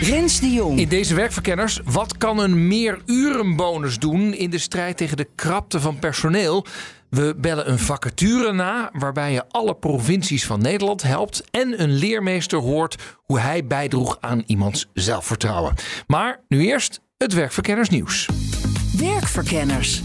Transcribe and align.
Rens 0.00 0.40
de 0.40 0.52
Jong. 0.52 0.78
In 0.78 0.88
deze 0.88 1.14
werkverkenners, 1.14 1.80
wat 1.84 2.18
kan 2.18 2.38
een 2.38 2.68
meerurenbonus 2.68 3.98
doen 3.98 4.34
in 4.34 4.50
de 4.50 4.58
strijd 4.58 4.96
tegen 4.96 5.16
de 5.16 5.28
krapte 5.34 5.80
van 5.80 5.98
personeel? 5.98 6.66
We 7.10 7.34
bellen 7.36 7.70
een 7.70 7.78
vacature 7.78 8.52
na 8.52 8.90
waarbij 8.92 9.32
je 9.32 9.44
alle 9.48 9.74
provincies 9.74 10.46
van 10.46 10.62
Nederland 10.62 11.02
helpt 11.02 11.44
en 11.50 11.82
een 11.82 11.92
leermeester 11.92 12.58
hoort 12.58 13.02
hoe 13.16 13.40
hij 13.40 13.66
bijdroeg 13.66 14.16
aan 14.20 14.42
iemands 14.46 14.86
zelfvertrouwen. 14.92 15.74
Maar 16.06 16.40
nu 16.48 16.66
eerst 16.66 17.00
het 17.16 17.32
werkverkennersnieuws. 17.32 18.28
Werkverkenners. 18.98 20.02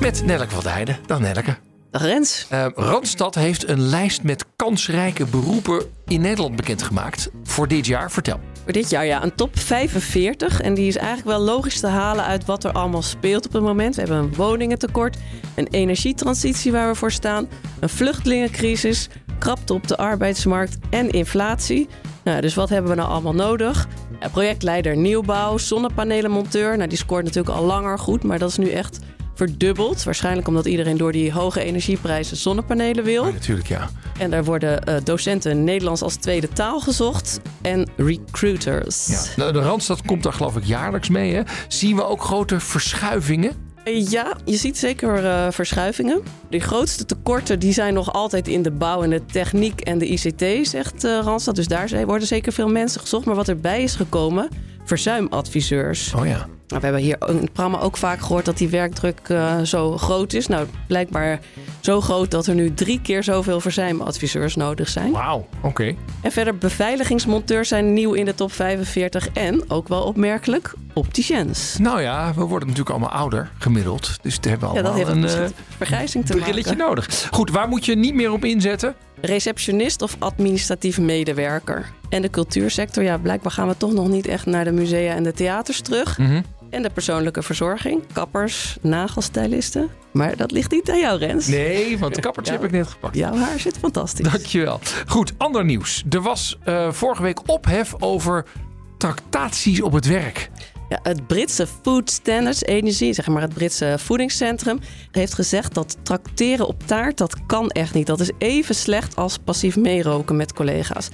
Met 0.00 0.24
Nelleke 0.24 0.54
van 0.54 0.72
Heijden. 0.72 0.98
Dag 1.06 1.20
Nelleke. 1.20 1.56
Dag 1.90 2.02
Rens. 2.02 2.46
Uh, 2.52 2.66
Randstad 2.74 3.34
heeft 3.34 3.68
een 3.68 3.80
lijst 3.80 4.22
met 4.22 4.44
kansrijke 4.56 5.24
beroepen 5.24 5.84
in 6.06 6.20
Nederland 6.20 6.56
bekendgemaakt 6.56 7.30
voor 7.44 7.68
dit 7.68 7.86
jaar. 7.86 8.10
Vertel. 8.10 8.40
Voor 8.62 8.72
dit 8.72 8.90
jaar 8.90 9.06
ja, 9.06 9.22
een 9.22 9.34
top 9.34 9.58
45. 9.58 10.60
En 10.60 10.74
die 10.74 10.86
is 10.86 10.96
eigenlijk 10.96 11.28
wel 11.28 11.40
logisch 11.40 11.80
te 11.80 11.86
halen 11.86 12.24
uit 12.24 12.44
wat 12.44 12.64
er 12.64 12.72
allemaal 12.72 13.02
speelt 13.02 13.46
op 13.46 13.52
het 13.52 13.62
moment. 13.62 13.94
We 13.94 14.00
hebben 14.00 14.18
een 14.18 14.34
woningentekort, 14.34 15.16
een 15.54 15.68
energietransitie 15.70 16.72
waar 16.72 16.88
we 16.88 16.94
voor 16.94 17.12
staan, 17.12 17.48
een 17.80 17.88
vluchtelingencrisis, 17.88 19.08
krapte 19.38 19.74
op 19.74 19.86
de 19.86 19.96
arbeidsmarkt 19.96 20.78
en 20.90 21.10
inflatie. 21.10 21.88
Nou, 22.24 22.40
dus 22.40 22.54
wat 22.54 22.68
hebben 22.68 22.90
we 22.90 22.96
nou 22.96 23.10
allemaal 23.10 23.34
nodig? 23.34 23.88
Projectleider 24.32 24.96
nieuwbouw, 24.96 25.58
zonnepanelenmonteur. 25.58 26.76
Nou, 26.76 26.88
die 26.88 26.98
scoort 26.98 27.24
natuurlijk 27.24 27.56
al 27.56 27.64
langer 27.64 27.98
goed, 27.98 28.22
maar 28.22 28.38
dat 28.38 28.50
is 28.50 28.56
nu 28.56 28.68
echt 28.68 28.98
verdubbeld. 29.46 30.04
Waarschijnlijk 30.04 30.48
omdat 30.48 30.66
iedereen 30.66 30.96
door 30.96 31.12
die 31.12 31.32
hoge 31.32 31.62
energieprijzen 31.62 32.36
zonnepanelen 32.36 33.04
wil. 33.04 33.26
Ja, 33.26 33.32
natuurlijk, 33.32 33.68
ja. 33.68 33.88
En 34.18 34.30
daar 34.30 34.44
worden 34.44 34.82
uh, 34.88 34.94
docenten 35.04 35.64
Nederlands 35.64 36.02
als 36.02 36.14
tweede 36.14 36.48
taal 36.48 36.80
gezocht 36.80 37.40
en 37.62 37.88
recruiters. 37.96 39.06
Ja. 39.06 39.22
Nou, 39.36 39.52
de 39.52 39.58
Randstad 39.58 40.02
komt 40.02 40.22
daar 40.22 40.32
geloof 40.32 40.56
ik 40.56 40.64
jaarlijks 40.64 41.08
mee. 41.08 41.34
Hè? 41.34 41.42
Zien 41.68 41.96
we 41.96 42.04
ook 42.04 42.22
grote 42.22 42.60
verschuivingen? 42.60 43.68
Ja, 43.84 44.36
je 44.44 44.56
ziet 44.56 44.78
zeker 44.78 45.24
uh, 45.24 45.46
verschuivingen. 45.50 46.22
De 46.50 46.60
grootste 46.60 47.04
tekorten 47.04 47.58
die 47.58 47.72
zijn 47.72 47.94
nog 47.94 48.12
altijd 48.12 48.48
in 48.48 48.62
de 48.62 48.70
bouw 48.70 49.02
en 49.02 49.10
de 49.10 49.24
techniek 49.26 49.80
en 49.80 49.98
de 49.98 50.06
ICT, 50.06 50.68
zegt 50.68 51.04
uh, 51.04 51.20
Randstad. 51.22 51.56
Dus 51.56 51.68
daar 51.68 52.06
worden 52.06 52.26
zeker 52.26 52.52
veel 52.52 52.68
mensen 52.68 53.00
gezocht. 53.00 53.24
Maar 53.24 53.34
wat 53.34 53.48
erbij 53.48 53.82
is 53.82 53.94
gekomen, 53.94 54.48
verzuimadviseurs. 54.84 56.14
Oh 56.14 56.26
ja. 56.26 56.46
Nou, 56.70 56.82
we 56.82 56.88
hebben 56.88 57.02
hier 57.02 57.18
in 57.28 57.36
het 57.36 57.52
programma 57.52 57.80
ook 57.80 57.96
vaak 57.96 58.20
gehoord 58.20 58.44
dat 58.44 58.58
die 58.58 58.68
werkdruk 58.68 59.28
uh, 59.28 59.60
zo 59.60 59.96
groot 59.96 60.32
is. 60.32 60.46
Nou, 60.46 60.66
blijkbaar 60.86 61.40
zo 61.80 62.00
groot 62.00 62.30
dat 62.30 62.46
er 62.46 62.54
nu 62.54 62.74
drie 62.74 63.00
keer 63.00 63.22
zoveel 63.22 63.60
verzuimadviseurs 63.60 64.56
nodig 64.56 64.88
zijn. 64.88 65.12
Wauw, 65.12 65.46
oké. 65.56 65.66
Okay. 65.66 65.96
En 66.22 66.32
verder 66.32 66.58
beveiligingsmonteurs 66.58 67.68
zijn 67.68 67.92
nieuw 67.92 68.12
in 68.12 68.24
de 68.24 68.34
top 68.34 68.52
45 68.52 69.28
en 69.28 69.70
ook 69.70 69.88
wel 69.88 70.02
opmerkelijk 70.02 70.74
opticiens. 70.92 71.78
Nou 71.78 72.00
ja, 72.00 72.34
we 72.34 72.40
worden 72.40 72.68
natuurlijk 72.68 72.96
allemaal 72.96 73.20
ouder 73.20 73.50
gemiddeld, 73.58 74.18
dus 74.22 74.38
we 74.40 74.48
hebben 74.48 74.68
allemaal 74.68 74.98
ja, 74.98 75.04
dat 75.04 75.16
heeft 75.16 75.36
een 75.36 75.42
uh, 75.42 75.48
vergrijzing 75.76 76.26
te 76.26 76.36
brilletje 76.36 76.76
maken. 76.76 76.86
nodig. 76.86 77.28
Goed, 77.30 77.50
waar 77.50 77.68
moet 77.68 77.84
je 77.84 77.96
niet 77.96 78.14
meer 78.14 78.32
op 78.32 78.44
inzetten? 78.44 78.94
Receptionist 79.20 80.02
of 80.02 80.16
administratief 80.18 80.98
medewerker. 80.98 81.92
En 82.08 82.22
de 82.22 82.30
cultuursector, 82.30 83.02
ja, 83.02 83.18
blijkbaar 83.18 83.52
gaan 83.52 83.68
we 83.68 83.76
toch 83.76 83.92
nog 83.92 84.08
niet 84.08 84.26
echt 84.26 84.46
naar 84.46 84.64
de 84.64 84.72
musea 84.72 85.14
en 85.14 85.22
de 85.22 85.32
theaters 85.32 85.80
terug. 85.80 86.18
Mm 86.18 86.26
-hmm. 86.26 86.44
En 86.70 86.82
de 86.82 86.90
persoonlijke 86.90 87.42
verzorging, 87.42 88.02
kappers, 88.12 88.76
nagelstylisten. 88.80 89.88
Maar 90.12 90.36
dat 90.36 90.50
ligt 90.50 90.70
niet 90.70 90.90
aan 90.90 90.98
jou, 90.98 91.18
Rens. 91.18 91.46
Nee, 91.46 91.98
want 91.98 92.14
de 92.14 92.20
kappertje 92.20 92.52
heb 92.52 92.64
ik 92.64 92.70
net 92.70 92.86
gepakt. 92.86 93.16
Jouw 93.16 93.36
haar 93.36 93.60
zit 93.60 93.78
fantastisch. 93.78 94.30
Dankjewel. 94.30 94.80
Goed, 95.06 95.32
ander 95.36 95.64
nieuws. 95.64 96.04
Er 96.10 96.22
was 96.22 96.58
uh, 96.68 96.92
vorige 96.92 97.22
week 97.22 97.48
ophef 97.48 97.94
over 97.98 98.44
tractaties 98.98 99.82
op 99.82 99.92
het 99.92 100.06
werk. 100.06 100.50
Ja, 100.88 100.98
het 101.02 101.26
Britse 101.26 101.66
Food 101.82 102.10
Standards 102.10 102.64
Agency, 102.64 103.12
zeg 103.12 103.26
maar 103.26 103.42
het 103.42 103.54
Britse 103.54 103.94
voedingscentrum, 103.98 104.78
heeft 105.10 105.34
gezegd 105.34 105.74
dat 105.74 105.96
trakteren 106.02 106.66
op 106.66 106.86
taart, 106.86 107.18
dat 107.18 107.46
kan 107.46 107.70
echt 107.70 107.94
niet. 107.94 108.06
Dat 108.06 108.20
is 108.20 108.30
even 108.38 108.74
slecht 108.74 109.16
als 109.16 109.38
passief 109.38 109.76
meeroken 109.76 110.36
met 110.36 110.52
collega's. 110.52 111.08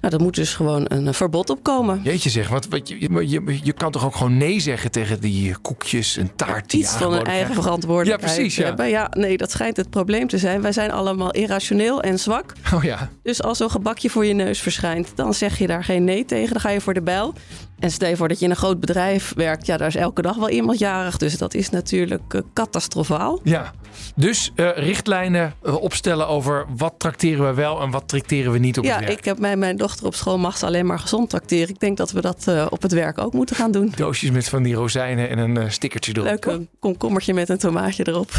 Nou, 0.00 0.12
daar 0.12 0.22
moet 0.22 0.34
dus 0.34 0.54
gewoon 0.54 0.84
een 0.88 1.14
verbod 1.14 1.50
op 1.50 1.62
komen. 1.62 2.00
Jeetje 2.02 2.30
zeg, 2.30 2.48
wat, 2.48 2.68
wat, 2.68 2.88
je, 2.88 3.28
je, 3.28 3.58
je 3.62 3.72
kan 3.72 3.90
toch 3.90 4.04
ook 4.04 4.16
gewoon 4.16 4.36
nee 4.36 4.60
zeggen 4.60 4.90
tegen 4.90 5.20
die 5.20 5.56
koekjes 5.62 6.16
en 6.16 6.36
taart 6.36 6.70
die 6.70 6.80
Iets 6.80 6.92
van 6.92 7.12
een 7.12 7.24
eigen 7.24 7.54
verantwoordelijkheid 7.54 8.30
Ja, 8.30 8.36
precies, 8.36 8.56
ja. 8.56 8.64
hebben. 8.64 8.88
Ja, 8.88 9.10
nee, 9.16 9.36
dat 9.36 9.50
schijnt 9.50 9.76
het 9.76 9.90
probleem 9.90 10.28
te 10.28 10.38
zijn. 10.38 10.62
Wij 10.62 10.72
zijn 10.72 10.90
allemaal 10.90 11.30
irrationeel 11.30 12.02
en 12.02 12.18
zwak. 12.18 12.52
Oh 12.74 12.82
ja. 12.84 13.08
Dus 13.22 13.42
als 13.42 13.58
zo'n 13.58 13.70
gebakje 13.70 14.10
voor 14.10 14.26
je 14.26 14.34
neus 14.34 14.60
verschijnt, 14.60 15.12
dan 15.14 15.34
zeg 15.34 15.58
je 15.58 15.66
daar 15.66 15.84
geen 15.84 16.04
nee 16.04 16.24
tegen. 16.24 16.52
Dan 16.52 16.60
ga 16.60 16.70
je 16.70 16.80
voor 16.80 16.94
de 16.94 17.02
bijl. 17.02 17.34
En 17.78 17.90
stel 17.90 18.08
je 18.08 18.16
voor 18.16 18.28
dat 18.28 18.38
je 18.38 18.44
in 18.44 18.50
een 18.50 18.56
groot 18.56 18.80
bedrijf 18.80 19.32
werkt. 19.36 19.66
Ja, 19.66 19.76
daar 19.76 19.88
is 19.88 19.96
elke 19.96 20.22
dag 20.22 20.36
wel 20.36 20.50
iemand 20.50 20.78
jarig. 20.78 21.16
Dus 21.16 21.38
dat 21.38 21.54
is 21.54 21.70
natuurlijk 21.70 22.34
uh, 22.34 22.40
catastrofaal. 22.54 23.40
Ja, 23.42 23.72
dus 24.16 24.52
uh, 24.56 24.68
richtlijnen 24.74 25.54
uh, 25.62 25.82
opstellen 25.82 26.28
over 26.28 26.66
wat 26.76 26.94
trakteren 26.98 27.46
we 27.46 27.54
wel 27.54 27.80
en 27.80 27.90
wat 27.90 28.08
trakteren 28.08 28.52
we 28.52 28.58
niet 28.58 28.78
op 28.78 28.84
ja, 28.84 28.96
het 28.96 29.04
werk. 29.04 29.18
ik 29.18 29.24
heb 29.24 29.38
mijn, 29.38 29.58
mijn 29.58 29.76
dochter 29.76 30.06
op 30.06 30.14
school 30.14 30.38
mag 30.38 30.56
ze 30.56 30.66
alleen 30.66 30.86
maar 30.86 30.98
gezond 30.98 31.30
trakteren. 31.30 31.68
Ik 31.68 31.80
denk 31.80 31.96
dat 31.96 32.10
we 32.10 32.20
dat 32.20 32.44
uh, 32.48 32.66
op 32.70 32.82
het 32.82 32.92
werk 32.92 33.18
ook 33.18 33.32
moeten 33.32 33.56
gaan 33.56 33.70
doen. 33.70 33.92
Doosjes 33.96 34.30
met 34.30 34.48
van 34.48 34.62
die 34.62 34.74
rozijnen 34.74 35.28
en 35.28 35.38
een 35.38 35.72
stickertje 35.72 36.12
erop. 36.12 36.24
Leuk, 36.24 36.44
een 36.44 36.68
komkommertje 36.78 37.34
met 37.34 37.48
een 37.48 37.58
tomaatje 37.58 38.08
erop. 38.08 38.30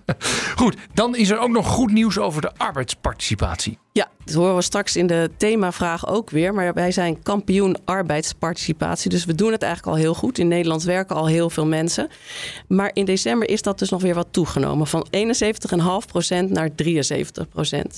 Goed, 0.56 0.76
dan 0.94 1.16
is 1.16 1.30
er 1.30 1.38
ook 1.38 1.50
nog 1.50 1.66
goed 1.66 1.92
nieuws 1.92 2.18
over 2.18 2.40
de 2.42 2.50
arbeidsparticipatie. 2.56 3.78
Ja, 3.92 4.08
dat 4.24 4.34
horen 4.34 4.56
we 4.56 4.62
straks 4.62 4.96
in 4.96 5.06
de 5.06 5.30
themavraag 5.36 6.08
ook 6.08 6.30
weer. 6.30 6.54
Maar 6.54 6.74
wij 6.74 6.92
zijn 6.92 7.22
kampioen 7.22 7.76
arbeidsparticipatie. 7.84 9.10
Dus 9.10 9.24
we 9.24 9.34
doen 9.34 9.52
het 9.52 9.62
eigenlijk 9.62 9.96
al 9.96 10.02
heel 10.02 10.14
goed. 10.14 10.38
In 10.38 10.48
Nederland 10.48 10.82
werken 10.82 11.16
al 11.16 11.26
heel 11.26 11.50
veel 11.50 11.66
mensen. 11.66 12.08
Maar 12.68 12.90
in 12.92 13.04
december 13.04 13.48
is 13.48 13.62
dat 13.62 13.78
dus 13.78 13.90
nog 13.90 14.02
weer 14.02 14.14
wat 14.14 14.26
toegenomen. 14.30 14.86
Van 14.86 15.06
71,5% 15.16 16.48
naar 16.48 16.70
73%. 16.70 16.72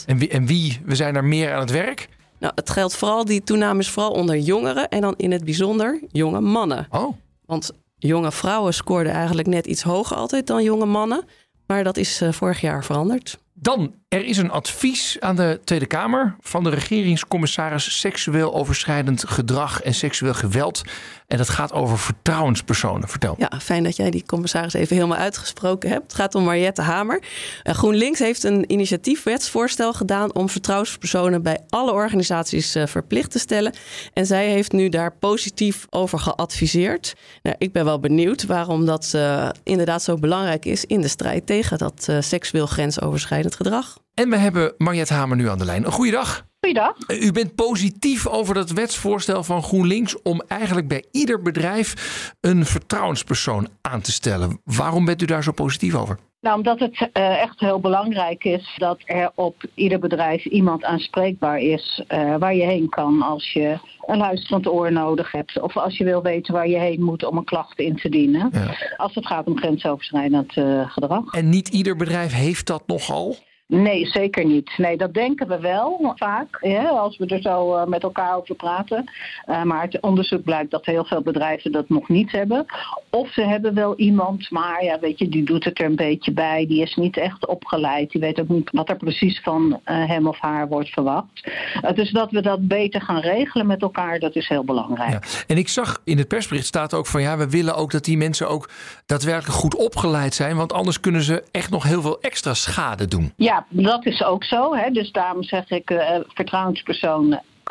En 0.07 0.19
wie, 0.19 0.29
en 0.29 0.47
wie? 0.47 0.81
We 0.85 0.95
zijn 0.95 1.17
er 1.17 1.25
meer 1.25 1.53
aan 1.53 1.61
het 1.61 1.71
werk? 1.71 2.09
Nou, 2.39 2.53
het 2.55 2.71
geldt 2.71 2.97
vooral, 2.97 3.25
die 3.25 3.43
toename 3.43 3.81
is 3.81 3.91
vooral 3.91 4.13
onder 4.13 4.39
jongeren. 4.39 4.89
En 4.89 5.01
dan 5.01 5.15
in 5.17 5.33
het 5.33 5.45
bijzonder 5.45 6.01
jonge 6.11 6.41
mannen. 6.41 6.87
Oh. 6.91 7.17
Want 7.47 7.71
jonge 7.99 8.33
vrouwen 8.33 8.75
scoorden 8.75 9.13
eigenlijk 9.13 9.49
net 9.49 9.67
iets 9.67 9.83
hoger 9.83 10.17
altijd 10.17 10.47
dan 10.47 10.63
jonge 10.63 10.87
mannen. 10.87 11.25
Maar 11.67 11.85
dat 11.85 11.97
is 11.97 12.23
uh, 12.23 12.33
vorig 12.33 12.61
jaar 12.61 12.85
veranderd. 12.85 13.39
Dan, 13.63 13.95
er 14.09 14.25
is 14.25 14.37
een 14.37 14.51
advies 14.51 15.17
aan 15.21 15.37
de 15.37 15.61
Tweede 15.65 15.87
Kamer 15.87 16.37
van 16.41 16.65
de 16.65 16.71
regeringscommissaris 16.71 18.01
seksueel 18.01 18.55
overschrijdend 18.55 19.29
gedrag 19.29 19.83
en 19.83 19.95
seksueel 19.95 20.35
geweld. 20.35 20.83
En 21.27 21.39
dat 21.39 21.49
gaat 21.49 21.73
over 21.73 21.99
vertrouwenspersonen. 21.99 23.09
Vertel. 23.09 23.35
Ja, 23.39 23.51
fijn 23.61 23.85
dat 23.85 23.97
jij 23.97 24.11
die 24.11 24.25
commissaris 24.27 24.73
even 24.73 24.97
helemaal 24.97 25.19
uitgesproken 25.19 25.91
hebt. 25.91 26.03
Het 26.03 26.15
gaat 26.15 26.35
om 26.35 26.45
Mariette 26.45 26.83
Hamer. 26.83 27.23
GroenLinks 27.63 28.19
heeft 28.19 28.45
een 28.45 28.73
initiatiefwetsvoorstel 28.73 29.93
gedaan 29.93 30.35
om 30.35 30.49
vertrouwenspersonen 30.49 31.43
bij 31.43 31.61
alle 31.69 31.93
organisaties 31.93 32.77
uh, 32.77 32.87
verplicht 32.87 33.31
te 33.31 33.39
stellen. 33.39 33.75
En 34.13 34.27
zij 34.27 34.49
heeft 34.49 34.73
nu 34.73 34.89
daar 34.89 35.13
positief 35.17 35.87
over 35.91 36.19
geadviseerd. 36.19 37.15
Nou, 37.43 37.57
ik 37.59 37.73
ben 37.73 37.85
wel 37.85 38.01
benieuwd 38.01 38.47
waarom 38.47 38.87
dat 38.87 39.13
uh, 39.15 39.49
inderdaad 39.63 40.03
zo 40.03 40.17
belangrijk 40.17 40.65
is 40.65 40.85
in 40.85 41.01
de 41.01 41.09
strijd 41.09 41.47
tegen 41.47 41.79
dat 41.79 42.09
seksueel 42.21 42.67
grensoverschrijdend 42.67 43.52
gedrag. 43.57 43.99
En 44.15 44.31
we 44.31 44.37
hebben 44.37 44.75
Mariette 44.79 45.15
Hamer 45.15 45.37
nu 45.37 45.49
aan 45.49 45.59
de 45.59 45.65
lijn. 45.65 45.85
Goeiedag. 45.85 46.51
Goeiedag. 46.67 46.97
U 47.09 47.33
bent 47.33 47.55
positief 47.55 48.27
over 48.27 48.55
dat 48.55 48.71
wetsvoorstel 48.71 49.45
van 49.45 49.63
GroenLinks 49.63 50.23
om 50.23 50.43
eigenlijk 50.49 50.89
bij 50.89 51.05
ieder 51.11 51.43
bedrijf 51.43 52.35
een 52.41 52.67
vertrouwenspersoon 52.67 53.69
aan 53.81 54.01
te 54.01 54.13
stellen. 54.13 54.61
Waarom 54.65 55.05
bent 55.05 55.23
u 55.23 55.25
daar 55.25 55.43
zo 55.43 55.53
positief 55.53 55.95
over? 55.95 56.19
Nou, 56.41 56.57
omdat 56.57 56.79
het 56.79 57.11
uh, 57.13 57.43
echt 57.43 57.61
heel 57.61 57.81
belangrijk 57.81 58.45
is 58.45 58.75
dat 58.77 58.99
er 59.05 59.31
op 59.35 59.65
ieder 59.75 59.99
bedrijf 59.99 60.45
iemand 60.45 60.85
aanspreekbaar 60.85 61.59
is 61.59 62.05
uh, 62.09 62.37
waar 62.37 62.55
je 62.55 62.65
heen 62.65 62.89
kan 62.89 63.23
als 63.23 63.53
je 63.53 63.79
een 64.07 64.19
luisterend 64.19 64.67
oor 64.67 64.93
nodig 64.93 65.33
hebt. 65.33 65.61
Of 65.61 65.77
als 65.77 65.99
je 65.99 66.05
wil 66.05 66.23
weten 66.23 66.55
waar 66.55 66.69
je 66.69 66.79
heen 66.79 67.03
moet 67.03 67.25
om 67.25 67.37
een 67.37 67.45
klacht 67.45 67.79
in 67.79 67.97
te 67.97 68.09
dienen. 68.09 68.49
Ja. 68.53 68.77
Als 68.97 69.15
het 69.15 69.27
gaat 69.27 69.47
om 69.47 69.59
grensoverschrijdend 69.59 70.57
uh, 70.57 70.91
gedrag. 70.91 71.33
En 71.33 71.49
niet 71.49 71.69
ieder 71.69 71.97
bedrijf 71.97 72.33
heeft 72.33 72.67
dat 72.67 72.83
nogal? 72.87 73.37
Nee, 73.73 74.07
zeker 74.07 74.45
niet. 74.45 74.73
Nee, 74.77 74.97
dat 74.97 75.15
denken 75.15 75.49
we 75.49 75.61
wel 75.61 76.13
vaak, 76.17 76.57
hè, 76.61 76.89
als 76.89 77.17
we 77.17 77.27
er 77.27 77.41
zo 77.41 77.77
uh, 77.77 77.85
met 77.85 78.03
elkaar 78.03 78.37
over 78.37 78.55
praten. 78.55 79.11
Uh, 79.47 79.63
maar 79.63 79.83
het 79.83 80.01
onderzoek 80.01 80.43
blijkt 80.43 80.71
dat 80.71 80.87
heel 80.87 81.05
veel 81.05 81.23
bedrijven 81.23 81.73
dat 81.73 81.89
nog 81.89 82.09
niet 82.09 82.33
hebben. 82.33 82.67
Of 83.11 83.33
ze 83.33 83.43
hebben 83.43 83.75
wel 83.75 83.97
iemand, 83.97 84.51
maar 84.51 84.85
ja, 84.85 84.99
weet 84.99 85.19
je, 85.19 85.29
die 85.29 85.45
doet 85.45 85.65
het 85.65 85.79
er 85.79 85.85
een 85.85 85.97
beetje 85.97 86.33
bij. 86.33 86.67
Die 86.67 86.83
is 86.83 86.95
niet 86.95 87.17
echt 87.17 87.47
opgeleid. 87.47 88.11
Die 88.11 88.21
weet 88.21 88.41
ook 88.41 88.49
niet 88.49 88.71
wat 88.71 88.89
er 88.89 88.97
precies 88.97 89.41
van 89.41 89.71
uh, 89.71 90.07
hem 90.07 90.27
of 90.27 90.39
haar 90.39 90.69
wordt 90.69 90.89
verwacht. 90.89 91.51
dus 91.95 92.11
dat 92.11 92.31
we 92.31 92.43
dat 92.43 92.69
beter 92.69 93.01
gaan 93.01 93.21
regelen 93.21 93.67
met 93.67 93.83
elkaar, 93.83 94.19
dat 94.19 94.37
is 94.37 94.49
heel 94.49 94.65
belangrijk. 94.65 95.25
Ja. 95.25 95.45
En 95.47 95.57
ik 95.57 95.69
zag 95.69 96.01
in 96.05 96.19
het 96.19 96.29
persbericht 96.29 96.67
staat 96.67 96.95
ook 96.95 97.07
van 97.07 97.23
ja, 97.23 97.37
we 97.37 97.49
willen 97.49 97.77
ook 97.77 97.91
dat 97.91 98.05
die 98.05 98.17
mensen 98.17 98.49
ook 98.49 98.71
daadwerkelijk 99.07 99.59
goed 99.59 99.75
opgeleid 99.75 100.35
zijn. 100.35 100.57
Want 100.57 100.73
anders 100.73 101.01
kunnen 101.01 101.23
ze 101.23 101.45
echt 101.51 101.71
nog 101.71 101.83
heel 101.83 102.03
veel 102.03 102.21
extra 102.21 102.55
schade 102.55 103.07
doen. 103.07 103.33
Ja, 103.37 103.62
dat 103.69 104.07
is 104.07 104.23
ook 104.23 104.45
zo. 104.45 104.75
Hè. 104.75 104.91
Dus 104.91 105.13
daarom 105.13 105.43
zeg 105.43 105.71
ik 105.71 105.91
uh, 105.91 106.19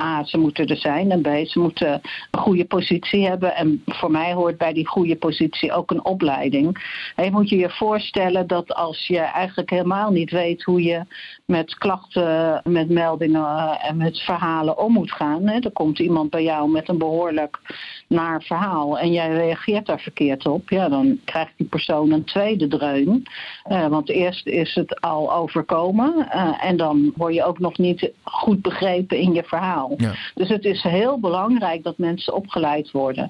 A, 0.02 0.24
ze 0.24 0.38
moeten 0.38 0.68
er 0.68 0.78
zijn. 0.78 1.12
En 1.12 1.22
B, 1.22 1.48
ze 1.48 1.60
moeten 1.60 2.02
een 2.32 2.40
goede 2.40 2.66
positie 2.66 3.28
hebben. 3.28 3.56
En 3.56 3.82
voor 3.86 4.12
mij 4.12 4.34
hoort 4.34 4.58
bij 4.58 4.74
die 4.74 4.88
goede 4.88 5.16
positie 5.16 5.72
ook 5.72 5.92
een 5.92 6.06
opleiding. 6.06 6.78
je 7.16 7.32
moet 7.32 7.50
je 7.50 7.58
je 7.58 7.70
voorstellen 7.70 8.48
dat 8.48 8.74
als 8.74 9.08
je 9.08 9.20
eigenlijk 9.20 9.70
helemaal 9.70 10.12
niet 10.12 10.32
weet 10.32 10.64
hoe 10.64 10.84
je 10.84 11.02
met 11.46 11.78
klachten, 11.78 12.62
met 12.64 12.90
meldingen 12.90 13.46
eh, 13.46 13.90
en 13.90 13.98
met 13.98 14.20
verhalen 14.20 14.78
om 14.78 14.94
moet 14.94 15.12
gaan. 15.12 15.48
Hè. 15.48 15.60
Er 15.60 15.72
komt 15.72 16.00
iemand 16.00 16.30
bij 16.30 16.44
jou 16.44 16.70
met 16.70 16.90
een 16.90 16.98
behoorlijk 16.98 17.60
naar 18.08 18.42
verhaal 18.44 19.00
en 19.00 19.12
jij 19.12 19.30
reageert 19.30 19.86
daar 19.86 20.00
verkeerd 20.00 20.46
op. 20.46 20.70
Ja, 20.70 20.90
dan 20.90 21.20
krijgt 21.26 21.54
die 21.58 21.68
persoon 21.68 22.12
een 22.12 22.24
tweede 22.24 22.68
dreun. 22.68 23.24
Uh, 23.72 23.88
want 23.88 24.10
eerst 24.10 24.48
is 24.48 24.76
het 24.76 25.02
al 25.02 25.34
overkomen 25.34 26.28
uh, 26.36 26.66
en 26.66 26.78
dan 26.78 27.12
word 27.16 27.34
je 27.34 27.44
ook 27.44 27.60
nog 27.60 27.78
niet 27.78 28.12
goed 28.24 28.62
begrepen 28.62 29.18
in 29.18 29.34
je 29.34 29.44
verhaal. 29.44 29.81
Ja. 29.98 30.14
Dus 30.36 30.50
het 30.50 30.66
is 30.66 30.82
heel 30.82 31.20
belangrijk 31.20 31.84
dat 31.84 31.98
mensen 31.98 32.34
opgeleid 32.34 32.92
worden. 32.92 33.30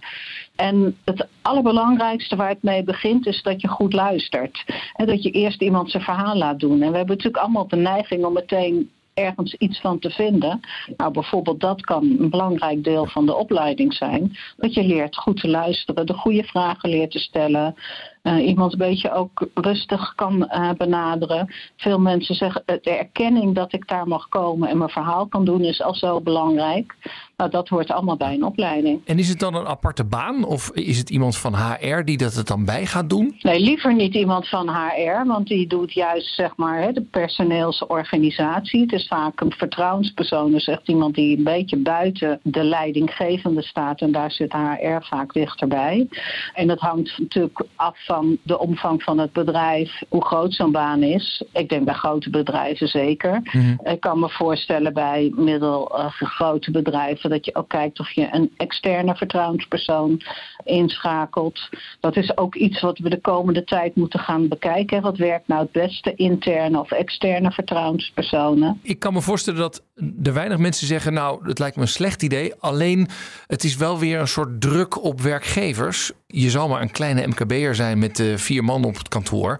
En 0.55 0.97
het 1.05 1.27
allerbelangrijkste 1.41 2.35
waar 2.35 2.49
het 2.49 2.63
mee 2.63 2.83
begint 2.83 3.25
is 3.25 3.41
dat 3.43 3.61
je 3.61 3.67
goed 3.67 3.93
luistert. 3.93 4.63
En 4.95 5.05
dat 5.05 5.23
je 5.23 5.31
eerst 5.31 5.61
iemand 5.61 5.91
zijn 5.91 6.03
verhaal 6.03 6.35
laat 6.35 6.59
doen. 6.59 6.81
En 6.81 6.91
we 6.91 6.97
hebben 6.97 7.15
natuurlijk 7.15 7.43
allemaal 7.43 7.67
de 7.67 7.75
neiging 7.75 8.25
om 8.25 8.33
meteen 8.33 8.89
ergens 9.13 9.53
iets 9.53 9.79
van 9.79 9.99
te 9.99 10.09
vinden. 10.09 10.59
Nou, 10.97 11.11
bijvoorbeeld 11.11 11.59
dat 11.59 11.81
kan 11.81 12.15
een 12.19 12.29
belangrijk 12.29 12.83
deel 12.83 13.05
van 13.05 13.25
de 13.25 13.35
opleiding 13.35 13.93
zijn. 13.93 14.37
Dat 14.57 14.73
je 14.73 14.83
leert 14.83 15.17
goed 15.17 15.41
te 15.41 15.47
luisteren, 15.47 16.05
de 16.05 16.13
goede 16.13 16.43
vragen 16.43 16.89
leert 16.89 17.11
te 17.11 17.19
stellen. 17.19 17.75
Uh, 18.23 18.47
iemand 18.47 18.71
een 18.71 18.77
beetje 18.77 19.11
ook 19.11 19.47
rustig 19.53 20.15
kan 20.15 20.49
uh, 20.51 20.71
benaderen. 20.77 21.53
Veel 21.75 21.99
mensen 21.99 22.35
zeggen 22.35 22.63
de 22.65 22.97
erkenning 22.97 23.55
dat 23.55 23.73
ik 23.73 23.87
daar 23.87 24.07
mag 24.07 24.27
komen 24.29 24.69
en 24.69 24.77
mijn 24.77 24.89
verhaal 24.89 25.27
kan 25.27 25.45
doen 25.45 25.61
is 25.61 25.81
al 25.81 25.95
zo 25.95 26.21
belangrijk. 26.21 26.95
Nou, 27.41 27.53
dat 27.53 27.69
hoort 27.69 27.91
allemaal 27.91 28.17
bij 28.17 28.33
een 28.33 28.43
opleiding. 28.43 29.01
En 29.05 29.19
is 29.19 29.29
het 29.29 29.39
dan 29.39 29.55
een 29.55 29.65
aparte 29.65 30.03
baan 30.03 30.43
of 30.43 30.71
is 30.71 30.97
het 30.97 31.09
iemand 31.09 31.37
van 31.37 31.55
HR 31.55 32.03
die 32.03 32.17
dat 32.17 32.33
het 32.33 32.47
dan 32.47 32.65
bij 32.65 32.85
gaat 32.85 33.09
doen? 33.09 33.35
Nee, 33.41 33.59
liever 33.59 33.95
niet 33.95 34.13
iemand 34.13 34.47
van 34.47 34.69
HR, 34.69 35.25
want 35.25 35.47
die 35.47 35.67
doet 35.67 35.93
juist 35.93 36.35
zeg 36.35 36.55
maar 36.55 36.93
de 36.93 37.01
personeelsorganisatie. 37.01 38.81
Het 38.81 38.91
is 38.91 39.07
vaak 39.07 39.41
een 39.41 39.51
vertrouwenspersoon, 39.51 40.51
dus 40.51 40.67
echt 40.67 40.87
iemand 40.87 41.15
die 41.15 41.37
een 41.37 41.43
beetje 41.43 41.77
buiten 41.77 42.39
de 42.43 42.63
leidinggevende 42.63 43.61
staat 43.61 44.01
en 44.01 44.11
daar 44.11 44.31
zit 44.31 44.53
HR 44.53 45.05
vaak 45.05 45.33
dichterbij. 45.33 46.07
En 46.53 46.67
dat 46.67 46.79
hangt 46.79 47.17
natuurlijk 47.17 47.65
af 47.75 48.05
van 48.05 48.37
de 48.43 48.59
omvang 48.59 49.03
van 49.03 49.17
het 49.17 49.33
bedrijf, 49.33 50.01
hoe 50.09 50.25
groot 50.25 50.53
zo'n 50.53 50.71
baan 50.71 51.03
is. 51.03 51.43
Ik 51.53 51.69
denk 51.69 51.85
bij 51.85 51.93
grote 51.93 52.29
bedrijven 52.29 52.87
zeker. 52.87 53.39
Mm-hmm. 53.43 53.79
Ik 53.83 53.99
kan 53.99 54.19
me 54.19 54.29
voorstellen 54.29 54.93
bij 54.93 55.31
middelgrote 55.35 56.71
bedrijven 56.71 57.30
dat 57.31 57.45
je 57.45 57.55
ook 57.55 57.69
kijkt 57.69 57.99
of 57.99 58.11
je 58.11 58.27
een 58.31 58.51
externe 58.57 59.15
vertrouwenspersoon 59.15 60.21
inschakelt. 60.63 61.69
Dat 61.99 62.15
is 62.15 62.37
ook 62.37 62.55
iets 62.55 62.81
wat 62.81 62.97
we 62.97 63.09
de 63.09 63.21
komende 63.21 63.63
tijd 63.63 63.95
moeten 63.95 64.19
gaan 64.19 64.47
bekijken. 64.47 65.01
Wat 65.01 65.17
werkt 65.17 65.47
nou 65.47 65.61
het 65.61 65.71
beste, 65.71 66.15
interne 66.15 66.79
of 66.79 66.91
externe 66.91 67.51
vertrouwenspersonen? 67.51 68.79
Ik 68.81 68.99
kan 68.99 69.13
me 69.13 69.21
voorstellen 69.21 69.59
dat 69.59 69.83
er 70.23 70.33
weinig 70.33 70.57
mensen 70.57 70.87
zeggen, 70.87 71.13
nou, 71.13 71.47
het 71.47 71.59
lijkt 71.59 71.75
me 71.75 71.81
een 71.81 71.87
slecht 71.87 72.23
idee. 72.23 72.53
Alleen, 72.59 73.07
het 73.47 73.63
is 73.63 73.75
wel 73.75 73.99
weer 73.99 74.19
een 74.19 74.27
soort 74.27 74.61
druk 74.61 75.03
op 75.03 75.21
werkgevers. 75.21 76.11
Je 76.31 76.49
zal 76.49 76.67
maar 76.67 76.81
een 76.81 76.91
kleine 76.91 77.27
MKB'er 77.27 77.75
zijn 77.75 77.99
met 77.99 78.19
uh, 78.19 78.37
vier 78.37 78.63
man 78.63 78.83
op 78.83 78.97
het 78.97 79.07
kantoor. 79.07 79.59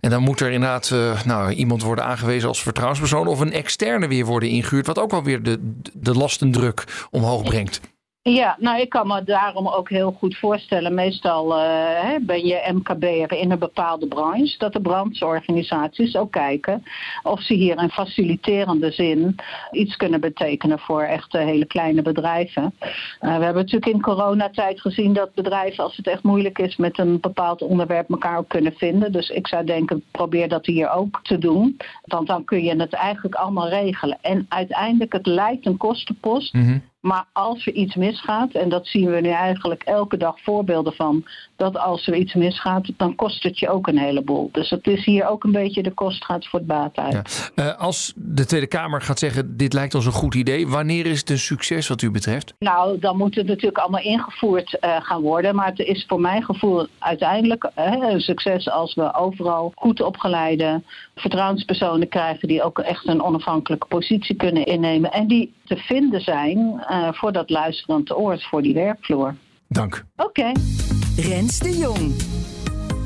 En 0.00 0.10
dan 0.10 0.22
moet 0.22 0.40
er 0.40 0.50
inderdaad 0.50 0.90
uh, 0.92 1.22
nou, 1.24 1.52
iemand 1.52 1.82
worden 1.82 2.04
aangewezen 2.04 2.48
als 2.48 2.62
vertrouwenspersoon... 2.62 3.26
of 3.26 3.40
een 3.40 3.52
externe 3.52 4.08
weer 4.08 4.24
worden 4.24 4.48
ingehuurd... 4.48 4.86
wat 4.86 4.98
ook 4.98 5.10
wel 5.10 5.24
weer 5.24 5.42
de, 5.42 5.72
de 5.92 6.14
lastendruk 6.14 7.06
omhoog 7.10 7.42
brengt. 7.42 7.80
Ja, 8.22 8.56
nou 8.58 8.80
ik 8.80 8.88
kan 8.88 9.06
me 9.06 9.24
daarom 9.24 9.68
ook 9.68 9.88
heel 9.88 10.12
goed 10.12 10.36
voorstellen. 10.36 10.94
Meestal 10.94 11.58
uh, 11.58 12.14
ben 12.20 12.46
je 12.46 12.72
MKB'er 12.72 13.32
in 13.32 13.50
een 13.50 13.58
bepaalde 13.58 14.08
branche. 14.08 14.58
Dat 14.58 14.72
de 14.72 14.80
brancheorganisaties 14.80 16.16
ook 16.16 16.32
kijken 16.32 16.82
of 17.22 17.40
ze 17.40 17.54
hier 17.54 17.82
in 17.82 17.90
faciliterende 17.90 18.90
zin 18.90 19.36
iets 19.70 19.96
kunnen 19.96 20.20
betekenen 20.20 20.78
voor 20.78 21.02
echt 21.02 21.32
hele 21.32 21.64
kleine 21.64 22.02
bedrijven. 22.02 22.74
Uh, 22.80 22.90
we 23.20 23.44
hebben 23.44 23.62
natuurlijk 23.62 23.92
in 23.92 24.00
coronatijd 24.00 24.80
gezien 24.80 25.12
dat 25.12 25.34
bedrijven 25.34 25.84
als 25.84 25.96
het 25.96 26.06
echt 26.06 26.22
moeilijk 26.22 26.58
is 26.58 26.76
met 26.76 26.98
een 26.98 27.20
bepaald 27.20 27.62
onderwerp 27.62 28.10
elkaar 28.10 28.38
ook 28.38 28.48
kunnen 28.48 28.74
vinden. 28.76 29.12
Dus 29.12 29.28
ik 29.28 29.46
zou 29.46 29.64
denken 29.64 30.02
probeer 30.10 30.48
dat 30.48 30.66
hier 30.66 30.90
ook 30.90 31.20
te 31.22 31.38
doen. 31.38 31.76
Want 32.04 32.26
dan 32.26 32.44
kun 32.44 32.62
je 32.62 32.76
het 32.76 32.92
eigenlijk 32.92 33.34
allemaal 33.34 33.68
regelen. 33.68 34.18
En 34.20 34.46
uiteindelijk 34.48 35.12
het 35.12 35.26
lijkt 35.26 35.66
een 35.66 35.76
kostenpost. 35.76 36.54
Mm-hmm. 36.54 36.82
Maar 37.00 37.24
als 37.32 37.66
er 37.66 37.72
iets 37.72 37.94
misgaat, 37.94 38.52
en 38.52 38.68
dat 38.68 38.86
zien 38.86 39.10
we 39.10 39.20
nu 39.20 39.28
eigenlijk 39.28 39.82
elke 39.82 40.16
dag 40.16 40.40
voorbeelden 40.40 40.92
van, 40.92 41.24
dat 41.56 41.78
als 41.78 42.06
er 42.06 42.14
iets 42.14 42.34
misgaat, 42.34 42.90
dan 42.96 43.14
kost 43.14 43.42
het 43.42 43.58
je 43.58 43.68
ook 43.68 43.86
een 43.86 43.98
heleboel. 43.98 44.48
Dus 44.52 44.70
het 44.70 44.86
is 44.86 45.04
hier 45.04 45.28
ook 45.28 45.44
een 45.44 45.52
beetje 45.52 45.82
de 45.82 45.90
kost 45.90 46.24
gaat 46.24 46.46
voor 46.46 46.58
het 46.58 46.68
baat 46.68 46.96
uit. 46.96 47.52
Ja. 47.54 47.64
Uh, 47.64 47.78
als 47.78 48.12
de 48.16 48.46
Tweede 48.46 48.66
Kamer 48.66 49.02
gaat 49.02 49.18
zeggen, 49.18 49.56
dit 49.56 49.72
lijkt 49.72 49.94
ons 49.94 50.06
een 50.06 50.12
goed 50.12 50.34
idee, 50.34 50.68
wanneer 50.68 51.06
is 51.06 51.20
het 51.20 51.30
een 51.30 51.38
succes 51.38 51.88
wat 51.88 52.02
u 52.02 52.10
betreft? 52.10 52.54
Nou, 52.58 52.98
dan 52.98 53.16
moet 53.16 53.34
het 53.34 53.46
natuurlijk 53.46 53.78
allemaal 53.78 54.02
ingevoerd 54.02 54.78
uh, 54.80 54.96
gaan 55.00 55.20
worden. 55.20 55.54
Maar 55.54 55.66
het 55.66 55.78
is 55.78 56.04
voor 56.08 56.20
mijn 56.20 56.42
gevoel 56.42 56.86
uiteindelijk 56.98 57.70
uh, 57.78 57.94
een 58.10 58.20
succes 58.20 58.70
als 58.70 58.94
we 58.94 59.14
overal 59.14 59.72
goed 59.74 60.02
opgeleide 60.02 60.82
vertrouwenspersonen 61.14 62.08
krijgen 62.08 62.48
die 62.48 62.62
ook 62.62 62.78
echt 62.78 63.08
een 63.08 63.22
onafhankelijke 63.22 63.86
positie 63.86 64.36
kunnen 64.36 64.64
innemen. 64.64 65.12
En 65.12 65.26
die 65.26 65.52
te 65.64 65.76
vinden 65.76 66.20
zijn 66.20 66.84
uh, 66.90 67.12
voor 67.12 67.32
dat 67.32 67.50
luisterend 67.50 68.12
oord, 68.12 68.44
voor 68.44 68.62
die 68.62 68.74
werkvloer. 68.74 69.34
Dank. 69.68 70.04
Oké. 70.16 70.28
Okay. 70.28 70.54
Rens 71.16 71.58
de 71.58 71.78
Jong. 71.78 72.14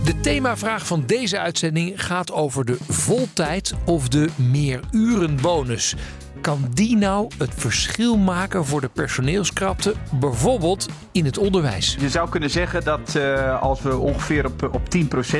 De 0.05 0.21
themavraag 0.21 0.87
van 0.87 1.03
deze 1.07 1.39
uitzending 1.39 2.05
gaat 2.05 2.33
over 2.33 2.65
de 2.65 2.77
voltijd 2.89 3.75
of 3.85 4.09
de 4.09 4.29
meerurenbonus. 4.37 5.95
Kan 6.41 6.65
die 6.75 6.97
nou 6.97 7.31
het 7.39 7.55
verschil 7.55 8.17
maken 8.17 8.65
voor 8.65 8.81
de 8.81 8.89
personeelskrapte, 8.89 9.95
bijvoorbeeld 10.21 10.89
in 11.13 11.25
het 11.25 11.39
onderwijs? 11.39 11.97
Je 12.01 12.09
zou 12.09 12.29
kunnen 12.29 12.51
zeggen 12.51 12.85
dat 12.85 13.15
uh, 13.17 13.63
als 13.63 13.83
we 13.83 13.97
ongeveer 13.97 14.47
op, 14.47 14.63
op 14.73 14.83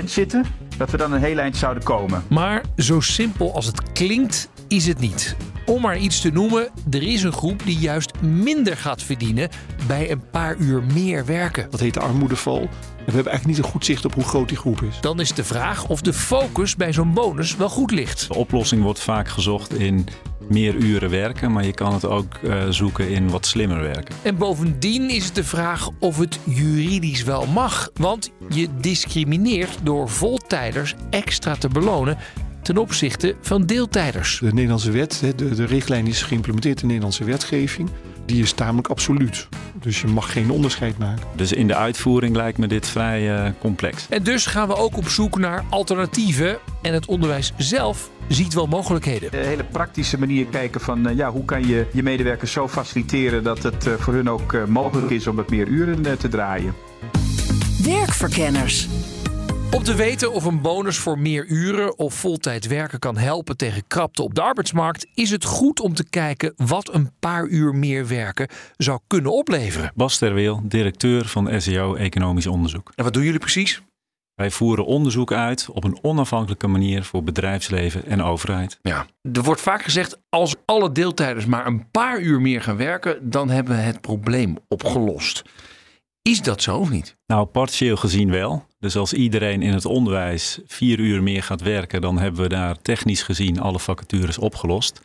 10% 0.01 0.05
zitten, 0.05 0.45
dat 0.77 0.91
we 0.91 0.97
dan 0.97 1.13
een 1.13 1.23
heel 1.23 1.39
eind 1.39 1.57
zouden 1.57 1.83
komen. 1.83 2.25
Maar 2.29 2.63
zo 2.77 3.01
simpel 3.01 3.55
als 3.55 3.67
het 3.67 3.93
klinkt, 3.93 4.49
is 4.69 4.87
het 4.87 4.99
niet. 4.99 5.37
Om 5.67 5.81
maar 5.81 5.99
iets 5.99 6.21
te 6.21 6.31
noemen, 6.31 6.69
er 6.91 7.03
is 7.03 7.23
een 7.23 7.33
groep 7.33 7.63
die 7.65 7.79
juist 7.79 8.21
minder 8.21 8.77
gaat 8.77 9.03
verdienen 9.03 9.49
bij 9.87 10.11
een 10.11 10.31
paar 10.31 10.57
uur 10.57 10.83
meer 10.83 11.27
werken. 11.27 11.67
Dat 11.71 11.81
heet 11.81 11.95
de 11.95 12.01
armoedeval. 12.01 12.61
En 12.61 13.11
we 13.11 13.13
hebben 13.13 13.33
eigenlijk 13.33 13.47
niet 13.47 13.59
een 13.59 13.73
goed 13.73 13.85
zicht 13.85 14.05
op 14.05 14.15
hoe 14.15 14.25
groot 14.25 14.49
die 14.49 14.57
groep 14.57 14.83
is. 14.83 15.01
Dan 15.01 15.21
is 15.21 15.35
de 15.35 15.45
vraag 15.45 15.89
of 15.89 16.01
de 16.01 16.13
focus 16.13 16.77
bij 16.77 16.93
zo'n 16.93 17.13
bonus 17.13 17.57
wel 17.57 17.69
goed 17.69 17.91
ligt. 17.91 18.29
De 18.29 18.35
oplossing 18.35 18.83
wordt 18.83 19.01
vaak 19.01 19.29
gezocht 19.29 19.79
in 19.79 20.07
meer 20.49 20.75
uren 20.75 21.11
werken, 21.11 21.53
maar 21.53 21.65
je 21.65 21.75
kan 21.75 21.93
het 21.93 22.05
ook 22.05 22.39
uh, 22.43 22.69
zoeken 22.69 23.09
in 23.09 23.31
wat 23.31 23.47
slimmer 23.47 23.81
werken. 23.81 24.15
En 24.23 24.37
bovendien 24.37 25.11
is 25.11 25.25
het 25.25 25.35
de 25.35 25.45
vraag 25.45 25.91
of 25.99 26.19
het 26.19 26.39
juridisch 26.45 27.23
wel 27.23 27.47
mag. 27.47 27.91
Want 27.95 28.31
je 28.49 28.69
discrimineert 28.81 29.79
door 29.83 30.09
voltijders 30.09 30.95
extra 31.11 31.57
te 31.57 31.69
belonen 31.69 32.19
ten 32.65 32.77
opzichte 32.77 33.35
van 33.41 33.67
deeltijders. 33.67 34.39
De 34.39 34.53
Nederlandse 34.53 34.91
wet, 34.91 35.23
de, 35.37 35.55
de 35.55 35.65
richtlijn 35.65 36.07
is 36.07 36.23
geïmplementeerd 36.23 36.75
in 36.75 36.81
de 36.81 36.87
Nederlandse 36.87 37.25
wetgeving. 37.25 37.91
Die 38.27 38.43
is 38.43 38.53
tamelijk 38.53 38.89
absoluut. 38.89 39.49
Dus 39.81 40.01
je 40.01 40.07
mag 40.07 40.33
geen 40.33 40.51
onderscheid 40.51 40.99
maken. 40.99 41.27
Dus 41.37 41.53
in 41.53 41.67
de 41.67 41.75
uitvoering 41.75 42.37
lijkt 42.37 42.59
me 42.59 42.67
dit 42.67 42.89
vrij 42.89 43.47
uh, 43.47 43.51
complex. 43.61 44.07
En 44.09 44.23
dus 44.23 44.47
gaan 44.47 44.69
we 44.69 44.77
ook 44.77 44.97
op 44.97 45.09
zoek 45.09 45.39
naar 45.39 45.65
alternatieven. 45.71 46.59
En 46.83 46.93
het 46.93 47.07
onderwijs 47.07 47.53
zelf 47.57 48.11
ziet 48.29 48.55
wel 48.55 48.67
mogelijkheden. 48.67 49.39
Een 49.39 49.47
hele 49.47 49.65
praktische 49.65 50.19
manier 50.19 50.47
kijken 50.47 50.81
van 50.81 51.09
uh, 51.09 51.17
ja, 51.17 51.31
hoe 51.31 51.45
kan 51.45 51.67
je 51.67 51.87
je 51.93 52.03
medewerkers 52.03 52.53
zo 52.53 52.69
faciliteren 52.69 53.43
dat 53.43 53.63
het 53.63 53.87
uh, 53.87 53.95
voor 53.95 54.15
hun 54.15 54.31
ook 54.31 54.69
mogelijk 54.69 55.11
is 55.11 55.27
om 55.27 55.37
wat 55.37 55.51
meer 55.51 55.67
uren 55.67 56.19
te 56.19 56.29
draaien. 56.29 56.75
Werkverkenners. 57.83 58.89
Om 59.75 59.83
te 59.83 59.95
weten 59.95 60.33
of 60.33 60.45
een 60.45 60.61
bonus 60.61 60.99
voor 60.99 61.19
meer 61.19 61.47
uren 61.47 61.99
of 61.99 62.15
voltijd 62.15 62.67
werken 62.67 62.99
kan 62.99 63.17
helpen 63.17 63.57
tegen 63.57 63.87
krapte 63.87 64.23
op 64.23 64.35
de 64.35 64.43
arbeidsmarkt, 64.43 65.07
is 65.15 65.31
het 65.31 65.45
goed 65.45 65.81
om 65.81 65.95
te 65.95 66.05
kijken 66.11 66.53
wat 66.57 66.95
een 66.95 67.11
paar 67.21 67.47
uur 67.47 67.75
meer 67.75 68.09
werken 68.09 68.49
zou 68.77 68.99
kunnen 69.07 69.33
opleveren. 69.33 69.93
Bas 69.95 70.19
Terweel, 70.19 70.61
directeur 70.65 71.25
van 71.25 71.61
SEO 71.61 71.95
Economisch 71.95 72.47
Onderzoek. 72.47 72.93
En 72.95 73.05
wat 73.05 73.13
doen 73.13 73.23
jullie 73.23 73.39
precies? 73.39 73.83
Wij 74.35 74.51
voeren 74.51 74.87
onderzoek 74.87 75.33
uit 75.33 75.69
op 75.73 75.85
een 75.85 75.99
onafhankelijke 76.03 76.67
manier 76.67 77.05
voor 77.05 77.23
bedrijfsleven 77.25 78.07
en 78.07 78.23
overheid. 78.23 78.79
Ja. 78.83 79.07
Er 79.33 79.43
wordt 79.43 79.61
vaak 79.61 79.83
gezegd, 79.83 80.19
als 80.29 80.55
alle 80.65 80.93
deeltijders 80.93 81.47
maar 81.47 81.67
een 81.67 81.91
paar 81.91 82.21
uur 82.21 82.41
meer 82.41 82.63
gaan 82.63 82.77
werken, 82.77 83.31
dan 83.31 83.51
hebben 83.51 83.77
we 83.77 83.83
het 83.83 84.01
probleem 84.01 84.57
opgelost. 84.69 85.43
Is 86.29 86.43
dat 86.43 86.63
zo 86.63 86.77
of 86.77 86.91
niet? 86.91 87.17
Nou, 87.27 87.47
partieel 87.47 87.97
gezien 87.97 88.31
wel. 88.31 88.67
Dus 88.81 88.97
als 88.97 89.13
iedereen 89.13 89.63
in 89.63 89.73
het 89.73 89.85
onderwijs 89.85 90.59
vier 90.67 90.99
uur 90.99 91.23
meer 91.23 91.43
gaat 91.43 91.61
werken, 91.61 92.01
dan 92.01 92.19
hebben 92.19 92.43
we 92.43 92.49
daar 92.49 92.83
technisch 92.83 93.23
gezien 93.23 93.61
alle 93.61 93.79
vacatures 93.79 94.39
opgelost. 94.39 95.01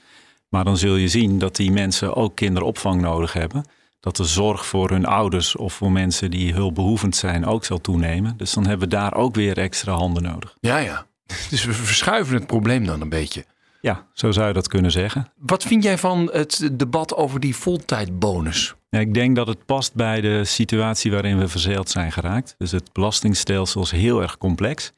Maar 0.50 0.64
dan 0.64 0.78
zul 0.78 0.96
je 0.96 1.08
zien 1.08 1.40
dat 1.40 1.56
die 1.56 1.72
mensen 1.72 2.16
ook 2.16 2.36
kinderopvang 2.36 3.02
nodig 3.02 3.34
hebben. 3.34 3.66
Dat 4.00 4.16
de 4.16 4.24
zorg 4.24 4.66
voor 4.66 4.90
hun 4.90 5.06
ouders 5.06 5.56
of 5.56 5.74
voor 5.74 5.92
mensen 5.92 6.32
die 6.32 6.54
hulpbehoevend 6.54 7.16
zijn 7.16 7.46
ook 7.46 7.66
zal 7.66 7.82
toenemen. 7.82 8.38
Dus 8.38 8.54
dan 8.54 8.68
hebben 8.68 8.90
we 8.90 8.96
daar 8.96 9.14
ook 9.14 9.36
weer 9.36 9.58
extra 9.58 9.94
handen 9.94 10.24
nodig. 10.24 10.56
Ja, 10.60 10.78
ja. 10.78 11.06
Dus 11.50 11.66
we 11.66 11.74
verschuiven 11.74 12.36
het 12.36 12.48
probleem 12.48 12.86
dan 12.86 13.02
een 13.02 13.10
beetje. 13.10 13.46
Ja, 13.82 14.08
zo 14.14 14.32
zou 14.32 14.48
je 14.48 14.54
dat 14.54 14.68
kunnen 14.68 14.92
zeggen. 14.92 15.32
Wat 15.36 15.64
vind 15.64 15.84
jij 15.84 15.98
van 15.98 16.30
het 16.32 16.70
debat 16.74 17.16
over 17.16 17.40
die 17.40 17.56
voltijdbonus? 17.56 18.76
Ja, 18.90 19.00
ik 19.00 19.14
denk 19.14 19.36
dat 19.36 19.48
het 19.48 19.66
past 19.66 19.94
bij 19.94 20.22
de 20.22 20.46
situatie 20.46 21.12
waarin 21.12 21.38
we 21.38 21.48
verzeild 21.48 21.90
zijn 21.90 22.12
geraakt. 22.12 22.56
Dus 22.58 22.72
het 22.72 22.94
belastingstelsel 22.94 23.82
is 23.82 23.92
heel 23.92 24.22
erg 24.22 24.38
complex. 24.38 24.94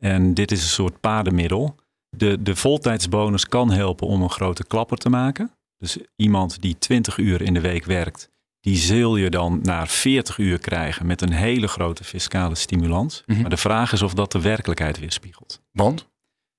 En 0.00 0.34
dit 0.34 0.50
is 0.50 0.62
een 0.62 0.68
soort 0.68 1.00
padenmiddel. 1.00 1.74
De, 2.16 2.42
de 2.42 2.56
voltijdsbonus 2.56 3.46
kan 3.46 3.70
helpen 3.70 4.06
om 4.06 4.22
een 4.22 4.30
grote 4.30 4.64
klapper 4.64 4.98
te 4.98 5.08
maken. 5.08 5.50
Dus 5.78 5.98
iemand 6.16 6.60
die 6.62 6.78
20 6.78 7.16
uur 7.16 7.42
in 7.42 7.54
de 7.54 7.60
week 7.60 7.84
werkt, 7.84 8.30
die 8.60 8.76
zul 8.76 9.16
je 9.16 9.30
dan 9.30 9.60
naar 9.62 9.88
40 9.88 10.38
uur 10.38 10.58
krijgen 10.58 11.06
met 11.06 11.22
een 11.22 11.32
hele 11.32 11.68
grote 11.68 12.04
fiscale 12.04 12.54
stimulans. 12.54 13.22
Mhm. 13.26 13.40
Maar 13.40 13.50
de 13.50 13.56
vraag 13.56 13.92
is 13.92 14.02
of 14.02 14.14
dat 14.14 14.32
de 14.32 14.40
werkelijkheid 14.40 14.98
weerspiegelt. 14.98 15.60
Want? 15.72 16.08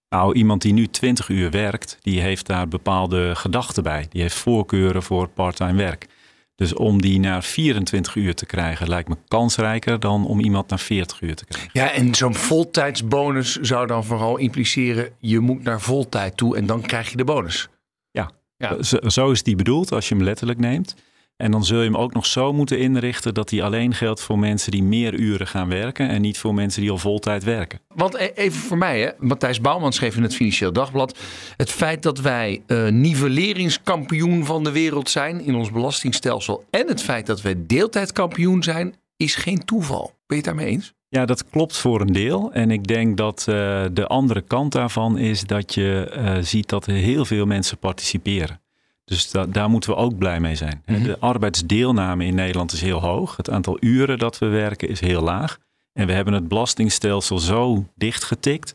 Nou, 0.09 0.33
iemand 0.33 0.61
die 0.61 0.73
nu 0.73 0.87
20 0.87 1.29
uur 1.29 1.51
werkt, 1.51 1.97
die 2.01 2.21
heeft 2.21 2.45
daar 2.45 2.67
bepaalde 2.67 3.35
gedachten 3.35 3.83
bij. 3.83 4.05
Die 4.09 4.21
heeft 4.21 4.35
voorkeuren 4.35 5.03
voor 5.03 5.27
parttime 5.27 5.73
werk. 5.73 6.07
Dus 6.59 6.73
om 6.73 7.01
die 7.01 7.19
naar 7.19 7.43
24 7.43 8.15
uur 8.15 8.35
te 8.35 8.45
krijgen 8.45 8.89
lijkt 8.89 9.09
me 9.09 9.15
kansrijker 9.27 9.99
dan 9.99 10.25
om 10.25 10.39
iemand 10.39 10.69
naar 10.69 10.79
40 10.79 11.21
uur 11.21 11.35
te 11.35 11.45
krijgen. 11.45 11.69
Ja, 11.73 11.91
en 11.91 12.15
zo'n 12.15 12.35
voltijdsbonus 12.35 13.55
zou 13.55 13.87
dan 13.87 14.03
vooral 14.05 14.37
impliceren, 14.37 15.09
je 15.19 15.39
moet 15.39 15.63
naar 15.63 15.81
voltijd 15.81 16.37
toe 16.37 16.57
en 16.57 16.65
dan 16.65 16.81
krijg 16.81 17.09
je 17.09 17.17
de 17.17 17.23
bonus. 17.23 17.69
Ja, 18.11 18.31
Ja. 18.57 18.83
Zo, 18.83 18.97
zo 19.07 19.31
is 19.31 19.43
die 19.43 19.55
bedoeld 19.55 19.91
als 19.91 20.09
je 20.09 20.15
hem 20.15 20.23
letterlijk 20.23 20.59
neemt. 20.59 20.95
En 21.41 21.51
dan 21.51 21.65
zul 21.65 21.77
je 21.77 21.83
hem 21.83 21.97
ook 21.97 22.13
nog 22.13 22.25
zo 22.25 22.53
moeten 22.53 22.79
inrichten 22.79 23.33
dat 23.33 23.49
die 23.49 23.63
alleen 23.63 23.93
geldt 23.93 24.21
voor 24.21 24.39
mensen 24.39 24.71
die 24.71 24.83
meer 24.83 25.13
uren 25.13 25.47
gaan 25.47 25.69
werken 25.69 26.09
en 26.09 26.21
niet 26.21 26.37
voor 26.37 26.53
mensen 26.53 26.81
die 26.81 26.91
al 26.91 26.97
voltijd 26.97 27.43
werken. 27.43 27.79
Want 27.95 28.15
e- 28.15 28.31
even 28.35 28.59
voor 28.59 28.77
mij, 28.77 29.01
hè. 29.01 29.09
Matthijs 29.17 29.61
Bouwman 29.61 29.93
schreef 29.93 30.15
in 30.15 30.23
het 30.23 30.35
Financieel 30.35 30.73
Dagblad. 30.73 31.17
Het 31.57 31.71
feit 31.71 32.03
dat 32.03 32.19
wij 32.19 32.61
eh 32.67 32.87
nivelleringskampioen 32.87 34.45
van 34.45 34.63
de 34.63 34.71
wereld 34.71 35.09
zijn 35.09 35.41
in 35.41 35.55
ons 35.55 35.71
belastingstelsel. 35.71 36.65
En 36.69 36.87
het 36.87 37.01
feit 37.01 37.25
dat 37.25 37.41
wij 37.41 37.55
deeltijdkampioen 37.57 38.63
zijn, 38.63 38.95
is 39.17 39.35
geen 39.35 39.65
toeval. 39.65 40.05
Ben 40.05 40.13
je 40.27 40.35
het 40.35 40.45
daarmee 40.45 40.65
eens? 40.67 40.93
Ja, 41.09 41.25
dat 41.25 41.49
klopt 41.49 41.77
voor 41.77 42.01
een 42.01 42.13
deel. 42.13 42.51
En 42.53 42.71
ik 42.71 42.87
denk 42.87 43.17
dat 43.17 43.39
eh, 43.39 43.85
de 43.91 44.07
andere 44.07 44.41
kant 44.41 44.71
daarvan 44.71 45.17
is 45.17 45.43
dat 45.43 45.73
je 45.73 46.09
eh, 46.13 46.37
ziet 46.41 46.69
dat 46.69 46.85
heel 46.85 47.25
veel 47.25 47.45
mensen 47.45 47.77
participeren. 47.77 48.61
Dus 49.09 49.31
da- 49.31 49.45
daar 49.45 49.69
moeten 49.69 49.89
we 49.89 49.95
ook 49.95 50.17
blij 50.17 50.39
mee 50.39 50.55
zijn. 50.55 50.81
Mhm. 50.85 51.03
De 51.03 51.19
arbeidsdeelname 51.19 52.25
in 52.25 52.35
Nederland 52.35 52.71
is 52.71 52.81
heel 52.81 52.99
hoog. 53.01 53.37
Het 53.37 53.49
aantal 53.49 53.77
uren 53.79 54.17
dat 54.17 54.37
we 54.39 54.45
werken 54.45 54.89
is 54.89 54.99
heel 54.99 55.21
laag. 55.21 55.57
En 55.93 56.07
we 56.07 56.13
hebben 56.13 56.33
het 56.33 56.47
belastingstelsel 56.47 57.39
zo 57.39 57.85
dichtgetikt 57.95 58.73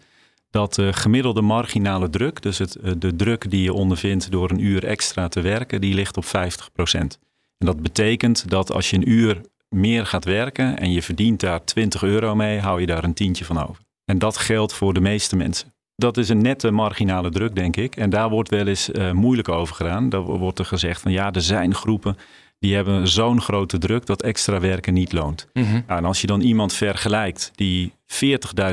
dat 0.51 0.75
de 0.75 0.93
gemiddelde 0.93 1.43
marginale 1.43 2.11
druk, 2.11 2.43
dus 2.43 2.59
het, 2.59 2.77
eh, 2.77 2.93
de 2.99 3.17
druk 3.17 3.51
die 3.51 3.63
je 3.63 3.73
ondervindt 3.73 4.31
door 4.31 4.51
een 4.51 4.65
uur 4.65 4.85
extra 4.85 5.29
te 5.29 5.41
werken, 5.41 5.81
die 5.81 5.95
ligt 5.95 6.17
op 6.17 6.25
50%. 6.25 7.19
En 7.59 7.67
dat 7.67 7.83
betekent 7.83 8.51
dat 8.51 8.73
als 8.73 8.91
je 8.91 8.97
een 8.97 9.11
uur 9.11 9.41
meer 9.69 10.07
gaat 10.07 10.25
werken 10.25 10.79
en 10.79 10.93
je 10.93 11.03
verdient 11.03 11.41
daar 11.41 11.65
20 11.65 12.03
euro 12.03 12.35
mee, 12.35 12.59
hou 12.61 12.81
je 12.81 12.87
daar 12.87 13.05
een 13.05 13.15
tientje 13.15 13.45
van 13.45 13.69
over. 13.69 13.83
En 14.05 14.19
dat 14.19 14.37
geldt 14.37 14.73
voor 14.73 14.95
de 14.95 15.01
meeste 15.01 15.37
mensen. 15.37 15.74
Dat 15.97 16.17
is 16.17 16.29
een 16.29 16.43
nette 16.43 16.71
marginale 16.71 17.31
druk, 17.31 17.55
denk 17.55 17.77
ik. 17.77 17.97
En 17.97 18.11
daar 18.11 18.31
wordt 18.31 18.51
wel 18.51 18.67
eens 18.67 18.91
eh, 18.91 19.11
moeilijk 19.11 19.49
over 19.49 19.75
gedaan. 19.75 20.09
Daar 20.09 20.21
wordt 20.21 20.59
er 20.59 20.65
gezegd 20.65 21.01
van 21.01 21.13
ja, 21.13 21.33
er 21.33 21.43
zijn 21.43 21.75
groepen 21.75 22.17
die 22.59 22.75
hebben 22.75 23.09
zo'n 23.09 23.41
grote 23.41 23.79
druk 23.79 24.07
dat 24.07 24.23
extra 24.23 24.61
werken 24.61 24.95
niet 24.95 25.13
loont. 25.13 25.49
Nou, 25.87 25.99
en 25.99 26.05
als 26.05 26.21
je 26.21 26.27
dan 26.27 26.41
iemand 26.41 26.73
vergelijkt 26.73 27.51
die 27.55 27.93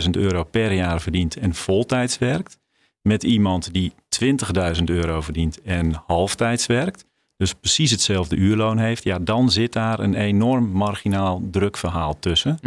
40.000 0.04 0.10
euro 0.12 0.44
per 0.44 0.72
jaar 0.72 1.02
verdient 1.02 1.38
en 1.38 1.56
voltijds 1.56 2.18
werkt, 2.18 2.60
met 3.02 3.24
iemand 3.24 3.74
die 3.74 3.92
20.000 4.78 4.84
euro 4.86 5.22
verdient 5.22 5.62
en 5.62 6.02
halftijds 6.06 6.66
werkt, 6.66 7.06
dus 7.38 7.54
precies 7.54 7.92
hetzelfde 7.92 8.36
uurloon 8.36 8.78
heeft, 8.78 9.04
ja, 9.04 9.20
dan 9.20 9.52
zit 9.52 9.74
daar 9.74 10.00
een 10.00 10.14
enorm 10.14 10.72
marginaal 10.72 11.42
drukverhaal 11.52 12.20
tussen. 12.20 12.58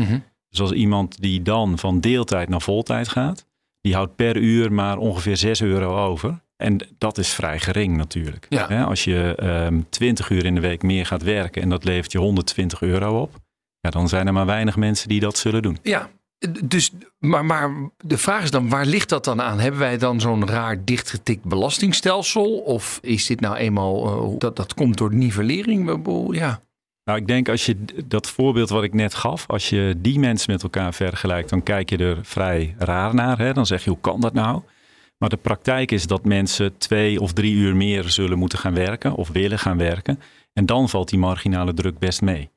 Dus 0.51 0.61
als 0.61 0.73
iemand 0.73 1.21
die 1.21 1.43
dan 1.43 1.79
van 1.79 2.01
deeltijd 2.01 2.49
naar 2.49 2.63
voltijd 2.63 3.09
gaat, 3.09 3.47
die 3.85 3.95
houdt 3.95 4.17
per 4.17 4.37
uur 4.37 4.73
maar 4.73 4.99
ongeveer 4.99 5.37
6 5.37 5.63
euro 5.63 6.07
over. 6.07 6.43
En 6.57 6.81
dat 6.99 7.19
is 7.19 7.29
vrij 7.29 7.61
gering 7.61 7.97
natuurlijk. 7.97 8.47
Ja. 8.49 8.83
Als 8.83 9.05
je 9.05 9.35
ehm 9.37 9.81
20 9.89 10.31
uur 10.31 10.45
in 10.45 10.55
de 10.55 10.61
week 10.61 10.83
meer 10.83 11.07
gaat 11.07 11.23
werken 11.23 11.63
en 11.63 11.69
dat 11.69 11.85
levert 11.85 12.13
je 12.13 12.19
120 12.19 12.83
euro 12.83 13.21
op, 13.21 13.35
ja, 13.81 13.91
dan 13.91 14.09
zijn 14.09 14.27
er 14.27 14.33
maar 14.33 14.47
weinig 14.47 14.77
mensen 14.77 15.09
die 15.09 15.21
dat 15.21 15.39
zullen 15.39 15.63
doen. 15.63 15.79
Ja, 15.83 16.11
dus, 16.65 16.91
maar, 17.19 17.45
maar 17.45 17.91
de 17.99 18.19
vraag 18.19 18.43
is 18.43 18.51
dan, 18.51 18.69
waar 18.69 18.87
ligt 18.87 19.09
dat 19.09 19.25
dan 19.25 19.43
aan? 19.43 19.61
Hebben 19.61 19.81
wij 19.81 19.99
dan 19.99 20.21
zo'n 20.21 20.49
raar 20.49 20.85
dichtgetikt 20.85 21.45
belastingstelsel? 21.45 22.59
Of 22.59 22.99
is 23.03 23.27
dit 23.27 23.41
nou 23.41 23.57
eenmaal, 23.57 24.07
eh, 24.07 24.39
dat, 24.39 24.57
dat 24.57 24.75
komt 24.75 24.99
door 24.99 25.15
nivellering? 25.15 26.01
Ja. 26.31 26.61
Nou, 27.05 27.19
ik 27.19 27.27
denk 27.27 27.49
als 27.49 27.67
je 27.67 27.77
dat 28.05 28.31
voorbeeld 28.31 28.69
wat 28.69 28.83
ik 28.83 28.95
net 28.95 29.15
gaf, 29.15 29.45
als 29.47 29.69
je 29.69 29.95
die 29.99 30.19
mensen 30.19 30.53
met 30.53 30.63
elkaar 30.63 30.95
vergelijkt, 30.95 31.49
dan 31.49 31.63
kijk 31.63 31.91
je 31.91 31.97
er 31.97 32.19
vrij 32.23 32.75
raar 32.79 33.15
naar. 33.15 33.39
Hè? 33.39 33.53
Dan 33.53 33.67
zeg 33.67 33.85
je, 33.85 33.91
hoe 33.91 34.01
kan 34.01 34.21
dat 34.21 34.33
nou? 34.33 34.63
Maar 35.19 35.29
de 35.29 35.37
praktijk 35.37 35.91
is 35.91 36.07
dat 36.07 36.25
mensen 36.25 36.79
twee 36.79 37.21
of 37.21 37.33
drie 37.33 37.55
uur 37.55 37.77
meer 37.77 38.09
zullen 38.09 38.39
moeten 38.39 38.59
gaan 38.59 38.75
werken 38.75 39.15
of 39.15 39.29
willen 39.29 39.59
gaan 39.59 39.79
werken. 39.79 40.21
En 40.53 40.67
dan 40.67 40.89
valt 40.89 41.09
die 41.09 41.19
marginale 41.19 41.75
druk 41.75 41.99
best 41.99 42.23
mee. 42.23 42.51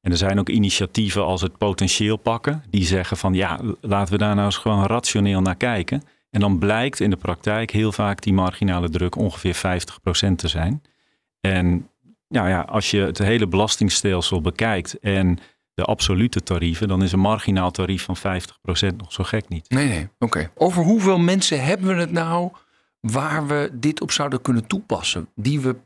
En 0.00 0.10
er 0.10 0.16
zijn 0.16 0.38
ook 0.38 0.48
initiatieven 0.48 1.24
als 1.24 1.40
het 1.40 1.58
potentieel 1.58 2.16
pakken, 2.16 2.62
die 2.70 2.84
zeggen 2.84 3.16
van 3.16 3.34
ja, 3.34 3.60
laten 3.80 4.12
we 4.12 4.18
daar 4.18 4.34
nou 4.34 4.46
eens 4.46 4.56
gewoon 4.56 4.86
rationeel 4.86 5.40
naar 5.40 5.56
kijken. 5.56 6.02
En 6.30 6.40
dan 6.40 6.58
blijkt 6.58 7.00
in 7.00 7.10
de 7.10 7.16
praktijk 7.16 7.70
heel 7.70 7.92
vaak 7.92 8.22
die 8.22 8.32
marginale 8.32 8.90
druk 8.90 9.16
ongeveer 9.16 9.56
50% 10.30 10.34
te 10.36 10.48
zijn. 10.48 10.82
En 11.40 11.88
nou 12.28 12.48
ja, 12.48 12.60
als 12.60 12.90
je 12.90 13.00
het 13.00 13.18
hele 13.18 13.46
belastingstelsel 13.48 14.40
bekijkt 14.40 14.98
en 14.98 15.38
de 15.74 15.82
absolute 15.84 16.42
tarieven, 16.42 16.88
dan 16.88 17.02
is 17.02 17.12
een 17.12 17.18
marginaal 17.18 17.70
tarief 17.70 18.02
van 18.02 18.16
50% 18.16 18.96
nog 18.96 19.12
zo 19.12 19.24
gek 19.24 19.48
niet. 19.48 19.70
Nee, 19.70 19.88
nee. 19.88 20.08
Oké. 20.18 20.50
Over 20.54 20.82
hoeveel 20.82 21.18
mensen 21.18 21.64
hebben 21.64 21.86
we 21.94 22.00
het 22.00 22.12
nou 22.12 22.50
waar 23.00 23.46
we 23.46 23.70
dit 23.72 24.00
op 24.00 24.10
zouden 24.10 24.40
kunnen 24.42 24.66
toepassen? 24.66 25.28
Die 25.34 25.60
we 25.60 25.76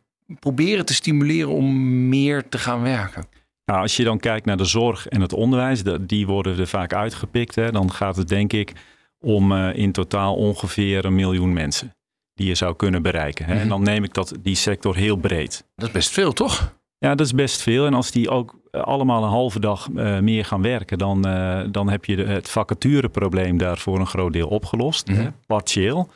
proberen 0.40 0.86
te 0.86 0.94
stimuleren 0.94 1.50
om 1.52 2.08
meer 2.08 2.48
te 2.48 2.58
gaan 2.58 2.82
werken. 2.82 3.24
Nou, 3.64 3.80
als 3.80 3.96
je 3.96 4.04
dan 4.04 4.18
kijkt 4.18 4.46
naar 4.46 4.56
de 4.56 4.64
zorg 4.64 5.08
en 5.08 5.20
het 5.20 5.32
onderwijs, 5.32 5.82
de- 5.82 6.06
die 6.06 6.26
worden 6.26 6.58
er 6.58 6.66
vaak 6.66 6.92
uitgepikt. 6.92 7.54
Hè, 7.54 7.70
dan 7.70 7.92
gaat 7.92 8.16
het 8.16 8.28
denk 8.28 8.52
ik 8.52 8.72
om 9.20 9.52
eh, 9.52 9.76
in 9.76 9.92
totaal 9.92 10.34
ongeveer 10.34 11.04
een 11.04 11.14
miljoen 11.14 11.52
mensen 11.52 11.94
die 12.34 12.46
je 12.46 12.54
zou 12.54 12.76
kunnen 12.76 13.02
bereiken. 13.02 13.46
Hè. 13.46 13.60
En 13.60 13.68
dan 13.68 13.82
neem 13.82 14.04
ik 14.04 14.14
dat, 14.14 14.34
die 14.40 14.54
sector 14.54 14.96
heel 14.96 15.16
breed. 15.16 15.64
Dat 15.76 15.86
is 15.88 15.94
best 15.94 16.10
veel, 16.10 16.32
toch? 16.32 16.74
Ja, 16.98 17.14
dat 17.14 17.26
is 17.26 17.34
best 17.34 17.62
veel. 17.62 17.86
En 17.86 17.94
als 17.94 18.10
die 18.10 18.30
ook 18.30 18.60
eh, 18.70 18.80
allemaal 18.82 19.22
een 19.22 19.28
halve 19.30 19.60
dag 19.60 19.88
eh, 19.96 20.18
meer 20.18 20.44
gaan 20.44 20.62
werken, 20.62 20.98
dan, 20.98 21.24
eh, 21.26 21.60
dan 21.70 21.88
heb 21.90 22.04
je 22.04 22.16
de- 22.16 22.24
het 22.26 22.48
vacatureprobleem 22.50 23.58
daar 23.58 23.78
voor 23.78 23.98
een 23.98 24.06
groot 24.06 24.32
deel 24.32 24.48
opgelost. 24.48 25.08
Mhm. 25.08 25.20
hè, 25.20 25.28
partieel. 25.46 26.08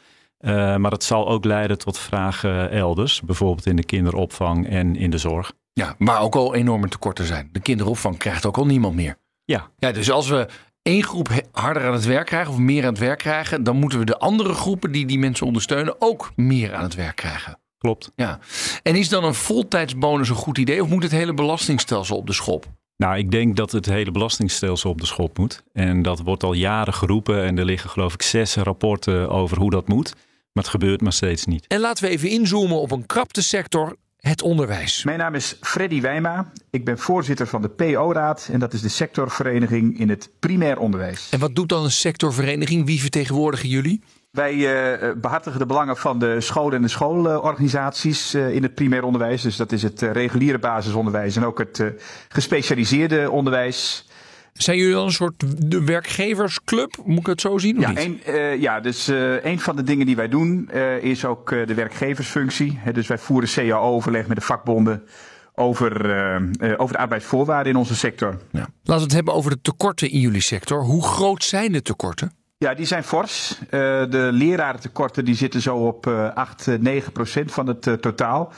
Maar 0.79 0.91
het 0.91 1.05
zal 1.05 1.29
ook 1.29 1.45
leiden 1.45 1.79
tot 1.79 1.99
vragen 1.99 2.71
elders, 2.71 3.21
bijvoorbeeld 3.23 3.67
in 3.67 3.77
de 3.77 3.85
kinderopvang 3.85 4.69
en 4.69 4.97
in 4.97 5.11
de 5.11 5.19
zorg. 5.19 5.53
Ja, 5.73 5.95
maar 5.99 6.21
ook 6.21 6.35
al 6.37 6.55
enorme 6.55 6.89
tekorten 6.89 7.25
zijn. 7.27 7.49
De 7.53 7.61
kinderopvang 7.61 8.17
krijgt 8.17 8.47
ook 8.47 8.57
al 8.57 8.67
niemand 8.67 8.95
meer. 8.95 9.17
Ja, 9.45 9.71
Ja, 9.79 9.93
dus 9.93 10.11
als 10.11 10.29
we 10.29 10.47
één 10.87 11.03
groep 11.03 11.29
harder 11.53 11.87
aan 11.87 11.93
het 11.93 12.05
werk 12.05 12.27
krijgen 12.27 12.53
of 12.53 12.59
meer 12.59 12.83
aan 12.83 12.89
het 12.89 12.99
werk 12.99 13.19
krijgen, 13.19 13.63
dan 13.63 13.77
moeten 13.77 13.99
we 13.99 14.05
de 14.05 14.19
andere 14.19 14.53
groepen 14.53 14.93
die 14.93 15.07
die 15.07 15.19
mensen 15.19 15.47
ondersteunen 15.47 15.95
ook 15.99 16.33
meer 16.37 16.75
aan 16.75 16.83
het 16.83 16.95
werk 16.95 17.17
krijgen. 17.17 17.59
klopt. 17.79 18.13
Ja. 18.17 18.39
En 18.83 18.95
is 18.95 19.09
dan 19.09 19.25
een 19.25 19.35
voltijdsbonus 19.35 20.29
een 20.29 20.35
goed 20.35 20.59
idee 20.59 20.83
of 20.83 20.89
moet 20.89 21.03
het 21.03 21.13
hele 21.13 21.35
belastingstelsel 21.35 22.17
op 22.17 22.27
de 22.27 22.33
schop? 22.33 22.67
Nou, 22.97 23.17
ik 23.19 23.31
denk 23.31 23.57
dat 23.57 23.73
het 23.73 23.87
hele 23.87 24.11
belastingstelsel 24.11 24.91
op 24.91 25.01
de 25.01 25.07
schop 25.07 25.39
moet. 25.39 25.63
En 25.73 26.03
dat 26.03 26.21
wordt 26.21 26.43
al 26.43 26.53
jaren 26.53 26.95
geroepen. 26.95 27.45
En 27.45 27.59
er 27.59 27.65
liggen 27.65 27.91
geloof 27.91 28.15
ik 28.15 28.23
zes 28.23 28.57
rapporten 28.57 29.31
over 29.31 29.59
hoe 29.59 29.71
dat 29.71 29.89
moet. 29.89 30.15
Maar 30.53 30.65
het 30.65 30.69
gebeurt 30.73 31.01
maar 31.01 31.13
steeds 31.13 31.45
niet. 31.45 31.67
En 31.67 31.81
laten 31.81 32.05
we 32.05 32.11
even 32.11 32.29
inzoomen 32.29 32.81
op 32.81 32.91
een 32.91 33.07
krapte 33.07 33.43
sector, 33.43 33.97
het 34.27 34.43
onderwijs. 34.43 35.05
Mijn 35.05 35.19
naam 35.19 35.35
is 35.35 35.57
Freddy 35.61 36.01
Wijma. 36.01 36.53
Ik 36.71 36.85
ben 36.85 36.99
voorzitter 36.99 37.47
van 37.47 37.63
de 37.63 37.69
PO-raad. 37.69 38.49
En 38.53 38.59
dat 38.59 38.73
is 38.73 38.81
de 38.81 38.89
sectorvereniging 38.89 39.99
in 39.99 40.09
het 40.09 40.31
primair 40.41 40.79
onderwijs. 40.79 41.29
En 41.31 41.39
wat 41.39 41.55
doet 41.55 41.69
dan 41.69 41.85
een 41.85 41.91
sectorvereniging? 41.91 42.87
Wie 42.87 43.01
vertegenwoordigen 43.01 43.69
jullie? 43.69 44.03
Wij 44.31 44.55
uh, 44.55 45.13
behartigen 45.17 45.59
de 45.59 45.67
belangen 45.67 45.97
van 45.97 46.19
de 46.19 46.41
scholen 46.41 46.77
en 46.77 46.83
de 46.83 46.89
schoolorganisaties 46.89 48.35
uh, 48.35 48.55
in 48.55 48.63
het 48.63 48.75
primair 48.75 49.05
onderwijs. 49.05 49.43
Dus 49.43 49.57
dat 49.57 49.73
is 49.73 49.83
het 49.83 50.03
uh, 50.03 50.13
reguliere 50.13 50.59
basisonderwijs 50.59 51.37
en 51.37 51.45
ook 51.45 51.59
het 51.59 51.85
gespecialiseerde 52.29 53.31
onderwijs. 53.31 54.06
Zijn 54.57 54.79
jullie 54.79 54.95
dan 54.95 55.05
een 55.05 55.13
soort 55.13 55.45
de 55.71 55.85
werkgeversclub? 55.85 56.97
Moet 57.05 57.19
ik 57.19 57.27
het 57.27 57.41
zo 57.41 57.59
zien? 57.59 57.81
Ja, 57.81 57.93
een, 57.95 58.21
ja, 58.61 58.81
dus 58.81 59.07
een 59.43 59.61
van 59.61 59.77
de 59.77 59.83
dingen 59.83 60.07
die 60.07 60.17
wij 60.17 60.29
doen 60.29 60.71
is 61.01 61.25
ook 61.25 61.49
de 61.49 61.75
werkgeversfunctie. 61.75 62.81
Dus 62.93 63.07
wij 63.07 63.19
voeren 63.19 63.49
CAO-overleg 63.49 64.27
met 64.27 64.37
de 64.37 64.43
vakbonden 64.43 65.03
over, 65.55 65.93
over 66.77 66.97
de 66.97 67.03
arbeidsvoorwaarden 67.03 67.73
in 67.73 67.79
onze 67.79 67.97
sector. 67.97 68.39
Ja. 68.51 68.59
Laten 68.61 68.73
we 68.83 69.03
het 69.03 69.13
hebben 69.13 69.35
over 69.35 69.51
de 69.51 69.61
tekorten 69.63 70.11
in 70.11 70.21
jullie 70.21 70.41
sector. 70.41 70.83
Hoe 70.83 71.03
groot 71.03 71.45
zijn 71.45 71.73
de 71.73 71.83
tekorten? 71.83 72.33
Ja, 72.59 72.75
die 72.75 72.87
zijn 72.87 73.05
fors. 73.05 73.59
Uh, 73.61 73.71
de 73.71 74.29
lerarentekorten 74.33 75.25
die 75.25 75.35
zitten 75.35 75.61
zo 75.61 75.77
op 75.77 76.07
uh, 76.07 76.35
8, 76.35 76.67
9 76.81 77.13
procent 77.13 77.53
van 77.53 77.67
het 77.67 77.83
totaal. 78.01 78.53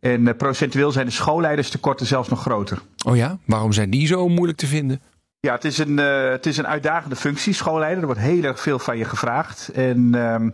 En 0.00 0.36
procentueel 0.36 0.92
zijn 0.92 1.06
de 1.06 1.12
schoolleiderstekorten 1.12 2.06
zelfs 2.06 2.28
nog 2.28 2.40
groter. 2.40 2.78
Oh 3.06 3.16
ja? 3.16 3.38
Waarom 3.44 3.72
zijn 3.72 3.90
die 3.90 4.06
zo 4.06 4.28
moeilijk 4.28 4.58
te 4.58 4.66
vinden? 4.66 5.00
Ja, 5.46 5.52
het 5.54 5.64
is 5.64 5.78
een, 5.78 5.96
het 5.96 6.46
is 6.46 6.56
een 6.56 6.66
uitdagende 6.66 7.16
functie, 7.16 7.52
schoolleider. 7.52 8.00
Er 8.00 8.06
wordt 8.06 8.20
heel 8.20 8.42
erg 8.42 8.60
veel 8.60 8.78
van 8.78 8.98
je 8.98 9.04
gevraagd. 9.04 9.70
En 9.74 10.14
ehm, 10.14 10.50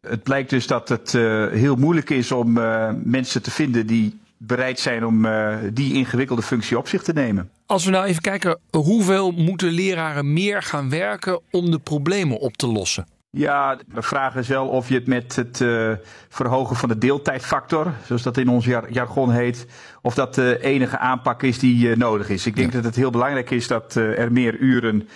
het 0.00 0.22
blijkt 0.22 0.50
dus 0.50 0.66
dat 0.66 0.88
het 0.88 1.12
heel 1.52 1.76
moeilijk 1.76 2.10
is 2.10 2.32
om 2.32 2.52
mensen 3.02 3.42
te 3.42 3.50
vinden 3.50 3.86
die 3.86 4.18
bereid 4.36 4.80
zijn 4.80 5.06
om 5.06 5.26
die 5.72 5.94
ingewikkelde 5.94 6.42
functie 6.42 6.78
op 6.78 6.88
zich 6.88 7.02
te 7.02 7.12
nemen. 7.12 7.50
Als 7.66 7.84
we 7.84 7.90
nou 7.90 8.04
even 8.04 8.22
kijken, 8.22 8.58
hoeveel 8.70 9.30
moeten 9.30 9.70
leraren 9.70 10.32
meer 10.32 10.62
gaan 10.62 10.90
werken 10.90 11.40
om 11.50 11.70
de 11.70 11.78
problemen 11.78 12.38
op 12.38 12.56
te 12.56 12.66
lossen? 12.66 13.06
Ja, 13.34 13.78
we 13.88 14.02
vragen 14.02 14.40
is 14.40 14.48
wel 14.48 14.68
of 14.68 14.88
je 14.88 14.94
het 14.94 15.06
met 15.06 15.36
het 15.36 15.60
uh, 15.60 15.92
verhogen 16.28 16.76
van 16.76 16.88
de 16.88 16.98
deeltijdfactor, 16.98 17.92
zoals 18.04 18.22
dat 18.22 18.36
in 18.36 18.48
ons 18.48 18.64
jar 18.64 18.92
jargon 18.92 19.30
heet, 19.30 19.66
of 20.02 20.14
dat 20.14 20.34
de 20.34 20.58
enige 20.60 20.98
aanpak 20.98 21.42
is 21.42 21.58
die 21.58 21.88
uh, 21.88 21.96
nodig 21.96 22.28
is. 22.28 22.46
Ik 22.46 22.56
denk 22.56 22.70
ja. 22.70 22.76
dat 22.76 22.84
het 22.84 22.96
heel 22.96 23.10
belangrijk 23.10 23.50
is 23.50 23.66
dat 23.66 23.94
er 23.94 24.32
meer 24.32 24.58
uren 24.58 25.08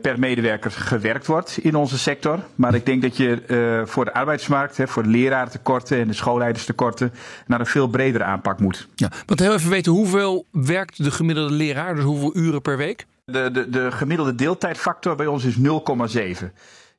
per 0.00 0.18
medewerker 0.18 0.70
gewerkt 0.70 1.26
wordt 1.26 1.58
in 1.62 1.74
onze 1.74 1.98
sector. 1.98 2.38
Maar 2.54 2.74
ik 2.74 2.86
denk 2.86 3.02
dat 3.02 3.16
je 3.16 3.82
voor 3.86 4.04
de 4.04 4.12
arbeidsmarkt, 4.12 4.76
hè, 4.76 4.88
voor 4.88 5.02
de 5.02 5.08
leraartekorten 5.08 5.98
en 5.98 6.08
de 6.08 6.14
schoolleiderstekorten, 6.14 7.12
naar 7.46 7.60
een 7.60 7.66
veel 7.66 7.88
bredere 7.88 8.24
aanpak 8.24 8.60
moet. 8.60 8.88
Ja, 8.94 9.10
want 9.26 9.40
heel 9.40 9.52
even 9.52 9.70
weten, 9.70 9.92
hoeveel 9.92 10.46
werkt 10.50 11.04
de 11.04 11.10
gemiddelde 11.10 11.54
leraar? 11.54 11.94
Dus 11.94 12.04
hoeveel 12.04 12.36
uren 12.36 12.62
per 12.62 12.76
week? 12.76 13.06
De, 13.24 13.50
de, 13.50 13.68
de 13.68 13.92
gemiddelde 13.92 14.34
deeltijdfactor 14.34 15.16
bij 15.16 15.26
ons 15.26 15.44
is 15.44 15.56
0,7. 15.56 15.62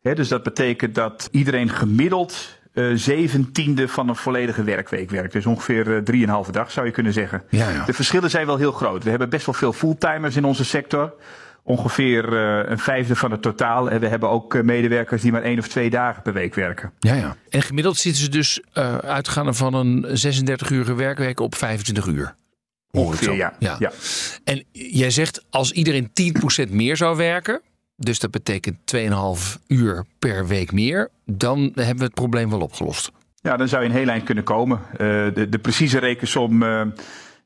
Dus 0.01 0.27
dat 0.27 0.43
betekent 0.43 0.95
dat 0.95 1.29
iedereen 1.31 1.69
gemiddeld 1.69 2.59
uh, 2.73 2.95
zeventiende 2.95 3.87
van 3.87 4.09
een 4.09 4.15
volledige 4.15 4.63
werkweek 4.63 5.09
werkt. 5.09 5.33
Dus 5.33 5.45
ongeveer 5.45 6.03
drieënhalve 6.03 6.51
dag 6.51 6.71
zou 6.71 6.85
je 6.85 6.91
kunnen 6.91 7.13
zeggen. 7.13 7.43
Ja, 7.49 7.69
ja. 7.69 7.85
De 7.85 7.93
verschillen 7.93 8.29
zijn 8.29 8.45
wel 8.45 8.57
heel 8.57 8.71
groot. 8.71 9.03
We 9.03 9.09
hebben 9.09 9.29
best 9.29 9.45
wel 9.45 9.55
veel 9.55 9.73
fulltimers 9.73 10.35
in 10.35 10.43
onze 10.43 10.65
sector 10.65 11.13
ongeveer 11.63 12.33
uh, 12.33 12.69
een 12.69 12.79
vijfde 12.79 13.15
van 13.15 13.31
het 13.31 13.41
totaal. 13.41 13.89
En 13.89 13.99
we 13.99 14.07
hebben 14.07 14.29
ook 14.29 14.53
uh, 14.53 14.63
medewerkers 14.63 15.21
die 15.21 15.31
maar 15.31 15.41
één 15.41 15.59
of 15.59 15.67
twee 15.67 15.89
dagen 15.89 16.21
per 16.21 16.33
week 16.33 16.55
werken. 16.55 16.91
Ja, 16.99 17.13
ja. 17.13 17.35
En 17.49 17.61
gemiddeld 17.61 17.97
zitten 17.97 18.21
ze 18.21 18.29
dus 18.29 18.61
uh, 18.73 18.97
uitgaande 18.97 19.53
van 19.53 19.73
een 19.73 20.05
36-urige 20.05 20.93
werkweek 20.93 21.39
op 21.39 21.55
25 21.55 22.05
uur. 22.05 22.35
Ongeveer, 22.91 23.35
ja. 23.35 23.53
ja. 23.59 23.75
ja. 23.79 23.91
En 24.43 24.63
jij 24.71 25.09
zegt 25.09 25.45
als 25.49 25.71
iedereen 25.71 26.11
10% 26.67 26.71
meer 26.71 26.97
zou 26.97 27.17
werken, 27.17 27.61
dus 27.99 28.19
dat 28.19 28.31
betekent 28.31 28.77
2,5 28.95 29.65
uur 29.67 30.05
per 30.19 30.47
week 30.47 30.71
meer, 30.71 31.09
dan 31.25 31.59
hebben 31.59 31.97
we 31.97 32.03
het 32.03 32.13
probleem 32.13 32.49
wel 32.49 32.61
opgelost. 32.61 33.11
Ja, 33.41 33.57
dan 33.57 33.67
zou 33.67 33.83
je 33.83 33.89
een 33.89 33.95
heel 33.95 34.07
eind 34.07 34.23
kunnen 34.23 34.43
komen. 34.43 34.79
de, 34.97 35.47
de 35.49 35.59
precieze 35.59 35.99
rekensom 35.99 36.63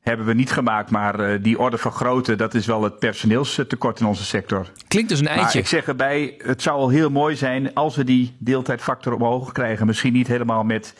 hebben 0.04 0.26
we 0.26 0.34
niet 0.34 0.52
gemaakt. 0.52 0.90
Maar 0.90 1.20
uh, 1.20 1.42
die 1.42 1.58
orde 1.58 1.78
van 1.78 1.92
grootte, 1.92 2.34
dat 2.34 2.54
is 2.54 2.66
wel 2.66 2.82
het 2.82 2.98
personeelstekort 2.98 4.00
in 4.00 4.06
onze 4.06 4.24
sector. 4.24 4.66
Klinkt 4.88 5.08
dus 5.08 5.20
een 5.20 5.26
eitje. 5.26 5.44
Maar 5.44 5.56
ik 5.56 5.66
zeg 5.66 5.86
erbij, 5.86 6.34
het 6.38 6.62
zou 6.62 6.78
al 6.78 6.88
heel 6.88 7.10
mooi 7.10 7.36
zijn 7.36 7.74
als 7.74 7.96
we 7.96 8.04
die 8.04 8.36
deeltijdfactor 8.38 9.14
omhoog 9.14 9.52
krijgen. 9.52 9.86
Misschien 9.86 10.12
niet 10.12 10.26
helemaal 10.26 10.64
met 10.64 10.94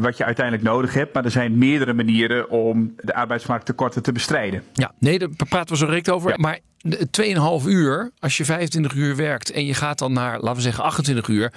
wat 0.00 0.16
je 0.16 0.24
uiteindelijk 0.24 0.66
nodig 0.66 0.94
hebt. 0.94 1.14
Maar 1.14 1.24
er 1.24 1.30
zijn 1.30 1.58
meerdere 1.58 1.92
manieren 1.92 2.50
om 2.50 2.94
de 2.96 3.14
arbeidsmarkttekorten 3.14 4.02
te 4.02 4.12
bestrijden. 4.12 4.62
Ja, 4.72 4.92
nee, 4.98 5.18
daar 5.18 5.28
praten 5.48 5.72
we 5.72 5.76
zo 5.76 5.86
direct 5.86 6.10
over. 6.10 6.30
Ja. 6.30 6.36
Maar 6.38 6.58
2,5 7.62 7.66
uur, 7.66 8.10
als 8.18 8.36
je 8.36 8.44
25 8.44 8.94
uur 8.94 9.16
werkt 9.16 9.50
en 9.50 9.66
je 9.66 9.74
gaat 9.74 9.98
dan 9.98 10.12
naar, 10.12 10.40
laten 10.40 10.54
we 10.54 10.60
zeggen, 10.60 10.84
28 10.84 11.28
uur. 11.28 11.52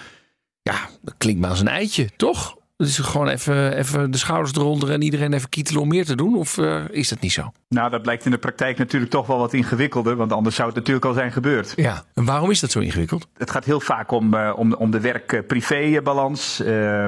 Ja, 0.62 0.90
dat 1.02 1.14
klinkt 1.18 1.42
maar 1.42 1.50
als 1.50 1.60
een 1.60 1.68
eitje, 1.68 2.10
toch? 2.16 2.58
Dus 2.78 2.98
gewoon 2.98 3.28
even, 3.28 3.78
even 3.78 4.12
de 4.12 4.18
schouders 4.18 4.56
eronder 4.56 4.92
en 4.92 5.02
iedereen 5.02 5.34
even 5.34 5.50
kietelen 5.50 5.82
om 5.82 5.88
meer 5.88 6.06
te 6.06 6.16
doen? 6.16 6.36
Of 6.36 6.58
uh, 6.58 6.84
is 6.90 7.10
dat 7.10 7.20
niet 7.20 7.32
zo? 7.32 7.52
Nou, 7.70 7.90
dat 7.90 8.02
blijkt 8.02 8.26
in 8.26 8.32
de 8.32 8.38
praktijk 8.38 8.78
natuurlijk 8.78 9.12
toch 9.12 9.28
wel 9.28 9.38
wat 9.38 9.54
ingewikkelder. 9.54 10.16
Want 10.16 10.32
anders 10.32 10.56
zou 10.56 10.68
het 10.68 10.78
natuurlijk 10.78 11.06
al 11.06 11.14
zijn 11.14 11.32
gebeurd. 11.32 11.74
Ja, 11.76 12.04
en 12.14 12.26
waarom 12.26 12.50
is 12.50 12.60
dat 12.60 12.72
zo 12.72 12.80
ingewikkeld? 12.80 13.28
Het 13.38 13.52
gaat 13.52 13.66
heel 13.66 13.80
vaak 13.80 14.12
om, 14.12 14.34
uh, 14.34 14.54
om, 14.56 14.74
om 14.74 14.92
de 14.92 15.00
werk-privé-balans. 15.00 16.62
Uh, 16.62 17.06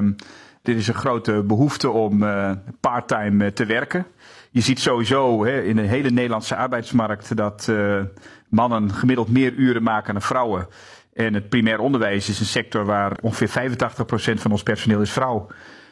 dit 0.66 0.78
is 0.78 0.88
een 0.88 0.94
grote 0.94 1.44
behoefte 1.44 1.90
om 1.90 2.24
uh, 2.24 2.52
parttime 2.80 3.54
te 3.54 3.66
werken. 3.66 4.06
Je 4.52 4.62
ziet 4.62 4.80
sowieso 4.80 5.46
hè, 5.46 5.62
in 5.62 5.76
de 5.76 5.82
hele 5.82 6.10
Nederlandse 6.10 6.56
arbeidsmarkt 6.56 7.38
dat 7.38 7.72
mannen 8.50 8.94
gemiddeld 8.94 9.30
meer 9.30 9.54
uren 9.54 9.84
maken 9.84 10.14
dan 10.14 10.22
vrouwen. 10.22 10.68
En 11.14 11.34
het 11.34 11.50
primair 11.50 11.80
onderwijs 11.80 12.30
is 12.30 12.40
een 12.40 12.46
sector 12.46 12.86
waar 12.86 13.18
ongeveer 13.22 13.72
85% 13.72 14.40
van 14.42 14.52
ons 14.52 14.64
personeel 14.64 15.02
is 15.02 15.12
vrouw. 15.12 15.48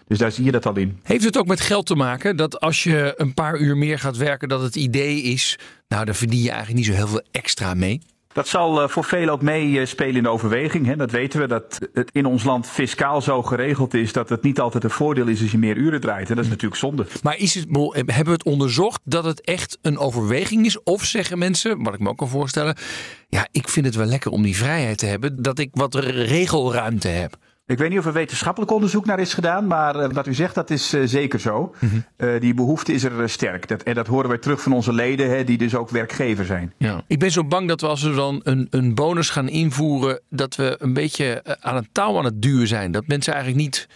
Dus 0.08 0.18
daar 0.18 0.32
zie 0.32 0.44
je 0.46 0.52
dat 0.52 0.66
al 0.66 0.76
in. 0.76 1.00
Heeft 1.04 1.24
het 1.24 1.38
ook 1.38 1.48
met 1.48 1.62
geld 1.62 1.86
te 1.86 1.96
maken 1.96 2.36
dat 2.36 2.60
als 2.60 2.84
je 2.84 3.14
een 3.18 3.34
paar 3.34 3.58
uur 3.58 3.78
meer 3.78 4.00
gaat 4.00 4.18
werken, 4.18 4.50
dat 4.50 4.62
het 4.62 4.76
idee 4.76 5.22
is, 5.22 5.60
nou 5.88 6.06
daar 6.06 6.16
verdien 6.16 6.42
je 6.42 6.50
eigenlijk 6.50 6.78
niet 6.78 6.88
zo 6.88 6.94
heel 6.94 7.08
veel 7.08 7.24
extra 7.32 7.74
mee? 7.74 8.02
Dat 8.34 8.48
zal 8.48 8.90
voor 8.90 9.04
velen 9.04 9.34
ook 9.34 9.42
meespelen 9.42 10.16
in 10.16 10.24
de 10.24 10.30
overweging. 10.30 10.96
Dat 10.96 11.12
weten 11.12 11.40
we, 11.40 11.48
dat 11.48 11.80
het 11.94 12.10
in 12.12 12.26
ons 12.26 12.44
land 12.44 12.68
fiscaal 12.68 13.22
zo 13.22 13.44
geregeld 13.44 13.94
is 13.94 14.14
dat 14.14 14.30
het 14.30 14.44
niet 14.44 14.60
altijd 14.60 14.84
een 14.84 14.90
voordeel 14.90 15.28
is 15.28 15.42
als 15.42 15.52
je 15.52 15.58
meer 15.58 15.76
uren 15.76 16.02
draait. 16.02 16.30
En 16.30 16.36
dat 16.36 16.44
is 16.44 16.50
natuurlijk 16.50 16.82
zonde. 16.82 17.06
Maar 17.24 17.38
is 17.38 17.54
het, 17.56 17.66
hebben 17.96 18.26
we 18.26 18.32
het 18.32 18.44
onderzocht 18.44 19.02
dat 19.04 19.24
het 19.24 19.42
echt 19.42 19.78
een 19.82 19.98
overweging 19.98 20.66
is? 20.66 20.84
Of 20.84 21.04
zeggen 21.04 21.38
mensen, 21.38 21.84
wat 21.84 21.94
ik 21.94 22.00
me 22.00 22.10
ook 22.10 22.18
kan 22.18 22.28
voorstellen, 22.28 22.76
ja, 23.30 23.48
ik 23.52 23.70
vind 23.70 23.86
het 23.86 23.96
wel 23.96 24.06
lekker 24.06 24.32
om 24.32 24.42
die 24.42 24.58
vrijheid 24.58 24.98
te 24.98 25.06
hebben, 25.06 25.42
dat 25.42 25.60
ik 25.60 25.70
wat 25.74 25.96
regelruimte 25.96 27.08
heb. 27.08 27.38
Ik 27.66 27.78
weet 27.78 27.90
niet 27.90 28.00
of 28.00 28.06
er 28.06 28.14
wetenschappelijk 28.14 28.72
onderzoek 28.72 29.06
naar 29.06 29.20
is 29.20 29.34
gedaan, 29.34 29.68
maar 29.68 29.96
uh, 29.96 30.10
wat 30.10 30.28
u 30.28 30.34
zegt, 30.34 30.56
dat 30.56 30.70
is 30.70 30.94
uh, 30.94 31.02
zeker 31.06 31.40
zo. 31.40 31.76
Mm 31.80 31.90
-hmm. 31.90 32.06
uh, 32.18 32.40
die 32.40 32.54
behoefte 32.54 32.94
is 32.94 33.04
er 33.04 33.30
sterk. 33.30 33.68
Dat, 33.68 33.84
en 33.84 33.94
dat 33.94 34.08
horen 34.08 34.30
wij 34.30 34.38
terug 34.38 34.62
van 34.62 34.74
onze 34.74 34.94
leden, 34.94 35.30
hè, 35.30 35.44
die 35.44 35.58
dus 35.58 35.76
ook 35.76 35.90
werkgever 35.90 36.46
zijn. 36.46 36.74
Ja. 36.78 37.04
Ik 37.08 37.20
ben 37.20 37.32
zo 37.32 37.46
bang 37.46 37.68
dat 37.68 37.82
we 37.82 37.88
als 37.88 38.02
we 38.04 38.14
dan 38.14 38.42
een, 38.44 38.68
een 38.70 38.96
bonus 38.96 39.30
gaan 39.30 39.50
invoeren, 39.50 40.22
dat 40.30 40.56
we 40.56 40.76
een 40.80 40.94
beetje 40.94 41.58
aan 41.60 41.76
het 41.76 41.88
touw 41.92 42.18
aan 42.18 42.26
het 42.26 42.42
duwen 42.42 42.68
zijn. 42.68 42.92
Dat 42.92 43.08
mensen 43.08 43.34
eigenlijk 43.34 43.64
niet, 43.64 43.88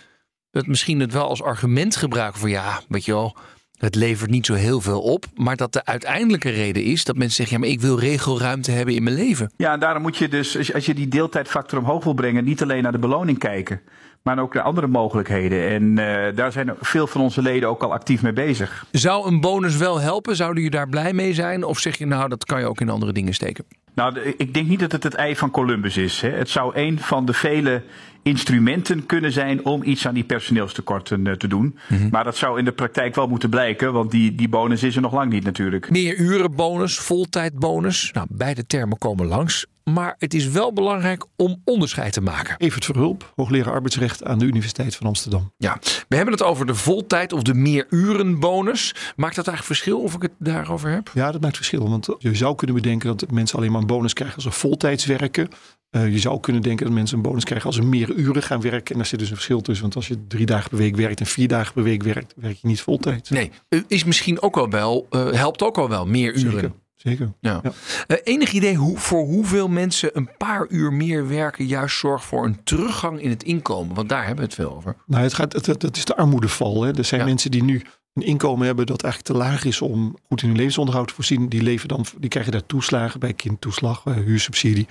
dat 0.51 0.67
misschien 0.67 0.99
het 0.99 1.13
wel 1.13 1.27
als 1.27 1.43
argument 1.43 1.95
gebruiken 1.95 2.39
voor 2.39 2.49
ja, 2.49 2.81
weet 2.87 3.05
je 3.05 3.11
wel, 3.11 3.35
het 3.77 3.95
levert 3.95 4.29
niet 4.29 4.45
zo 4.45 4.53
heel 4.53 4.81
veel 4.81 5.01
op, 5.01 5.25
maar 5.35 5.55
dat 5.55 5.73
de 5.73 5.85
uiteindelijke 5.85 6.49
reden 6.49 6.83
is 6.83 7.03
dat 7.03 7.15
mensen 7.15 7.35
zeggen: 7.35 7.55
ja, 7.55 7.61
maar 7.61 7.73
ik 7.73 7.81
wil 7.81 7.99
regelruimte 7.99 8.71
hebben 8.71 8.95
in 8.95 9.03
mijn 9.03 9.15
leven. 9.15 9.51
Ja, 9.57 9.73
en 9.73 9.79
daarom 9.79 10.01
moet 10.01 10.17
je 10.17 10.27
dus, 10.27 10.73
als 10.73 10.85
je 10.85 10.93
die 10.93 11.07
deeltijdfactor 11.07 11.79
omhoog 11.79 12.03
wil 12.03 12.13
brengen, 12.13 12.43
niet 12.43 12.61
alleen 12.61 12.83
naar 12.83 12.91
de 12.91 12.97
beloning 12.97 13.37
kijken, 13.37 13.81
maar 14.21 14.39
ook 14.39 14.53
naar 14.53 14.63
andere 14.63 14.87
mogelijkheden. 14.87 15.69
En 15.69 15.83
uh, 15.83 16.35
daar 16.35 16.51
zijn 16.51 16.73
veel 16.81 17.07
van 17.07 17.21
onze 17.21 17.41
leden 17.41 17.69
ook 17.69 17.83
al 17.83 17.93
actief 17.93 18.21
mee 18.21 18.33
bezig. 18.33 18.85
Zou 18.91 19.27
een 19.27 19.41
bonus 19.41 19.77
wel 19.77 19.99
helpen? 19.99 20.35
Zouden 20.35 20.63
je 20.63 20.69
daar 20.69 20.89
blij 20.89 21.13
mee 21.13 21.33
zijn? 21.33 21.63
Of 21.63 21.79
zeg 21.79 21.97
je 21.97 22.05
nou, 22.05 22.29
dat 22.29 22.45
kan 22.45 22.59
je 22.59 22.65
ook 22.65 22.81
in 22.81 22.89
andere 22.89 23.13
dingen 23.13 23.33
steken? 23.33 23.65
Nou, 23.93 24.19
ik 24.37 24.53
denk 24.53 24.67
niet 24.67 24.79
dat 24.79 24.91
het 24.91 25.03
het 25.03 25.13
ei 25.13 25.35
van 25.35 25.51
Columbus 25.51 25.97
is. 25.97 26.21
Hè. 26.21 26.29
Het 26.29 26.49
zou 26.49 26.71
een 26.75 26.99
van 26.99 27.25
de 27.25 27.33
vele 27.33 27.83
instrumenten 28.27 29.05
kunnen 29.05 29.31
zijn 29.31 29.65
om 29.65 29.83
iets 29.83 30.07
aan 30.07 30.13
die 30.13 30.23
personeelstekorten 30.23 31.27
eh, 31.27 31.33
te 31.33 31.47
doen. 31.47 31.77
Mhm. 31.87 32.09
Maar 32.11 32.23
dat 32.23 32.37
zou 32.37 32.59
in 32.59 32.65
de 32.65 32.71
praktijk 32.71 33.15
wel 33.15 33.27
moeten 33.27 33.49
blijken, 33.49 33.93
want 33.93 34.11
die, 34.11 34.35
die 34.35 34.49
bonus 34.49 34.83
is 34.83 34.95
er 34.95 35.01
nog 35.01 35.13
lang 35.13 35.31
niet 35.31 35.43
natuurlijk. 35.43 35.89
Meer 35.89 36.15
urenbonus, 36.15 36.97
voltijdbonus. 36.97 38.11
Nou, 38.13 38.27
beide 38.29 38.65
termen 38.65 38.97
komen 38.97 39.25
langs. 39.25 39.65
Maar 39.93 40.15
het 40.17 40.33
is 40.33 40.47
wel 40.47 40.73
belangrijk 40.73 41.25
om 41.35 41.61
onderscheid 41.65 42.13
te 42.13 42.21
maken. 42.21 42.55
Evert 42.57 42.85
Verhulp, 42.85 43.33
hoogleraar 43.35 43.73
arbeidsrecht 43.73 44.23
aan 44.23 44.39
de 44.39 44.45
Universiteit 44.45 44.95
van 44.95 45.07
Amsterdam. 45.07 45.51
Ja, 45.57 45.77
we 46.07 46.15
hebben 46.15 46.33
het 46.33 46.43
over 46.43 46.65
de 46.65 46.75
voltijd 46.75 47.33
of 47.33 47.41
de 47.41 47.53
meerurenbonus. 47.53 48.95
Maakt 49.15 49.35
dat 49.35 49.47
eigenlijk 49.47 49.79
verschil 49.79 50.01
of 50.01 50.13
ik 50.13 50.21
het 50.21 50.31
daarover 50.39 50.89
heb? 50.89 51.11
Ja, 51.13 51.31
dat 51.31 51.41
maakt 51.41 51.55
verschil. 51.55 51.89
Want 51.89 52.07
je 52.19 52.35
zou 52.35 52.55
kunnen 52.55 52.75
bedenken 52.75 53.17
dat 53.17 53.31
mensen 53.31 53.57
alleen 53.57 53.71
maar 53.71 53.81
een 53.81 53.87
bonus 53.87 54.13
krijgen 54.13 54.35
als 54.35 54.43
ze 54.43 54.51
voltijds 54.51 55.05
werken. 55.05 55.49
Uh, 55.91 56.11
je 56.11 56.19
zou 56.19 56.39
kunnen 56.39 56.61
denken 56.61 56.85
dat 56.85 56.95
mensen 56.95 57.17
een 57.17 57.23
bonus 57.23 57.43
krijgen 57.43 57.65
als 57.65 57.75
ze 57.75 57.81
meer 57.81 58.13
uren 58.13 58.43
gaan 58.43 58.61
werken. 58.61 58.91
En 58.91 58.97
daar 58.97 59.05
zit 59.05 59.19
dus 59.19 59.29
een 59.29 59.35
verschil 59.35 59.61
tussen. 59.61 59.83
Want 59.83 59.95
als 59.95 60.07
je 60.07 60.27
drie 60.27 60.45
dagen 60.45 60.69
per 60.69 60.77
week 60.77 60.95
werkt 60.95 61.19
en 61.19 61.25
vier 61.25 61.47
dagen 61.47 61.73
per 61.73 61.83
week 61.83 62.03
werkt, 62.03 62.33
werk 62.35 62.57
je 62.61 62.67
niet 62.67 62.81
voltijds. 62.81 63.29
Nee, 63.29 63.51
is 63.87 64.03
misschien 64.03 64.41
ook 64.41 64.57
al 64.57 64.69
wel, 64.69 65.07
uh, 65.09 65.31
helpt 65.31 65.61
ook 65.61 65.77
al 65.77 65.89
wel 65.89 66.05
meer 66.05 66.33
uren. 66.33 66.51
Zeker. 66.51 66.71
Zeker. 66.97 67.33
Ja. 67.39 67.59
ja. 67.63 67.71
Uh, 68.07 68.17
enig 68.23 68.51
idee 68.51 68.75
hoe, 68.75 68.97
voor 68.97 69.25
hoeveel 69.25 69.67
mensen 69.67 70.09
een 70.13 70.29
paar 70.37 70.65
uur 70.69 70.93
meer 70.93 71.27
werken 71.27 71.65
juist 71.65 71.97
zorgt 71.97 72.25
voor 72.25 72.45
een 72.45 72.63
teruggang 72.63 73.21
in 73.21 73.29
het 73.29 73.43
inkomen? 73.43 73.95
Want 73.95 74.09
daar 74.09 74.25
hebben 74.25 74.37
we 74.37 74.43
het 74.43 74.53
veel 74.53 74.75
over. 74.75 74.95
Nou, 75.05 75.23
het 75.23 75.33
gaat, 75.33 75.53
het, 75.53 75.65
het 75.65 75.97
is 75.97 76.05
de 76.05 76.15
armoedeval. 76.15 76.83
Hè. 76.83 76.97
Er 76.97 77.05
zijn 77.05 77.21
ja. 77.21 77.27
mensen 77.27 77.51
die 77.51 77.63
nu 77.63 77.81
een 78.13 78.23
inkomen 78.23 78.65
hebben 78.65 78.85
dat 78.85 79.03
eigenlijk 79.03 79.33
te 79.33 79.45
laag 79.45 79.65
is 79.65 79.81
om 79.81 80.15
goed 80.27 80.41
in 80.41 80.47
hun 80.47 80.57
levensonderhoud 80.57 81.07
te 81.07 81.13
voorzien. 81.13 81.49
Die, 81.49 81.61
leven 81.61 81.87
dan, 81.87 82.05
die 82.17 82.29
krijgen 82.29 82.51
daar 82.51 82.65
toeslagen 82.65 83.19
bij 83.19 83.33
kindtoeslag, 83.33 84.03
bij 84.03 84.13
huursubsidie. 84.13 84.87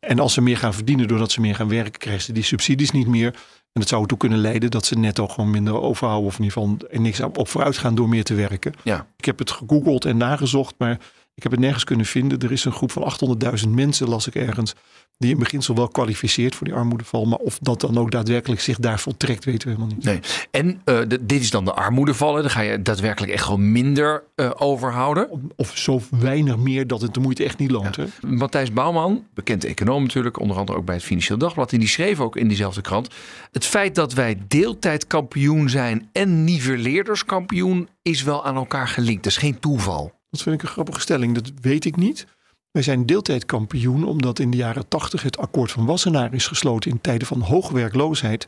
En 0.00 0.18
als 0.18 0.32
ze 0.32 0.40
meer 0.40 0.56
gaan 0.56 0.74
verdienen 0.74 1.08
doordat 1.08 1.30
ze 1.30 1.40
meer 1.40 1.54
gaan 1.54 1.68
werken, 1.68 1.98
krijgen 1.98 2.22
ze 2.22 2.32
die 2.32 2.42
subsidies 2.42 2.90
niet 2.90 3.06
meer. 3.06 3.34
En 3.72 3.80
dat 3.80 3.88
zou 3.88 4.02
ertoe 4.02 4.18
kunnen 4.18 4.38
leiden 4.38 4.70
dat 4.70 4.86
ze 4.86 4.98
netto 4.98 5.28
gewoon 5.28 5.50
minder 5.50 5.80
overhouden. 5.80 6.26
Of 6.26 6.38
in 6.38 6.44
ieder 6.44 6.62
geval 6.62 6.76
er 6.90 7.00
niks 7.00 7.20
op 7.20 7.48
vooruit 7.48 7.78
gaan 7.78 7.94
door 7.94 8.08
meer 8.08 8.24
te 8.24 8.34
werken. 8.34 8.72
Ja. 8.82 9.06
Ik 9.16 9.24
heb 9.24 9.38
het 9.38 9.50
gegoogeld 9.50 10.04
en 10.04 10.16
nagezocht, 10.16 10.74
maar 10.78 10.98
ik 11.38 11.44
heb 11.44 11.52
het 11.52 11.60
nergens 11.60 11.84
kunnen 11.84 12.06
vinden. 12.06 12.38
Er 12.38 12.52
is 12.52 12.64
een 12.64 12.72
groep 12.72 12.90
van 12.90 13.12
800.000 13.64 13.68
mensen, 13.68 14.08
las 14.08 14.26
ik 14.26 14.34
ergens, 14.34 14.74
die 15.18 15.30
in 15.30 15.38
beginsel 15.38 15.74
wel 15.74 15.88
kwalificeert 15.88 16.54
voor 16.54 16.66
die 16.66 16.76
armoedeval. 16.76 17.24
Maar 17.24 17.38
of 17.38 17.58
dat 17.58 17.80
dan 17.80 17.98
ook 17.98 18.10
daadwerkelijk 18.10 18.60
zich 18.60 18.78
daar 18.78 18.98
voltrekt, 19.00 19.44
weten 19.44 19.68
we 19.68 19.74
helemaal 19.74 19.94
niet. 19.96 20.04
Nee. 20.04 20.20
En 20.50 20.66
uh, 20.66 20.98
de, 21.08 21.26
dit 21.26 21.40
is 21.40 21.50
dan 21.50 21.64
de 21.64 21.72
armoedeval. 21.72 22.32
Dan 22.32 22.50
ga 22.50 22.60
je 22.60 22.82
daadwerkelijk 22.82 23.32
echt 23.32 23.44
gewoon 23.44 23.72
minder 23.72 24.22
uh, 24.36 24.50
overhouden. 24.56 25.30
Of, 25.30 25.40
of, 25.56 25.76
zo 25.76 26.00
weinig 26.10 26.56
meer 26.56 26.86
dat 26.86 27.00
het 27.00 27.14
de 27.14 27.20
moeite 27.20 27.44
echt 27.44 27.58
niet 27.58 27.70
loont. 27.70 27.96
Ja. 27.96 28.04
Hè? 28.20 28.28
Matthijs 28.28 28.72
Bouwman, 28.72 29.26
bekend 29.34 29.64
econoom 29.64 30.02
natuurlijk, 30.02 30.40
onder 30.40 30.56
andere 30.56 30.78
ook 30.78 30.84
bij 30.84 30.94
het 30.94 31.04
Financieel 31.04 31.38
Dagblad. 31.38 31.72
En 31.72 31.78
die 31.78 31.88
schreef 31.88 32.20
ook 32.20 32.36
in 32.36 32.48
diezelfde 32.48 32.80
krant. 32.80 33.14
Het 33.52 33.64
feit 33.64 33.94
dat 33.94 34.12
wij 34.12 34.38
deeltijdkampioen 34.48 35.68
zijn 35.68 36.08
en 36.12 36.44
nivelleerderskampioen 36.44 37.88
is 38.02 38.22
wel 38.22 38.44
aan 38.44 38.56
elkaar 38.56 38.88
gelinkt. 38.88 39.22
Dat 39.22 39.32
is 39.32 39.38
geen 39.38 39.58
toeval. 39.58 40.16
Dat 40.30 40.42
vind 40.42 40.54
ik 40.54 40.62
een 40.62 40.68
grappige 40.68 41.00
stelling. 41.00 41.34
Dat 41.34 41.50
weet 41.60 41.84
ik 41.84 41.96
niet. 41.96 42.26
Wij 42.70 42.82
zijn 42.82 43.06
deeltijdkampioen 43.06 44.04
omdat 44.04 44.38
in 44.38 44.50
de 44.50 44.56
jaren 44.56 44.88
tachtig 44.88 45.22
het 45.22 45.38
akkoord 45.38 45.70
van 45.70 45.86
Wassenaar 45.86 46.34
is 46.34 46.46
gesloten 46.46 46.90
in 46.90 47.00
tijden 47.00 47.26
van 47.26 47.40
hoge 47.40 47.74
werkloosheid. 47.74 48.46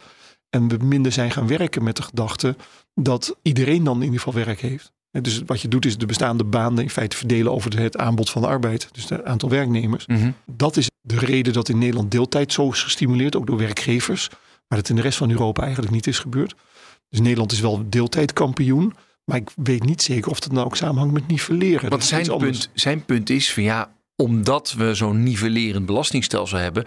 En 0.50 0.68
we 0.68 0.84
minder 0.84 1.12
zijn 1.12 1.30
gaan 1.30 1.46
werken 1.46 1.82
met 1.82 1.96
de 1.96 2.02
gedachte 2.02 2.56
dat 2.94 3.36
iedereen 3.42 3.84
dan 3.84 3.96
in 3.96 4.02
ieder 4.02 4.18
geval 4.18 4.44
werk 4.44 4.60
heeft. 4.60 4.92
Dus 5.10 5.42
wat 5.46 5.60
je 5.60 5.68
doet 5.68 5.86
is 5.86 5.98
de 5.98 6.06
bestaande 6.06 6.44
banen 6.44 6.82
in 6.82 6.90
feite 6.90 7.16
verdelen 7.16 7.52
over 7.52 7.78
het 7.78 7.96
aanbod 7.96 8.30
van 8.30 8.42
de 8.42 8.48
arbeid. 8.48 8.88
Dus 8.92 9.08
het 9.08 9.24
aantal 9.24 9.48
werknemers. 9.48 10.06
Mm 10.06 10.16
-hmm. 10.16 10.34
Dat 10.46 10.76
is 10.76 10.90
de 11.00 11.18
reden 11.18 11.52
dat 11.52 11.68
in 11.68 11.78
Nederland 11.78 12.10
deeltijd 12.10 12.52
zo 12.52 12.70
is 12.70 12.82
gestimuleerd, 12.82 13.36
ook 13.36 13.46
door 13.46 13.58
werkgevers. 13.58 14.28
Maar 14.68 14.78
dat 14.78 14.88
in 14.88 14.96
de 14.96 15.02
rest 15.02 15.18
van 15.18 15.30
Europa 15.30 15.62
eigenlijk 15.62 15.92
niet 15.92 16.06
is 16.06 16.18
gebeurd. 16.18 16.54
Dus 17.08 17.20
Nederland 17.20 17.52
is 17.52 17.60
wel 17.60 17.84
deeltijdkampioen. 17.88 18.94
Maar 19.24 19.36
ik 19.36 19.50
weet 19.56 19.84
niet 19.84 20.02
zeker 20.02 20.30
of 20.30 20.40
dat 20.40 20.52
nou 20.52 20.66
ook 20.66 20.76
samenhangt 20.76 21.14
met 21.14 21.26
nivelleren. 21.26 21.90
Want 21.90 22.04
zijn 22.04 22.36
punt, 22.36 22.70
zijn 22.74 23.04
punt 23.04 23.30
is 23.30 23.52
van 23.52 23.62
ja, 23.62 23.92
omdat 24.16 24.72
we 24.72 24.94
zo'n 24.94 25.22
nivellerend 25.22 25.86
belastingstelsel 25.86 26.58
hebben, 26.58 26.84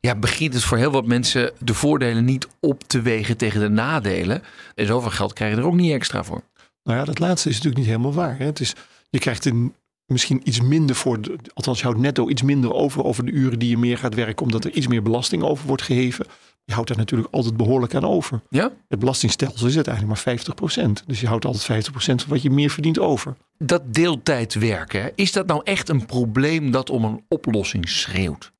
ja, 0.00 0.14
begint 0.14 0.54
het 0.54 0.64
voor 0.64 0.78
heel 0.78 0.90
wat 0.90 1.06
mensen 1.06 1.52
de 1.58 1.74
voordelen 1.74 2.24
niet 2.24 2.48
op 2.60 2.82
te 2.82 3.02
wegen 3.02 3.36
tegen 3.36 3.60
de 3.60 3.68
nadelen. 3.68 4.42
En 4.74 4.86
zoveel 4.86 5.10
geld 5.10 5.32
krijg 5.32 5.54
je 5.54 5.60
er 5.60 5.66
ook 5.66 5.74
niet 5.74 5.92
extra 5.92 6.24
voor. 6.24 6.42
Nou 6.82 6.98
ja, 6.98 7.04
dat 7.04 7.18
laatste 7.18 7.48
is 7.48 7.54
natuurlijk 7.54 7.82
niet 7.82 7.90
helemaal 7.90 8.12
waar. 8.12 8.38
Hè? 8.38 8.44
Het 8.44 8.60
is, 8.60 8.74
je 9.10 9.18
krijgt 9.18 9.44
een, 9.44 9.74
misschien 10.06 10.40
iets 10.44 10.60
minder 10.60 10.96
voor, 10.96 11.20
de, 11.20 11.38
althans 11.54 11.78
je 11.78 11.84
houdt 11.84 12.00
netto 12.00 12.28
iets 12.28 12.42
minder 12.42 12.72
over 12.72 13.04
over 13.04 13.24
de 13.24 13.32
uren 13.32 13.58
die 13.58 13.68
je 13.68 13.78
meer 13.78 13.98
gaat 13.98 14.14
werken, 14.14 14.44
omdat 14.44 14.64
er 14.64 14.72
iets 14.72 14.86
meer 14.86 15.02
belasting 15.02 15.42
over 15.42 15.66
wordt 15.66 15.82
geheven. 15.82 16.26
Je 16.64 16.72
houdt 16.72 16.88
daar 16.88 16.98
natuurlijk 16.98 17.34
altijd 17.34 17.56
behoorlijk 17.56 17.94
aan 17.94 18.04
over. 18.04 18.40
Ja? 18.48 18.72
Het 18.88 18.98
belastingstelsel 18.98 19.66
is 19.66 19.74
uiteindelijk 19.74 20.24
maar 20.24 20.36
50%. 20.88 21.06
Dus 21.06 21.20
je 21.20 21.26
houdt 21.26 21.44
altijd 21.44 21.88
50% 21.88 21.92
van 21.94 22.18
wat 22.26 22.42
je 22.42 22.50
meer 22.50 22.70
verdient 22.70 22.98
over. 22.98 23.36
Dat 23.58 23.94
deeltijd 23.94 24.54
werken, 24.54 25.12
is 25.14 25.32
dat 25.32 25.46
nou 25.46 25.60
echt 25.64 25.88
een 25.88 26.06
probleem 26.06 26.70
dat 26.70 26.90
om 26.90 27.04
een 27.04 27.22
oplossing 27.28 27.88
schreeuwt? 27.88 28.52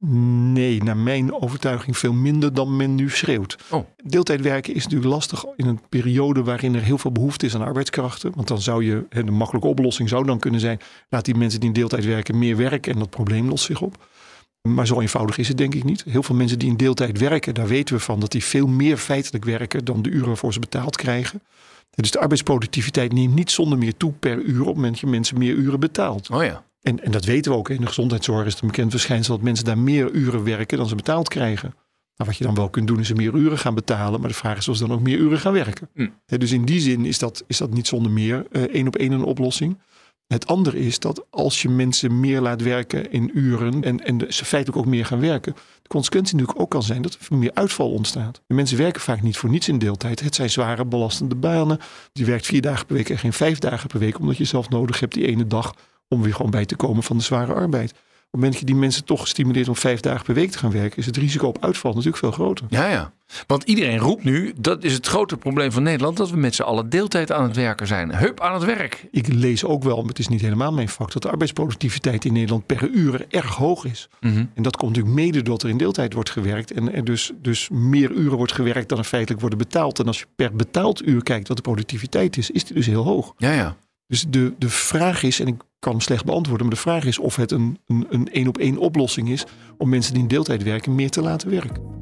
Nee, 0.53 0.83
naar 0.83 0.97
mijn 0.97 1.33
overtuiging 1.43 1.99
veel 1.99 2.13
minder 2.13 2.55
dan 2.55 2.77
men 2.77 2.95
nu 2.95 3.11
schreeuwt. 3.11 3.57
Oh. 3.71 3.87
Deeltijd 4.05 4.41
werken 4.41 4.75
is 4.75 4.83
natuurlijk 4.83 5.11
lastig 5.11 5.45
in 5.57 5.67
een 5.67 5.81
periode 5.89 6.43
waarin 6.43 6.75
er 6.75 6.83
heel 6.83 6.99
veel 6.99 7.13
behoefte 7.13 7.47
is 7.47 7.55
aan 7.55 7.63
arbeidskrachten. 7.63 8.33
Want 8.35 8.49
dan 8.49 8.61
zou 8.61 8.85
je, 8.85 9.07
de 9.09 9.23
makkelijke 9.23 9.69
oplossing 9.69 10.09
zou 10.09 10.25
dan 10.25 10.39
kunnen 10.39 10.61
zijn, 10.61 10.81
laat 11.09 11.25
die 11.25 11.35
mensen 11.35 11.61
die 11.61 11.69
in 11.69 11.75
deeltijd 11.75 12.05
werken 12.05 12.39
meer 12.39 12.57
werken 12.57 12.93
en 12.93 12.99
dat 12.99 13.11
probleem 13.11 13.49
lost 13.49 13.65
zich 13.65 13.81
op. 13.81 14.07
Maar 14.69 14.87
zo 14.87 15.01
eenvoudig 15.01 15.39
is 15.39 15.49
het 15.49 15.57
denk 15.57 15.75
ik 15.75 15.85
niet. 15.85 16.05
Heel 16.09 16.23
veel 16.23 16.35
mensen 16.35 16.59
die 16.59 16.69
in 16.69 16.77
deeltijd 16.77 17.19
werken, 17.19 17.55
daar 17.55 17.67
weten 17.67 17.95
we 17.95 18.01
van 18.01 18.21
dat 18.21 18.31
die 18.31 18.45
veel 18.45 18.67
meer 18.67 18.97
feitelijk 18.97 19.45
werken 19.45 19.85
dan 19.85 20.03
de 20.03 20.11
uren 20.11 20.27
waarvoor 20.27 20.53
ze 20.53 20.61
betaald 20.61 20.97
krijgen. 20.97 21.43
Dus 21.91 22.11
de 22.11 22.19
arbeidsproductiviteit 22.19 23.13
neemt 23.13 23.35
niet 23.35 23.51
zonder 23.51 23.79
meer 23.79 23.97
toe 23.97 24.13
per 24.13 24.39
uur 24.39 24.61
op 24.61 24.67
het 24.67 24.75
moment 24.75 24.93
dat 24.93 25.01
je 25.01 25.07
mensen 25.07 25.39
meer 25.39 25.55
uren 25.55 25.81
betaalt. 25.81 26.31
Oh 26.31 26.45
ja. 26.45 26.65
En, 26.83 27.05
en 27.05 27.11
dat 27.11 27.25
weten 27.25 27.53
we 27.53 27.59
ook. 27.59 27.69
In 27.69 27.81
de 27.81 27.87
gezondheidszorg 27.87 28.47
is 28.47 28.53
het 28.53 28.63
een 28.63 28.69
bekend 28.69 28.91
verschijnsel 28.91 29.35
dat 29.35 29.45
mensen 29.45 29.65
daar 29.65 29.79
meer 29.79 30.11
uren 30.11 30.45
werken 30.45 30.79
dan 30.79 30.89
ze 30.89 30.95
betaald 30.95 31.29
krijgen. 31.29 31.75
Nou, 32.17 32.31
wat 32.31 32.37
je 32.37 32.45
dan 32.45 32.55
wel 32.55 32.69
kunt 32.69 32.87
doen 32.87 33.01
is 33.01 33.07
ze 33.07 33.15
meer 33.15 33.35
uren 33.35 33.59
gaan 33.59 33.75
betalen. 33.75 34.21
Maar 34.21 34.29
de 34.29 34.35
vraag 34.35 34.57
is 34.57 34.69
of 34.69 34.77
ze 34.77 34.87
dan 34.87 34.97
ook 34.97 35.03
meer 35.03 35.19
uren 35.19 35.39
gaan 35.39 35.53
werken. 35.53 35.89
Hm. 35.95 36.09
He, 36.27 36.39
dus 36.39 36.53
in 36.53 36.65
die 36.65 36.81
zin 36.81 37.05
is 37.05 37.19
dat, 37.19 37.45
is 37.47 37.57
dat 37.57 37.73
niet 37.73 37.87
zonder 37.87 38.13
meer 38.13 38.47
uh, 38.51 38.63
één 38.63 38.87
op 38.87 38.97
één 38.97 39.13
een 39.13 39.25
oplossing. 39.25 39.79
Het 40.33 40.47
andere 40.47 40.79
is 40.79 40.99
dat 40.99 41.25
als 41.31 41.63
je 41.63 41.69
mensen 41.69 42.21
meer 42.21 42.41
laat 42.41 42.63
werken 42.63 43.13
in 43.13 43.31
uren 43.35 43.83
en, 43.83 44.05
en 44.05 44.35
ze 44.35 44.45
feitelijk 44.45 44.79
ook 44.81 44.91
meer 44.91 45.07
gaan 45.07 45.21
werken, 45.21 45.55
de 45.83 45.89
consequentie 45.89 46.35
natuurlijk 46.35 46.61
ook 46.61 46.71
kan 46.71 46.83
zijn 46.83 47.03
dat 47.03 47.19
er 47.31 47.37
meer 47.37 47.51
uitval 47.55 47.91
ontstaat. 47.91 48.41
De 48.47 48.55
mensen 48.55 48.77
werken 48.77 49.01
vaak 49.01 49.23
niet 49.23 49.37
voor 49.37 49.51
niets 49.51 49.69
in 49.69 49.79
deeltijd. 49.79 50.21
Het 50.21 50.35
zijn 50.35 50.51
zware, 50.51 50.85
belastende 50.85 51.35
banen. 51.35 51.79
Je 52.13 52.25
werkt 52.25 52.47
vier 52.47 52.61
dagen 52.61 52.87
per 52.87 52.97
week 52.97 53.09
en 53.11 53.19
geen 53.19 53.33
vijf 53.33 53.59
dagen 53.59 53.89
per 53.89 53.99
week, 53.99 54.19
omdat 54.19 54.37
je 54.37 54.45
zelf 54.45 54.69
nodig 54.69 55.01
hebt 55.01 55.15
die 55.15 55.27
ene 55.27 55.47
dag 55.47 55.75
om 56.09 56.23
weer 56.23 56.35
gewoon 56.35 56.51
bij 56.51 56.67
te 56.67 56.77
komen 56.77 57.03
van 57.03 57.17
de 57.17 57.23
zware 57.23 57.53
arbeid. 57.53 57.95
Op 58.33 58.41
het 58.41 58.45
moment 58.45 58.61
dat 58.61 58.69
je 58.69 58.75
die 58.77 58.87
mensen 58.87 59.05
toch 59.05 59.29
stimuleert 59.29 59.69
om 59.69 59.77
vijf 59.77 60.01
dagen 60.01 60.25
per 60.25 60.35
week 60.35 60.51
te 60.51 60.59
gaan 60.59 60.71
werken, 60.71 60.99
is 60.99 61.07
het 61.07 61.17
risico 61.17 61.47
op 61.47 61.65
uitval 61.65 61.91
natuurlijk 61.91 62.19
veel 62.19 62.31
groter. 62.31 62.67
Ja, 62.69 62.89
ja. 62.89 63.13
Want 63.47 63.63
iedereen 63.63 63.99
roept 63.99 64.25
nu, 64.25 64.53
dat 64.57 64.85
is 64.85 64.93
het 64.93 65.07
grote 65.07 65.37
probleem 65.37 65.73
van 65.73 65.83
Nederland, 65.83 66.17
dat 66.17 66.31
we 66.31 66.37
met 66.37 66.55
z'n 66.55 66.63
allen 66.63 66.89
deeltijd 66.89 67.33
aan 67.33 67.43
het 67.43 67.57
werken 67.57 67.87
zijn. 67.87 68.15
Hup 68.15 68.41
aan 68.41 68.55
het 68.55 68.65
werk. 68.65 69.07
Ik 69.11 69.29
lees 69.29 69.65
ook 69.65 69.83
wel, 69.83 69.97
maar 69.97 70.09
het 70.09 70.19
is 70.19 70.29
niet 70.29 70.41
helemaal 70.41 70.73
mijn 70.73 70.89
vak, 70.89 71.13
dat 71.13 71.23
de 71.23 71.31
arbeidsproductiviteit 71.31 72.25
in 72.25 72.33
Nederland 72.33 72.67
per 72.67 72.89
uur 72.89 73.27
erg 73.29 73.55
hoog 73.55 73.85
is. 73.85 74.09
Mm 74.21 74.33
-hmm. 74.33 74.51
En 74.55 74.63
dat 74.63 74.77
komt 74.77 74.97
natuurlijk 74.97 75.23
mede 75.23 75.43
doordat 75.43 75.63
er 75.63 75.69
in 75.69 75.79
deeltijd 75.79 76.13
wordt 76.13 76.31
gewerkt 76.31 76.73
en 76.73 76.95
er 76.95 77.05
dus, 77.05 77.33
dus 77.43 77.69
meer 77.69 78.11
uren 78.11 78.37
wordt 78.37 78.53
gewerkt 78.53 78.89
dan 78.89 78.99
er 78.99 79.05
feitelijk 79.05 79.41
worden 79.41 79.59
betaald. 79.59 79.99
En 79.99 80.07
als 80.07 80.19
je 80.19 80.27
per 80.37 80.57
betaald 80.57 81.07
uur 81.07 81.23
kijkt 81.23 81.49
wat 81.49 81.57
de 81.57 81.63
productiviteit 81.63 82.37
is, 82.37 82.51
is 82.51 82.65
die 82.65 82.75
dus 82.75 82.87
heel 82.87 83.05
hoog. 83.05 83.35
Ja, 83.37 83.53
ja. 83.53 83.77
Dus 84.07 84.25
de, 84.29 84.55
de 84.59 84.69
vraag 84.69 85.23
is, 85.23 85.41
en 85.41 85.47
ik 85.47 85.63
kan 85.81 85.93
hem 85.93 86.01
slecht 86.01 86.25
beantwoorden, 86.25 86.67
maar 86.67 86.75
de 86.75 86.81
vraag 86.81 87.05
is 87.05 87.19
of 87.19 87.37
het 87.37 87.51
een 87.51 87.79
een, 87.87 88.07
een, 88.11 88.29
een 88.33 88.49
op 88.49 88.59
één 88.59 88.79
oplossing 88.79 89.29
is 89.29 89.45
om 89.79 89.89
mensen 89.89 90.13
die 90.13 90.23
in 90.23 90.29
deeltijd 90.29 90.63
werken 90.63 90.95
meer 90.95 91.11
te 91.11 91.23
laten 91.23 91.51
werken. 91.51 91.99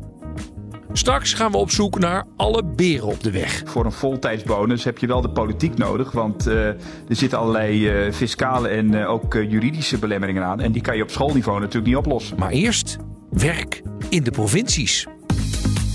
Straks 0.93 1.35
gaan 1.35 1.51
we 1.51 1.57
op 1.57 1.71
zoek 1.71 1.99
naar 1.99 2.27
alle 2.37 2.65
beren 2.65 3.07
op 3.07 3.23
de 3.23 3.31
weg. 3.31 3.63
Voor 3.65 3.85
een 3.85 3.93
voltijdsbonus 3.93 4.85
heb 4.85 4.99
je 4.99 5.07
wel 5.07 5.21
de 5.21 5.31
politiek 5.31 5.77
nodig, 5.77 6.13
want 6.13 6.49
uh, 6.49 6.67
er 6.67 6.77
zitten 7.09 7.39
allerlei 7.39 8.07
uh, 8.07 8.13
fiscale 8.13 8.69
en 8.69 8.93
uh, 8.93 9.11
ook 9.11 9.35
juridische 9.35 9.99
belemmeringen 9.99 10.45
aan. 10.45 10.61
En 10.61 10.73
die 10.73 10.83
kan 10.83 10.97
je 10.97 11.03
op 11.03 11.11
schoolniveau 11.11 11.61
natuurlijk 11.61 11.87
niet 11.87 11.97
oplossen. 11.97 12.39
Maar 12.39 12.51
eerst 12.51 12.97
werk 13.31 13.83
in 14.09 14.23
de 14.25 14.31
provincies. 14.31 15.07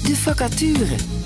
De 0.03 0.15
vacature. 0.15 1.22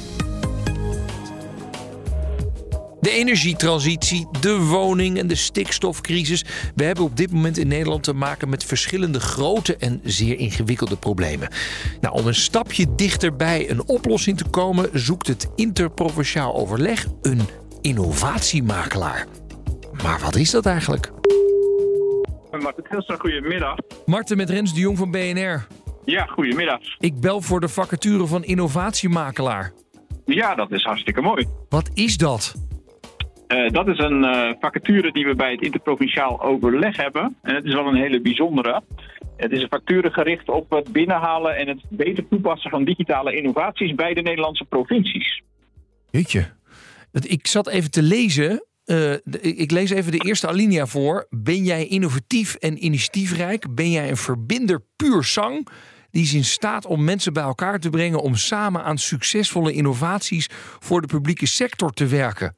De 2.99 3.09
energietransitie, 3.09 4.27
de 4.41 4.57
woning 4.57 5.17
en 5.17 5.27
de 5.27 5.35
stikstofcrisis. 5.35 6.45
We 6.75 6.83
hebben 6.83 7.03
op 7.03 7.17
dit 7.17 7.31
moment 7.31 7.57
in 7.57 7.67
Nederland 7.67 8.03
te 8.03 8.13
maken 8.13 8.49
met 8.49 8.63
verschillende 8.63 9.19
grote 9.19 9.77
en 9.77 10.01
zeer 10.03 10.39
ingewikkelde 10.39 10.97
problemen. 10.97 11.49
Nou, 12.01 12.19
om 12.19 12.27
een 12.27 12.35
stapje 12.35 12.95
dichterbij 12.95 13.69
een 13.69 13.87
oplossing 13.87 14.37
te 14.37 14.49
komen, 14.49 14.89
zoekt 14.93 15.27
het 15.27 15.47
interprovinciaal 15.55 16.55
overleg 16.55 17.05
een 17.21 17.41
innovatiemakelaar. 17.81 19.27
Maar 20.03 20.19
wat 20.19 20.35
is 20.35 20.51
dat 20.51 20.65
eigenlijk? 20.65 21.11
Marten 22.51 23.19
goedemiddag. 23.19 23.77
Marten 24.05 24.37
met 24.37 24.49
Rens 24.49 24.73
de 24.73 24.79
Jong 24.79 24.97
van 24.97 25.11
BNR. 25.11 25.67
Ja, 26.05 26.25
goedemiddag. 26.25 26.79
Ik 26.99 27.19
bel 27.19 27.41
voor 27.41 27.59
de 27.59 27.67
vacature 27.67 28.25
van 28.25 28.43
innovatiemakelaar. 28.43 29.73
Ja, 30.25 30.55
dat 30.55 30.71
is 30.71 30.83
hartstikke 30.83 31.21
mooi. 31.21 31.47
Wat 31.69 31.89
is 31.93 32.17
dat? 32.17 32.66
Uh, 33.47 33.69
dat 33.69 33.87
is 33.87 33.97
een 33.97 34.23
uh, 34.23 34.51
vacature 34.59 35.11
die 35.11 35.25
we 35.25 35.35
bij 35.35 35.51
het 35.51 35.61
interprovinciaal 35.61 36.41
overleg 36.41 36.97
hebben. 36.97 37.35
En 37.41 37.55
het 37.55 37.65
is 37.65 37.73
wel 37.73 37.87
een 37.87 37.95
hele 37.95 38.21
bijzondere. 38.21 38.83
Het 39.37 39.51
is 39.51 39.61
een 39.61 39.69
vacature 39.69 40.11
gericht 40.11 40.49
op 40.49 40.69
het 40.69 40.91
binnenhalen 40.91 41.57
en 41.57 41.67
het 41.67 41.81
beter 41.89 42.27
toepassen 42.27 42.69
van 42.69 42.83
digitale 42.83 43.35
innovaties 43.35 43.95
bij 43.95 44.13
de 44.13 44.21
Nederlandse 44.21 44.65
provincies. 44.65 45.41
Jeetje. 46.09 46.55
Ik 47.11 47.47
zat 47.47 47.67
even 47.67 47.91
te 47.91 48.01
lezen. 48.01 48.65
Uh, 48.85 49.13
ik 49.41 49.71
lees 49.71 49.89
even 49.89 50.11
de 50.11 50.25
eerste 50.25 50.47
alinea 50.47 50.85
voor. 50.85 51.27
Ben 51.29 51.63
jij 51.63 51.87
innovatief 51.87 52.55
en 52.55 52.85
initiatiefrijk? 52.85 53.75
Ben 53.75 53.91
jij 53.91 54.09
een 54.09 54.17
verbinder 54.17 54.81
puur 54.95 55.23
zang? 55.23 55.67
Die 56.11 56.23
is 56.23 56.33
in 56.33 56.45
staat 56.45 56.85
om 56.85 57.03
mensen 57.03 57.33
bij 57.33 57.43
elkaar 57.43 57.79
te 57.79 57.89
brengen 57.89 58.21
om 58.21 58.35
samen 58.35 58.83
aan 58.83 58.97
succesvolle 58.97 59.73
innovaties 59.73 60.49
voor 60.79 61.01
de 61.01 61.07
publieke 61.07 61.47
sector 61.47 61.91
te 61.91 62.07
werken. 62.07 62.55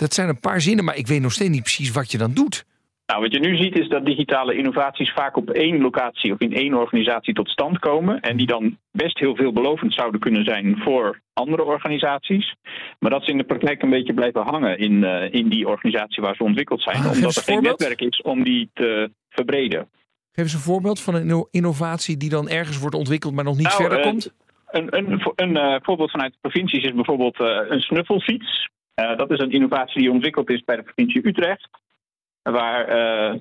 Dat 0.00 0.14
zijn 0.14 0.28
een 0.28 0.40
paar 0.40 0.60
zinnen, 0.60 0.84
maar 0.84 0.96
ik 0.96 1.06
weet 1.06 1.20
nog 1.20 1.32
steeds 1.32 1.50
niet 1.50 1.62
precies 1.62 1.90
wat 1.90 2.10
je 2.10 2.18
dan 2.18 2.32
doet. 2.34 2.64
Nou, 3.06 3.22
wat 3.22 3.32
je 3.32 3.38
nu 3.38 3.56
ziet 3.56 3.78
is 3.78 3.88
dat 3.88 4.04
digitale 4.04 4.54
innovaties 4.56 5.12
vaak 5.12 5.36
op 5.36 5.50
één 5.50 5.80
locatie 5.80 6.32
of 6.32 6.40
in 6.40 6.54
één 6.54 6.74
organisatie 6.74 7.34
tot 7.34 7.48
stand 7.48 7.78
komen. 7.78 8.20
En 8.20 8.36
die 8.36 8.46
dan 8.46 8.78
best 8.92 9.18
heel 9.18 9.36
veelbelovend 9.36 9.94
zouden 9.94 10.20
kunnen 10.20 10.44
zijn 10.44 10.76
voor 10.84 11.20
andere 11.32 11.64
organisaties. 11.64 12.54
Maar 12.98 13.10
dat 13.10 13.24
ze 13.24 13.30
in 13.30 13.36
de 13.36 13.44
praktijk 13.44 13.82
een 13.82 13.90
beetje 13.90 14.14
blijven 14.14 14.42
hangen 14.42 14.78
in, 14.78 14.92
uh, 14.92 15.32
in 15.32 15.48
die 15.48 15.68
organisatie 15.68 16.22
waar 16.22 16.34
ze 16.34 16.44
ontwikkeld 16.44 16.82
zijn. 16.82 16.96
Ah, 16.96 17.12
omdat 17.12 17.36
er 17.36 17.42
geen 17.42 17.62
netwerk 17.62 18.00
is 18.00 18.22
om 18.22 18.44
die 18.44 18.70
te 18.74 19.10
verbreden. 19.28 19.88
Geef 20.32 20.44
eens 20.44 20.54
een 20.54 20.60
voorbeeld 20.60 21.00
van 21.00 21.14
een 21.14 21.46
innovatie 21.50 22.16
die 22.16 22.30
dan 22.30 22.48
ergens 22.48 22.78
wordt 22.78 22.96
ontwikkeld, 22.96 23.34
maar 23.34 23.44
nog 23.44 23.56
niet 23.56 23.66
nou, 23.66 23.76
verder 23.76 23.98
uh, 23.98 24.04
komt. 24.04 24.32
Een, 24.66 24.96
een, 24.96 25.32
een 25.34 25.56
uh, 25.56 25.76
voorbeeld 25.82 26.10
vanuit 26.10 26.32
de 26.32 26.38
provincies 26.40 26.84
is 26.84 26.94
bijvoorbeeld 26.94 27.40
een 27.68 27.80
snuffelfiets. 27.80 28.68
Dat 29.16 29.30
is 29.30 29.38
een 29.38 29.50
innovatie 29.50 30.00
die 30.00 30.10
ontwikkeld 30.10 30.50
is 30.50 30.64
bij 30.64 30.76
de 30.76 30.82
provincie 30.82 31.26
Utrecht. 31.26 31.68
Waar 32.42 33.40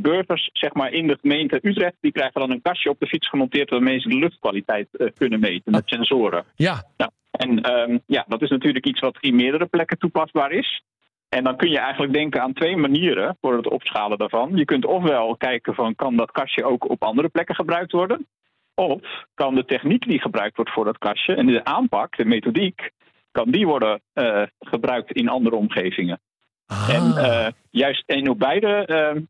burgers 0.00 0.50
zeg 0.52 0.72
maar, 0.72 0.92
in 0.92 1.06
de 1.06 1.18
gemeente 1.20 1.58
Utrecht, 1.62 1.96
die 2.00 2.12
krijgen 2.12 2.40
dan 2.40 2.50
een 2.50 2.62
kastje 2.62 2.90
op 2.90 3.00
de 3.00 3.06
fiets 3.06 3.28
gemonteerd 3.28 3.70
waarmee 3.70 4.00
ze 4.00 4.08
de 4.08 4.18
luchtkwaliteit 4.18 4.88
kunnen 5.14 5.40
meten 5.40 5.72
met 5.72 5.82
sensoren. 5.86 6.44
Ja. 6.54 6.84
Nou, 6.96 7.10
en 7.30 7.72
um, 7.72 8.00
ja, 8.06 8.24
dat 8.28 8.42
is 8.42 8.50
natuurlijk 8.50 8.86
iets 8.86 9.00
wat 9.00 9.16
in 9.20 9.36
meerdere 9.36 9.66
plekken 9.66 9.98
toepasbaar 9.98 10.52
is. 10.52 10.82
En 11.28 11.44
dan 11.44 11.56
kun 11.56 11.70
je 11.70 11.78
eigenlijk 11.78 12.12
denken 12.12 12.42
aan 12.42 12.52
twee 12.52 12.76
manieren 12.76 13.36
voor 13.40 13.56
het 13.56 13.68
opschalen 13.68 14.18
daarvan. 14.18 14.56
Je 14.56 14.64
kunt 14.64 14.84
ofwel 14.84 15.36
kijken 15.36 15.74
van 15.74 15.94
kan 15.94 16.16
dat 16.16 16.30
kastje 16.30 16.64
ook 16.64 16.90
op 16.90 17.02
andere 17.02 17.28
plekken 17.28 17.54
gebruikt 17.54 17.92
worden? 17.92 18.26
Of 18.74 19.00
kan 19.34 19.54
de 19.54 19.64
techniek 19.64 20.06
die 20.08 20.20
gebruikt 20.20 20.56
wordt 20.56 20.70
voor 20.70 20.84
dat 20.84 20.98
kastje 20.98 21.34
en 21.34 21.46
de 21.46 21.64
aanpak, 21.64 22.16
de 22.16 22.24
methodiek, 22.24 22.90
kan 23.30 23.50
die 23.50 23.66
worden 23.66 24.00
uh, 24.14 24.42
gebruikt 24.58 25.12
in 25.12 25.28
andere 25.28 25.56
omgevingen? 25.56 26.20
Ah. 26.66 26.88
En 26.88 27.04
uh, 27.04 27.46
juist 27.70 28.02
en 28.06 28.28
op 28.28 28.38
beide 28.38 28.88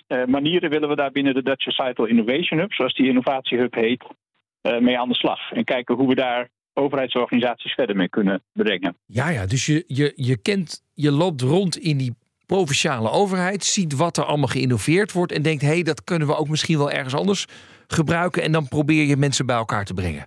uh, 0.09 0.25
manieren 0.25 0.71
willen 0.71 0.89
we 0.89 0.97
daar 0.97 1.11
binnen 1.11 1.35
de 1.35 1.43
Dutch 1.43 1.63
Societal 1.63 2.07
Innovation 2.07 2.59
Hub, 2.59 2.73
zoals 2.73 2.95
die 2.95 3.09
innovatiehub 3.09 3.75
heet, 3.75 4.05
mee 4.81 4.99
aan 4.99 5.09
de 5.09 5.15
slag. 5.15 5.53
En 5.53 5.65
kijken 5.65 5.95
hoe 5.95 6.09
we 6.09 6.15
daar 6.15 6.49
overheidsorganisaties 6.75 7.73
verder 7.73 7.97
mee 7.97 8.09
kunnen 8.09 8.43
brengen. 8.53 8.97
Ja, 9.07 9.29
ja, 9.29 9.47
dus 9.47 9.67
je, 9.67 9.85
je, 9.87 10.13
je 10.17 10.37
kent, 10.37 10.83
je 10.95 11.11
loopt 11.11 11.41
rond 11.41 11.77
in 11.77 11.97
die 11.97 12.17
provinciale 12.47 13.11
overheid, 13.11 13.65
ziet 13.65 13.97
wat 13.97 14.17
er 14.17 14.25
allemaal 14.25 14.49
geïnnoveerd 14.49 15.13
wordt 15.13 15.33
en 15.33 15.43
denkt, 15.43 15.63
hé, 15.63 15.69
hey, 15.69 15.83
dat 15.83 16.05
kunnen 16.05 16.29
we 16.29 16.37
ook 16.37 16.49
misschien 16.49 16.79
wel 16.79 16.91
ergens 16.91 17.15
anders 17.15 17.47
gebruiken. 17.87 18.43
En 18.43 18.53
dan 18.53 18.69
probeer 18.69 19.05
je 19.05 19.17
mensen 19.17 19.47
bij 19.47 19.57
elkaar 19.57 19.85
te 19.85 19.95
brengen. 19.95 20.27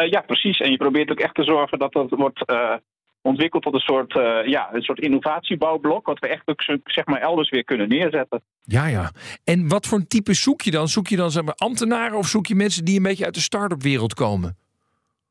Uh, 0.00 0.10
ja, 0.10 0.20
precies. 0.20 0.58
En 0.58 0.70
je 0.70 0.76
probeert 0.76 1.10
ook 1.10 1.20
echt 1.20 1.34
te 1.34 1.44
zorgen 1.44 1.78
dat 1.78 1.92
dat 1.92 2.10
wordt 2.10 2.42
uh, 2.50 2.74
ontwikkeld 3.22 3.62
tot 3.62 3.74
een 3.74 3.80
soort, 3.80 4.14
uh, 4.14 4.46
ja, 4.46 4.68
een 4.72 4.82
soort 4.82 5.00
innovatiebouwblok, 5.00 6.06
wat 6.06 6.18
we 6.18 6.26
echt 6.26 6.42
ook 6.44 6.62
zeg 6.84 7.06
maar 7.06 7.20
elders 7.20 7.50
weer 7.50 7.64
kunnen 7.64 7.88
neerzetten. 7.88 8.42
Ja, 8.62 8.86
ja. 8.86 9.10
En 9.44 9.68
wat 9.68 9.86
voor 9.86 9.98
een 9.98 10.08
type 10.08 10.34
zoek 10.34 10.60
je 10.60 10.70
dan? 10.70 10.88
Zoek 10.88 11.08
je 11.08 11.16
dan 11.16 11.30
zeg 11.30 11.44
maar, 11.44 11.54
ambtenaren 11.54 12.18
of 12.18 12.26
zoek 12.26 12.46
je 12.46 12.54
mensen 12.54 12.84
die 12.84 12.96
een 12.96 13.02
beetje 13.02 13.24
uit 13.24 13.34
de 13.34 13.40
start-up 13.40 13.82
wereld 13.82 14.14
komen? 14.14 14.56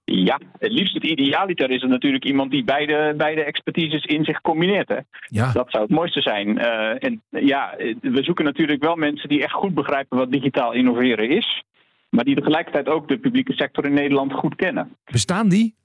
Ja, 0.05 0.39
het 0.59 0.71
liefst 0.71 0.93
het 0.93 1.03
idealiter 1.03 1.71
is 1.71 1.81
het 1.81 1.89
natuurlijk 1.89 2.25
iemand 2.25 2.51
die 2.51 2.63
beide, 2.63 3.13
beide 3.17 3.43
expertises 3.43 4.05
in 4.05 4.23
zich 4.23 4.41
combineert. 4.41 4.87
Hè. 4.87 4.97
Ja. 5.27 5.51
Dat 5.51 5.71
zou 5.71 5.83
het 5.83 5.91
mooiste 5.91 6.21
zijn. 6.21 6.47
Uh, 6.57 7.03
en 7.03 7.21
ja, 7.29 7.75
we 8.01 8.23
zoeken 8.23 8.45
natuurlijk 8.45 8.83
wel 8.83 8.95
mensen 8.95 9.29
die 9.29 9.43
echt 9.43 9.53
goed 9.53 9.73
begrijpen 9.73 10.17
wat 10.17 10.31
digitaal 10.31 10.73
innoveren 10.73 11.29
is. 11.29 11.63
Maar 12.09 12.23
die 12.23 12.35
tegelijkertijd 12.35 12.87
ook 12.87 13.07
de 13.07 13.17
publieke 13.17 13.53
sector 13.53 13.85
in 13.85 13.93
Nederland 13.93 14.33
goed 14.33 14.55
kennen. 14.55 14.95
Bestaan 15.05 15.49
die? 15.49 15.75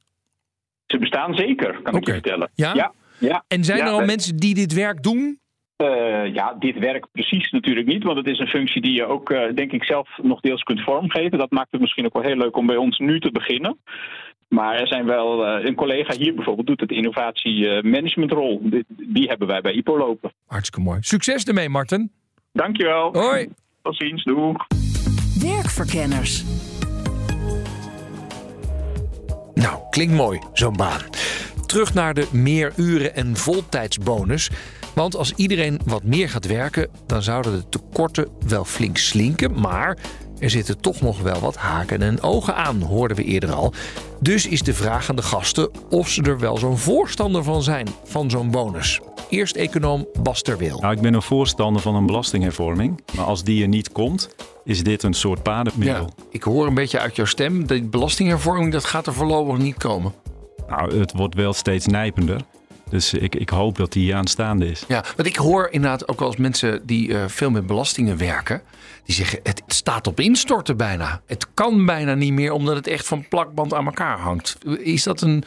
Ze 0.87 0.99
bestaan 0.99 1.35
zeker, 1.35 1.73
kan 1.73 1.81
okay. 1.81 2.01
ik 2.01 2.07
je 2.07 2.13
vertellen. 2.13 2.51
Ja? 2.55 2.75
ja, 2.75 2.93
ja. 3.19 3.45
En 3.49 3.65
zijn 3.65 3.79
ja, 3.79 3.85
er 3.85 3.91
al 3.91 3.99
we... 3.99 4.05
mensen 4.05 4.37
die 4.37 4.55
dit 4.55 4.73
werk 4.73 5.03
doen? 5.03 5.39
Uh, 5.83 6.35
ja, 6.35 6.57
dit 6.59 6.79
werkt 6.79 7.09
precies 7.13 7.51
natuurlijk 7.51 7.87
niet, 7.87 8.05
want 8.05 8.17
het 8.17 8.27
is 8.27 8.39
een 8.39 8.47
functie 8.47 8.83
die 8.83 8.93
je 8.93 9.07
ook, 9.07 9.31
uh, 9.31 9.55
denk 9.55 9.73
ik, 9.73 9.85
zelf 9.85 10.09
nog 10.23 10.41
deels 10.41 10.63
kunt 10.63 10.81
vormgeven. 10.81 11.39
Dat 11.39 11.51
maakt 11.51 11.73
het 11.73 11.81
misschien 11.81 12.05
ook 12.05 12.13
wel 12.13 12.23
heel 12.23 12.37
leuk 12.37 12.57
om 12.57 12.67
bij 12.67 12.77
ons 12.77 12.99
nu 12.99 13.21
te 13.21 13.31
beginnen. 13.31 13.79
Maar 14.49 14.75
er 14.75 14.87
zijn 14.87 15.05
wel, 15.07 15.59
uh, 15.59 15.65
een 15.65 15.75
collega 15.75 16.17
hier 16.17 16.35
bijvoorbeeld 16.35 16.67
doet 16.67 16.81
het 16.81 16.91
innovatiemanagementrol. 16.91 18.61
Die, 18.63 18.85
die 18.89 19.29
hebben 19.29 19.49
wij 19.49 19.61
bij 19.61 19.73
IPO 19.73 19.99
lopen. 19.99 20.33
Hartstikke 20.47 20.81
mooi. 20.81 20.99
Succes 21.03 21.45
ermee, 21.45 21.69
Marten. 21.69 22.13
Dankjewel. 22.53 23.13
Hoi. 23.13 23.49
Tot 23.83 23.97
ziens. 23.97 24.25
Doeg. 24.25 24.67
Nou, 29.55 29.79
klinkt 29.91 30.15
mooi, 30.15 30.41
zo'n 30.53 30.77
baan. 30.77 31.01
Terug 31.67 31.95
naar 31.95 32.15
de 32.15 32.27
meer 32.31 32.73
uren 32.77 33.15
en 33.15 33.37
voltijdsbonus. 33.37 34.51
Want 34.95 35.17
als 35.17 35.33
iedereen 35.37 35.81
wat 35.85 36.03
meer 36.03 36.29
gaat 36.29 36.47
werken, 36.47 36.89
dan 37.07 37.23
zouden 37.23 37.53
de 37.53 37.69
tekorten 37.69 38.29
wel 38.47 38.65
flink 38.65 38.97
slinken. 38.97 39.61
Maar 39.61 39.99
er 40.45 40.51
zitten 40.51 40.81
toch 40.81 41.01
nog 41.01 41.21
wel 41.21 41.41
wat 41.41 41.57
haken 41.57 42.03
en 42.03 42.23
ogen 42.23 42.57
aan, 42.57 42.81
hoorden 42.81 43.17
we 43.17 43.25
eerder 43.25 43.53
al. 43.53 43.73
Dus 44.21 44.47
is 44.47 44.63
de 44.63 44.75
vraag 44.75 45.11
aan 45.11 45.17
de 45.17 45.23
gasten 45.23 45.71
of 45.91 46.09
ze 46.09 46.23
er 46.23 46.39
wel 46.39 46.59
zo'n 46.59 46.79
voorstander 46.79 47.43
van 47.43 47.63
zijn, 47.63 47.89
van 48.05 48.31
zo'n 48.31 48.51
bonus. 48.51 49.01
Eerst 49.29 49.57
econoom 49.57 50.07
Bas 50.23 50.43
Terwil. 50.43 50.79
Nou, 50.79 50.95
ik 50.95 51.01
ben 51.01 51.15
een 51.15 51.23
voorstander 51.23 51.83
van 51.83 51.95
een 51.95 52.07
belastinghervorming. 52.07 53.01
Maar 53.17 53.25
als 53.25 53.45
die 53.45 53.63
er 53.63 53.69
niet 53.69 53.93
komt, 53.93 54.35
is 54.65 54.83
dit 54.83 55.03
een 55.03 55.15
soort 55.15 55.43
padenmiddel. 55.43 56.05
Ja, 56.17 56.25
ik 56.31 56.43
hoor 56.43 56.67
een 56.67 56.75
beetje 56.75 56.99
uit 56.99 57.17
jouw 57.17 57.27
stem, 57.27 57.67
die 57.67 57.83
belastinghervorming 57.83 58.73
dat 58.73 58.85
gaat 58.85 59.07
er 59.07 59.15
voorlopig 59.15 59.59
niet 59.59 59.77
komen. 59.77 60.13
Nou, 60.69 60.99
het 60.99 61.13
wordt 61.13 61.35
wel 61.35 61.53
steeds 61.53 61.87
nijpender. 61.87 62.41
Dus 62.95 63.15
ik, 63.15 63.35
ik 63.35 63.49
hoop 63.49 63.77
dat 63.77 63.93
die 63.93 64.15
aanstaande 64.15 64.67
is. 64.67 64.85
Ja, 64.89 65.05
want 65.17 65.29
ik 65.29 65.37
hoor 65.37 65.69
inderdaad 65.71 66.09
ook 66.09 66.19
wel 66.19 66.29
eens 66.29 66.37
mensen 66.37 66.87
die 66.87 67.09
uh, 67.09 67.25
veel 67.27 67.51
met 67.51 67.67
belastingen 67.67 68.17
werken. 68.17 68.63
Die 69.05 69.15
zeggen, 69.15 69.41
het 69.43 69.63
staat 69.67 70.07
op 70.07 70.21
instorten 70.21 70.77
bijna. 70.77 71.21
Het 71.27 71.47
kan 71.55 71.87
bijna 71.87 72.15
niet 72.15 72.33
meer, 72.33 72.53
omdat 72.53 72.77
het 72.77 72.87
echt 72.87 73.07
van 73.07 73.29
plakband 73.29 73.75
aan 73.75 73.87
elkaar 73.87 74.19
hangt. 74.19 74.59
Is 74.79 75.03
dat 75.03 75.21
een, 75.21 75.45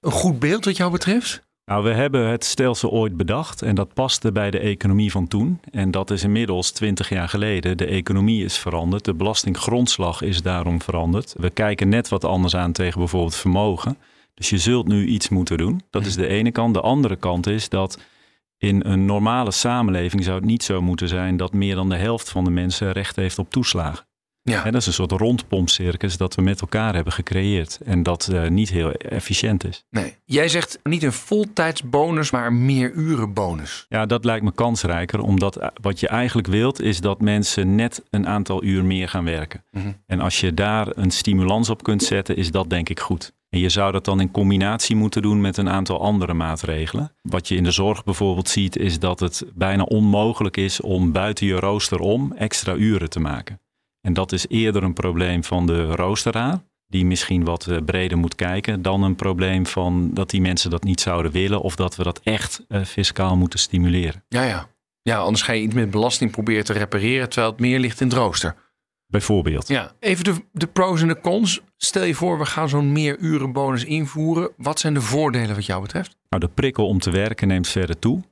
een 0.00 0.10
goed 0.10 0.38
beeld 0.38 0.64
wat 0.64 0.76
jou 0.76 0.90
betreft? 0.90 1.42
Nou, 1.64 1.84
we 1.84 1.90
hebben 1.90 2.26
het 2.26 2.44
stelsel 2.44 2.90
ooit 2.90 3.16
bedacht 3.16 3.62
en 3.62 3.74
dat 3.74 3.94
paste 3.94 4.32
bij 4.32 4.50
de 4.50 4.58
economie 4.58 5.10
van 5.10 5.28
toen. 5.28 5.60
En 5.70 5.90
dat 5.90 6.10
is 6.10 6.22
inmiddels 6.22 6.70
20 6.70 7.08
jaar 7.08 7.28
geleden. 7.28 7.76
De 7.76 7.86
economie 7.86 8.44
is 8.44 8.58
veranderd, 8.58 9.04
de 9.04 9.14
belastinggrondslag 9.14 10.22
is 10.22 10.42
daarom 10.42 10.82
veranderd. 10.82 11.34
We 11.38 11.50
kijken 11.50 11.88
net 11.88 12.08
wat 12.08 12.24
anders 12.24 12.56
aan 12.56 12.72
tegen 12.72 12.98
bijvoorbeeld 12.98 13.36
vermogen. 13.36 13.96
Dus 14.34 14.50
je 14.50 14.58
zult 14.58 14.88
nu 14.88 15.06
iets 15.06 15.28
moeten 15.28 15.58
doen. 15.58 15.82
Dat 15.90 16.06
is 16.06 16.14
de 16.14 16.26
ene 16.26 16.50
kant. 16.50 16.74
De 16.74 16.80
andere 16.80 17.16
kant 17.16 17.46
is 17.46 17.68
dat 17.68 18.00
in 18.58 18.84
een 18.84 19.04
normale 19.04 19.50
samenleving 19.50 20.24
zou 20.24 20.36
het 20.36 20.44
niet 20.44 20.62
zo 20.62 20.82
moeten 20.82 21.08
zijn 21.08 21.36
dat 21.36 21.52
meer 21.52 21.74
dan 21.74 21.88
de 21.88 21.96
helft 21.96 22.30
van 22.30 22.44
de 22.44 22.50
mensen 22.50 22.92
recht 22.92 23.16
heeft 23.16 23.38
op 23.38 23.50
toeslagen. 23.50 24.06
Ja. 24.42 24.64
Dat 24.64 24.74
is 24.74 24.86
een 24.86 24.92
soort 24.92 25.12
rondpompcircus 25.12 26.16
dat 26.16 26.34
we 26.34 26.42
met 26.42 26.60
elkaar 26.60 26.94
hebben 26.94 27.12
gecreëerd. 27.12 27.78
En 27.84 28.02
dat 28.02 28.28
uh, 28.32 28.48
niet 28.48 28.70
heel 28.70 28.92
efficiënt 28.92 29.64
is. 29.64 29.84
Nee. 29.90 30.16
Jij 30.24 30.48
zegt 30.48 30.78
niet 30.82 31.02
een 31.02 31.12
voltijdsbonus, 31.12 32.30
maar 32.30 32.46
een 32.46 32.64
meerurenbonus. 32.64 33.86
Ja, 33.88 34.06
dat 34.06 34.24
lijkt 34.24 34.44
me 34.44 34.52
kansrijker. 34.52 35.20
Omdat 35.20 35.72
wat 35.80 36.00
je 36.00 36.08
eigenlijk 36.08 36.48
wilt, 36.48 36.80
is 36.80 37.00
dat 37.00 37.20
mensen 37.20 37.74
net 37.74 38.02
een 38.10 38.26
aantal 38.26 38.64
uur 38.64 38.84
meer 38.84 39.08
gaan 39.08 39.24
werken. 39.24 39.64
Mhm. 39.70 39.92
En 40.06 40.20
als 40.20 40.40
je 40.40 40.54
daar 40.54 40.86
een 40.94 41.10
stimulans 41.10 41.70
op 41.70 41.82
kunt 41.82 42.02
zetten, 42.02 42.36
is 42.36 42.50
dat 42.50 42.70
denk 42.70 42.88
ik 42.88 43.00
goed. 43.00 43.32
En 43.48 43.58
je 43.58 43.68
zou 43.68 43.92
dat 43.92 44.04
dan 44.04 44.20
in 44.20 44.30
combinatie 44.30 44.96
moeten 44.96 45.22
doen 45.22 45.40
met 45.40 45.56
een 45.56 45.68
aantal 45.68 46.00
andere 46.00 46.34
maatregelen. 46.34 47.12
Wat 47.22 47.48
je 47.48 47.54
in 47.54 47.64
de 47.64 47.70
zorg 47.70 48.04
bijvoorbeeld 48.04 48.48
ziet, 48.48 48.76
is 48.76 48.98
dat 48.98 49.20
het 49.20 49.44
bijna 49.54 49.82
onmogelijk 49.82 50.56
is 50.56 50.80
om 50.80 51.12
buiten 51.12 51.46
je 51.46 51.54
rooster 51.54 51.98
om 51.98 52.32
extra 52.32 52.74
uren 52.74 53.10
te 53.10 53.20
maken. 53.20 53.60
En 54.02 54.12
dat 54.12 54.32
is 54.32 54.48
eerder 54.48 54.82
een 54.82 54.92
probleem 54.92 55.44
van 55.44 55.66
de 55.66 55.84
roosteraar, 55.84 56.58
die 56.86 57.06
misschien 57.06 57.44
wat 57.44 57.68
breder 57.84 58.18
moet 58.18 58.34
kijken, 58.34 58.82
dan 58.82 59.02
een 59.02 59.16
probleem 59.16 59.66
van 59.66 60.10
dat 60.14 60.30
die 60.30 60.40
mensen 60.40 60.70
dat 60.70 60.84
niet 60.84 61.00
zouden 61.00 61.32
willen 61.32 61.60
of 61.60 61.76
dat 61.76 61.96
we 61.96 62.02
dat 62.02 62.20
echt 62.22 62.64
uh, 62.68 62.84
fiscaal 62.84 63.36
moeten 63.36 63.58
stimuleren. 63.58 64.24
Ja, 64.28 64.42
ja. 64.42 64.70
Ja, 65.02 65.18
anders 65.18 65.42
ga 65.42 65.52
je 65.52 65.62
iets 65.62 65.74
met 65.74 65.90
belasting 65.90 66.30
proberen 66.30 66.64
te 66.64 66.72
repareren 66.72 67.28
terwijl 67.28 67.52
het 67.52 67.60
meer 67.60 67.78
ligt 67.78 68.00
in 68.00 68.08
het 68.08 68.16
rooster. 68.16 68.54
Bijvoorbeeld. 69.06 69.68
Ja, 69.68 69.92
even 70.00 70.24
de, 70.24 70.34
de 70.52 70.66
pros 70.66 71.02
en 71.02 71.08
de 71.08 71.20
cons. 71.20 71.60
Stel 71.76 72.04
je 72.04 72.14
voor, 72.14 72.38
we 72.38 72.44
gaan 72.44 72.68
zo'n 72.68 72.92
meer 72.92 73.18
urenbonus 73.18 73.84
invoeren. 73.84 74.50
Wat 74.56 74.80
zijn 74.80 74.94
de 74.94 75.00
voordelen 75.00 75.54
wat 75.54 75.66
jou 75.66 75.82
betreft? 75.82 76.16
Nou, 76.28 76.42
de 76.42 76.50
prikkel 76.54 76.86
om 76.86 76.98
te 76.98 77.10
werken 77.10 77.48
neemt 77.48 77.68
verder 77.68 77.98
toe. 77.98 78.22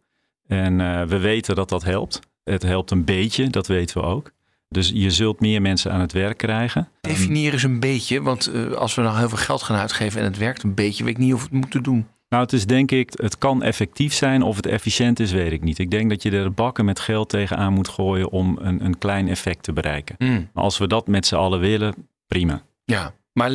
En 0.46 0.78
uh, 0.78 1.02
we 1.02 1.18
weten 1.18 1.54
dat 1.54 1.68
dat 1.68 1.84
helpt. 1.84 2.20
Het 2.44 2.62
helpt 2.62 2.90
een 2.90 3.04
beetje, 3.04 3.48
dat 3.48 3.66
weten 3.66 4.00
we 4.00 4.06
ook. 4.06 4.32
Dus 4.74 4.90
je 4.94 5.10
zult 5.10 5.40
meer 5.40 5.62
mensen 5.62 5.92
aan 5.92 6.00
het 6.00 6.12
werk 6.12 6.38
krijgen. 6.38 6.88
Definieer 7.00 7.52
eens 7.52 7.62
een 7.62 7.80
beetje, 7.80 8.22
want 8.22 8.54
uh, 8.54 8.72
als 8.72 8.94
we 8.94 9.02
nou 9.02 9.18
heel 9.18 9.28
veel 9.28 9.38
geld 9.38 9.62
gaan 9.62 9.76
uitgeven 9.76 10.20
en 10.20 10.26
het 10.26 10.38
werkt 10.38 10.62
een 10.62 10.74
beetje, 10.74 11.04
weet 11.04 11.12
ik 11.12 11.18
niet 11.18 11.34
of 11.34 11.38
we 11.38 11.48
het 11.50 11.60
moeten 11.60 11.82
doen. 11.82 12.06
Nou, 12.28 12.42
het 12.42 12.52
is 12.52 12.66
denk 12.66 12.90
ik, 12.90 13.10
het 13.14 13.38
kan 13.38 13.62
effectief 13.62 14.12
zijn 14.12 14.42
of 14.42 14.56
het 14.56 14.66
efficiënt 14.66 15.20
is, 15.20 15.32
weet 15.32 15.52
ik 15.52 15.62
niet. 15.62 15.78
Ik 15.78 15.90
denk 15.90 16.10
dat 16.10 16.22
je 16.22 16.30
er 16.30 16.52
bakken 16.52 16.84
met 16.84 17.00
geld 17.00 17.28
tegenaan 17.28 17.72
moet 17.72 17.88
gooien 17.88 18.30
om 18.30 18.58
een, 18.60 18.84
een 18.84 18.98
klein 18.98 19.28
effect 19.28 19.62
te 19.62 19.72
bereiken. 19.72 20.16
Mm. 20.18 20.48
Maar 20.52 20.64
als 20.64 20.78
we 20.78 20.86
dat 20.86 21.06
met 21.06 21.26
z'n 21.26 21.34
allen 21.34 21.60
willen, 21.60 21.94
prima. 22.26 22.62
Ja, 22.84 23.14
maar 23.32 23.50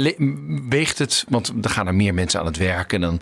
weegt 0.69 0.99
het, 0.99 1.25
want 1.29 1.53
er 1.61 1.69
gaan 1.69 1.87
er 1.87 1.95
meer 1.95 2.13
mensen 2.13 2.39
aan 2.39 2.45
het 2.45 2.57
werken 2.57 3.03
en 3.03 3.09
dan 3.09 3.19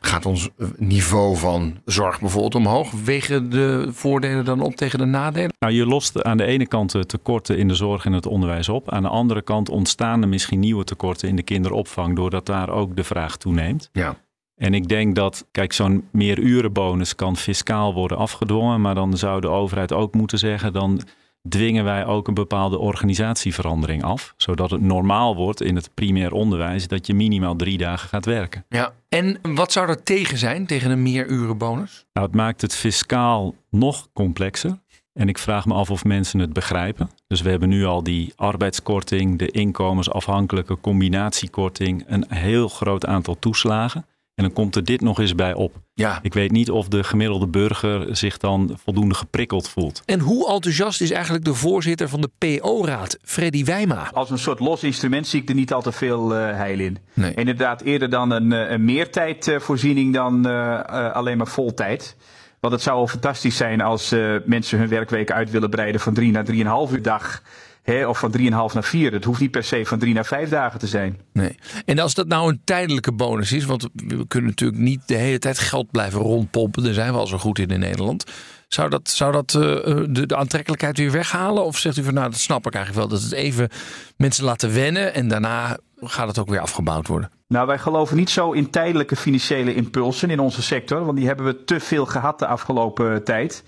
gaat 0.00 0.26
ons 0.26 0.48
niveau 0.76 1.36
van 1.36 1.80
zorg 1.84 2.20
bijvoorbeeld 2.20 2.54
omhoog. 2.54 2.90
Wegen 2.90 3.50
de 3.50 3.88
voordelen 3.92 4.44
dan 4.44 4.60
op 4.60 4.76
tegen 4.76 4.98
de 4.98 5.04
nadelen? 5.04 5.52
Nou, 5.58 5.72
je 5.72 5.86
lost 5.86 6.22
aan 6.22 6.36
de 6.36 6.44
ene 6.44 6.66
kant 6.66 6.92
de 6.92 7.06
tekorten 7.06 7.58
in 7.58 7.68
de 7.68 7.74
zorg 7.74 8.04
en 8.04 8.12
het 8.12 8.26
onderwijs 8.26 8.68
op. 8.68 8.90
Aan 8.90 9.02
de 9.02 9.08
andere 9.08 9.42
kant 9.42 9.68
ontstaan 9.68 10.22
er 10.22 10.28
misschien 10.28 10.60
nieuwe 10.60 10.84
tekorten 10.84 11.28
in 11.28 11.36
de 11.36 11.42
kinderopvang, 11.42 12.16
doordat 12.16 12.46
daar 12.46 12.70
ook 12.70 12.96
de 12.96 13.04
vraag 13.04 13.36
toeneemt. 13.36 13.88
Ja. 13.92 14.16
En 14.56 14.74
ik 14.74 14.88
denk 14.88 15.14
dat, 15.14 15.46
kijk, 15.50 15.72
zo'n 15.72 16.08
meerurenbonus 16.12 17.14
kan 17.14 17.36
fiscaal 17.36 17.94
worden 17.94 18.18
afgedwongen, 18.18 18.80
maar 18.80 18.94
dan 18.94 19.16
zou 19.16 19.40
de 19.40 19.48
overheid 19.48 19.92
ook 19.92 20.14
moeten 20.14 20.38
zeggen, 20.38 20.72
dan 20.72 21.02
dwingen 21.48 21.84
wij 21.84 22.06
ook 22.06 22.28
een 22.28 22.34
bepaalde 22.34 22.78
organisatieverandering 22.78 24.02
af. 24.02 24.34
Zodat 24.36 24.70
het 24.70 24.80
normaal 24.80 25.36
wordt 25.36 25.62
in 25.62 25.76
het 25.76 25.90
primair 25.94 26.32
onderwijs 26.32 26.88
dat 26.88 27.06
je 27.06 27.14
minimaal 27.14 27.56
drie 27.56 27.78
dagen 27.78 28.08
gaat 28.08 28.24
werken. 28.24 28.64
Ja, 28.68 28.92
en 29.08 29.38
wat 29.42 29.72
zou 29.72 29.88
er 29.88 30.02
tegen 30.02 30.38
zijn, 30.38 30.66
tegen 30.66 30.90
een 30.90 31.02
meerurenbonus? 31.02 32.04
Nou, 32.12 32.26
het 32.26 32.36
maakt 32.36 32.60
het 32.60 32.74
fiscaal 32.74 33.54
nog 33.70 34.08
complexer. 34.12 34.78
En 35.12 35.28
ik 35.28 35.38
vraag 35.38 35.66
me 35.66 35.74
af 35.74 35.90
of 35.90 36.04
mensen 36.04 36.38
het 36.38 36.52
begrijpen. 36.52 37.10
Dus 37.26 37.40
we 37.40 37.50
hebben 37.50 37.68
nu 37.68 37.84
al 37.84 38.02
die 38.02 38.32
arbeidskorting, 38.36 39.38
de 39.38 39.50
inkomensafhankelijke 39.50 40.80
combinatiekorting, 40.80 42.04
een 42.06 42.24
heel 42.28 42.68
groot 42.68 43.06
aantal 43.06 43.38
toeslagen. 43.38 44.06
En 44.34 44.44
dan 44.44 44.52
komt 44.52 44.76
er 44.76 44.84
dit 44.84 45.00
nog 45.00 45.18
eens 45.18 45.34
bij 45.34 45.54
op. 45.54 45.80
Ja. 45.94 46.18
Ik 46.22 46.34
weet 46.34 46.50
niet 46.50 46.70
of 46.70 46.88
de 46.88 47.04
gemiddelde 47.04 47.46
burger 47.46 48.16
zich 48.16 48.36
dan 48.36 48.78
voldoende 48.84 49.14
geprikkeld 49.14 49.68
voelt. 49.68 50.02
En 50.04 50.20
hoe 50.20 50.52
enthousiast 50.52 51.00
is 51.00 51.10
eigenlijk 51.10 51.44
de 51.44 51.54
voorzitter 51.54 52.08
van 52.08 52.20
de 52.20 52.30
PO-raad, 52.38 53.18
Freddy 53.22 53.64
Wijma? 53.64 54.10
Als 54.12 54.30
een 54.30 54.38
soort 54.38 54.60
los 54.60 54.82
instrument 54.82 55.26
zie 55.26 55.42
ik 55.42 55.48
er 55.48 55.54
niet 55.54 55.72
al 55.72 55.82
te 55.82 55.92
veel 55.92 56.32
uh, 56.32 56.38
heil 56.38 56.78
in. 56.78 56.98
Nee. 57.14 57.34
Inderdaad, 57.34 57.80
eerder 57.80 58.10
dan 58.10 58.30
een, 58.30 58.50
een 58.50 58.84
meertijdvoorziening 58.84 60.14
dan 60.14 60.46
uh, 60.46 60.52
uh, 60.52 61.12
alleen 61.12 61.36
maar 61.36 61.46
voltijd. 61.46 62.16
Want 62.60 62.74
het 62.74 62.82
zou 62.82 62.96
wel 62.96 63.08
fantastisch 63.08 63.56
zijn 63.56 63.80
als 63.80 64.14
mensen 64.44 64.78
hun 64.78 64.88
werkweek 64.88 65.30
uit 65.30 65.50
willen 65.50 65.70
breiden 65.70 66.00
van 66.00 66.14
drie 66.14 66.32
naar 66.32 66.44
drieënhalf 66.44 66.92
uur 66.92 67.02
dag. 67.02 67.42
Hè, 67.82 68.06
of 68.06 68.18
van 68.18 68.34
3,5 68.38 68.44
naar 68.44 68.84
4. 68.84 69.12
Het 69.12 69.24
hoeft 69.24 69.40
niet 69.40 69.50
per 69.50 69.64
se 69.64 69.86
van 69.86 69.98
3 69.98 70.14
naar 70.14 70.24
5 70.24 70.48
dagen 70.48 70.78
te 70.78 70.86
zijn. 70.86 71.20
Nee. 71.32 71.54
En 71.84 71.98
als 71.98 72.14
dat 72.14 72.26
nou 72.26 72.50
een 72.50 72.60
tijdelijke 72.64 73.12
bonus 73.12 73.52
is, 73.52 73.64
want 73.64 73.88
we 73.94 74.26
kunnen 74.26 74.50
natuurlijk 74.50 74.80
niet 74.80 75.00
de 75.06 75.14
hele 75.14 75.38
tijd 75.38 75.58
geld 75.58 75.90
blijven 75.90 76.20
rondpompen. 76.20 76.82
Daar 76.82 76.92
zijn 76.92 77.12
we 77.12 77.18
al 77.18 77.26
zo 77.26 77.38
goed 77.38 77.58
in 77.58 77.68
in 77.68 77.80
Nederland. 77.80 78.24
Zou 78.68 78.88
dat, 78.88 79.08
zou 79.08 79.32
dat 79.32 79.54
uh, 79.54 79.62
de, 79.62 80.26
de, 80.26 80.36
aantrekkelijkheid 80.36 80.98
weer 80.98 81.10
weghalen? 81.10 81.64
Of 81.64 81.78
zegt 81.78 81.96
u 81.96 82.02
van 82.02 82.14
nou, 82.14 82.30
dat 82.30 82.38
snap 82.38 82.66
ik 82.66 82.74
eigenlijk 82.74 83.08
wel. 83.08 83.18
Dat 83.18 83.28
het 83.28 83.38
even 83.38 83.68
mensen 84.16 84.44
laten 84.44 84.74
wennen 84.74 85.14
en 85.14 85.28
daarna 85.28 85.78
gaat 86.00 86.28
het 86.28 86.38
ook 86.38 86.48
weer 86.48 86.60
afgebouwd 86.60 87.06
worden. 87.06 87.30
Nou, 87.48 87.66
wij 87.66 87.78
geloven 87.78 88.16
niet 88.16 88.30
zo 88.30 88.52
in 88.52 88.70
tijdelijke 88.70 89.16
financiële 89.16 89.74
impulsen 89.74 90.30
in 90.30 90.40
onze 90.40 90.62
sector. 90.62 91.04
Want 91.04 91.16
die 91.16 91.26
hebben 91.26 91.46
we 91.46 91.64
te 91.64 91.80
veel 91.80 92.06
gehad 92.06 92.38
de 92.38 92.46
afgelopen 92.46 93.24
tijd 93.24 93.64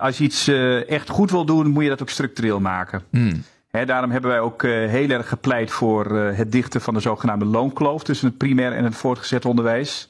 als 0.00 0.18
je 0.18 0.24
iets 0.24 0.48
uh, 0.48 0.90
echt 0.90 1.08
goed 1.08 1.30
wil 1.30 1.44
doen, 1.44 1.66
moet 1.66 1.82
je 1.82 1.88
dat 1.88 2.02
ook 2.02 2.10
structureel 2.10 2.60
maken. 2.60 3.02
Hmm. 3.10 3.42
Hè, 3.70 3.86
daarom 3.86 4.10
hebben 4.10 4.30
wij 4.30 4.40
ook 4.40 4.62
uh, 4.62 4.88
heel 4.88 5.08
erg 5.08 5.28
gepleit 5.28 5.70
voor 5.70 6.12
uh, 6.12 6.36
het 6.36 6.52
dichten 6.52 6.80
van 6.80 6.94
de 6.94 7.00
zogenaamde 7.00 7.44
loonkloof 7.44 8.02
tussen 8.02 8.28
het 8.28 8.36
primair 8.36 8.72
en 8.72 8.84
het 8.84 8.94
voortgezet 8.94 9.44
onderwijs. 9.44 10.08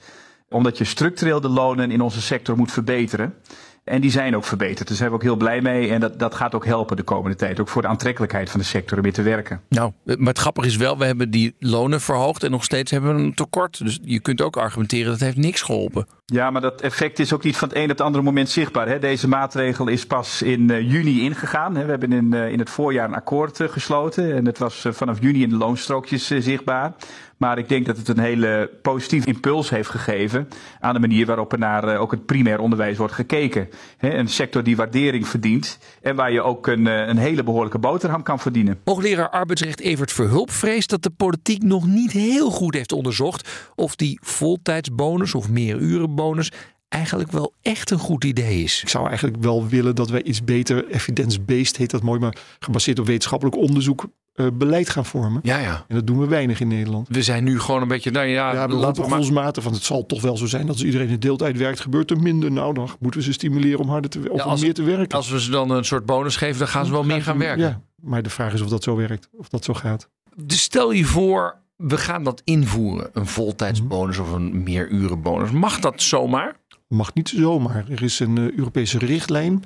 Omdat 0.48 0.79
je 0.79 0.85
structureel 0.85 1.40
de 1.40 1.48
lonen 1.48 1.90
in 1.90 2.00
onze 2.00 2.20
sector 2.20 2.57
moet 2.57 2.72
verbeteren. 2.72 3.35
En 3.84 4.00
die 4.00 4.10
zijn 4.10 4.36
ook 4.36 4.44
verbeterd. 4.44 4.88
Daar 4.88 4.96
zijn 4.96 5.08
we 5.08 5.14
ook 5.14 5.22
heel 5.22 5.36
blij 5.36 5.60
mee. 5.60 5.90
En 5.90 6.00
dat, 6.00 6.18
dat 6.18 6.34
gaat 6.34 6.54
ook 6.54 6.64
helpen 6.64 6.96
de 6.96 7.02
komende 7.02 7.36
tijd. 7.36 7.60
Ook 7.60 7.68
voor 7.68 7.82
de 7.82 7.88
aantrekkelijkheid 7.88 8.50
van 8.50 8.60
de 8.60 8.66
sector 8.66 8.96
om 8.96 9.02
weer 9.02 9.12
te 9.12 9.22
werken. 9.22 9.60
Nou, 9.68 9.92
maar 10.04 10.18
het 10.28 10.38
grappige 10.38 10.66
is 10.66 10.76
wel, 10.76 10.98
we 10.98 11.04
hebben 11.04 11.30
die 11.30 11.54
lonen 11.58 12.00
verhoogd 12.00 12.42
en 12.42 12.50
nog 12.50 12.64
steeds 12.64 12.90
hebben 12.90 13.16
we 13.16 13.22
een 13.22 13.34
tekort. 13.34 13.84
Dus 13.84 13.98
je 14.02 14.20
kunt 14.20 14.40
ook 14.40 14.56
argumenteren 14.56 15.10
dat 15.10 15.20
heeft 15.20 15.36
niks 15.36 15.62
geholpen. 15.62 16.06
Ja, 16.26 16.50
maar 16.50 16.60
dat 16.60 16.80
effect 16.80 17.18
is 17.18 17.32
ook 17.32 17.44
niet 17.44 17.56
van 17.56 17.68
het 17.68 17.76
een 17.76 17.82
op 17.82 17.88
het 17.88 18.00
andere 18.00 18.24
moment 18.24 18.48
zichtbaar. 18.48 18.88
Hè. 18.88 18.98
Deze 18.98 19.28
maatregel 19.28 19.88
is 19.88 20.06
pas 20.06 20.42
in 20.42 20.70
uh, 20.70 20.90
juni 20.90 21.20
ingegaan. 21.20 21.76
Hè. 21.76 21.84
We 21.84 21.90
hebben 21.90 22.12
in, 22.12 22.34
uh, 22.34 22.52
in 22.52 22.58
het 22.58 22.70
voorjaar 22.70 23.08
een 23.08 23.14
akkoord 23.14 23.60
uh, 23.60 23.68
gesloten. 23.68 24.34
En 24.34 24.46
het 24.46 24.58
was 24.58 24.86
vanaf 24.90 25.20
juni 25.20 25.42
in 25.42 25.48
de 25.48 25.56
loonstrookjes 25.56 26.26
zichtbaar. 26.26 26.92
Maar 27.40 27.59
ik 27.59 27.68
denk 27.68 27.87
dat 27.87 27.96
het 27.96 28.09
een 28.09 28.18
hele 28.18 28.70
positieve 28.83 29.26
impuls 29.26 29.70
heeft 29.70 29.88
gegeven 29.88 30.48
aan 30.81 30.94
de 30.94 31.00
manier 31.00 31.26
waarop 31.26 31.53
er 31.53 31.59
naar 31.59 31.96
ook 31.96 32.11
het 32.11 32.26
primair 32.26 32.61
onderwijs 32.61 32.96
wordt 32.96 33.12
gekeken. 33.12 33.68
Een 33.98 34.29
sector 34.29 34.62
die 34.62 34.76
waardering 34.76 35.29
verdient 35.29 35.79
en 36.03 36.16
waar 36.16 36.33
je 36.33 36.42
ook 36.42 36.66
een, 36.66 36.87
een 36.87 37.16
hele 37.16 37.42
behoorlijke 37.42 37.79
boterham 37.79 38.22
kan 38.22 38.38
verdienen. 38.38 38.79
Hoogleraar 38.85 39.31
arbeidsrecht 39.31 39.81
Evert 39.81 40.12
Verhulp 40.12 40.50
vreest 40.50 40.90
dat 40.90 41.03
de 41.03 41.11
politiek 41.11 41.62
nog 41.62 41.87
niet 41.87 42.12
heel 42.12 42.50
goed 42.50 42.74
heeft 42.74 42.92
onderzocht 42.92 43.70
of 43.74 43.96
die 43.96 44.18
voltijdsbonus 44.22 45.35
of 45.35 45.50
meerurenbonus 45.50 46.53
eigenlijk 46.88 47.31
wel 47.33 47.55
echt 47.62 47.90
een 47.90 47.98
goed 47.98 48.24
idee 48.24 48.62
is. 48.62 48.83
Ik 48.83 48.88
zou 48.88 49.09
eigenlijk 49.09 49.42
wel 49.42 49.66
willen 49.68 49.94
dat 49.94 50.11
wij 50.11 50.22
iets 50.22 50.44
beter 50.44 50.88
evidence-based, 50.88 51.76
heet 51.76 51.90
dat 51.90 52.03
mooi, 52.03 52.20
maar 52.20 52.37
gebaseerd 52.59 52.98
op 52.98 53.07
wetenschappelijk 53.07 53.57
onderzoek, 53.57 54.07
uh, 54.40 54.46
beleid 54.53 54.88
gaan 54.88 55.05
vormen. 55.05 55.40
Ja, 55.42 55.59
ja. 55.59 55.85
En 55.88 55.94
dat 55.94 56.07
doen 56.07 56.18
we 56.18 56.26
weinig 56.26 56.61
in 56.61 56.68
Nederland. 56.68 57.09
We 57.11 57.22
zijn 57.22 57.44
nu 57.44 57.61
gewoon 57.61 57.83
een 57.83 57.88
beetje, 57.88 58.11
nou 58.11 58.26
ja, 58.26 58.53
ja 58.53 58.68
we 58.68 58.74
laten 58.74 59.05
gevoelsmatig 59.05 59.62
van 59.62 59.72
het 59.72 59.83
zal 59.83 60.07
toch 60.07 60.20
wel 60.20 60.37
zo 60.37 60.46
zijn 60.46 60.66
dat 60.66 60.74
als 60.74 60.85
iedereen 60.85 61.09
in 61.09 61.20
deeltijd 61.20 61.57
werkt, 61.57 61.81
gebeurt 61.81 62.11
er 62.11 62.20
minder. 62.20 62.53
Nou, 62.53 62.74
dan 62.74 62.88
moeten 62.98 63.20
we 63.20 63.26
ze 63.26 63.33
stimuleren 63.33 63.81
om 63.81 63.88
harder 63.88 64.11
te 64.11 64.31
of 64.31 64.38
ja, 64.38 64.44
als, 64.44 64.61
meer 64.61 64.74
te 64.74 64.83
werken. 64.83 65.16
Als 65.16 65.31
we 65.31 65.40
ze 65.40 65.50
dan 65.50 65.70
een 65.70 65.85
soort 65.85 66.07
bonus 66.07 66.37
geven, 66.37 66.59
dan 66.59 66.68
gaan 66.68 66.87
ze 66.87 66.92
wel 66.92 67.05
meer 67.05 67.22
gaan 67.22 67.38
werken. 67.38 67.64
Ja, 67.64 67.81
maar 68.03 68.22
de 68.22 68.31
vraag 68.31 68.53
is 68.53 68.61
of 68.61 68.68
dat 68.68 68.83
zo 68.83 68.96
werkt, 68.96 69.29
of 69.37 69.48
dat 69.48 69.64
zo 69.64 69.74
gaat. 69.74 70.09
Dus 70.37 70.62
stel 70.62 70.92
je 70.92 71.05
voor, 71.05 71.57
we 71.76 71.96
gaan 71.96 72.24
dat 72.24 72.42
invoeren, 72.44 73.11
een 73.12 73.26
voltijdsbonus 73.26 74.18
of 74.18 74.33
een 74.33 74.62
meerurenbonus. 74.62 75.50
Mag 75.50 75.81
dat 75.81 76.03
zomaar? 76.03 76.57
Mag 76.88 77.14
niet 77.14 77.29
zomaar. 77.29 77.85
Er 77.90 78.03
is 78.03 78.20
een 78.20 78.37
uh, 78.37 78.59
Europese 78.59 78.98
richtlijn 78.98 79.64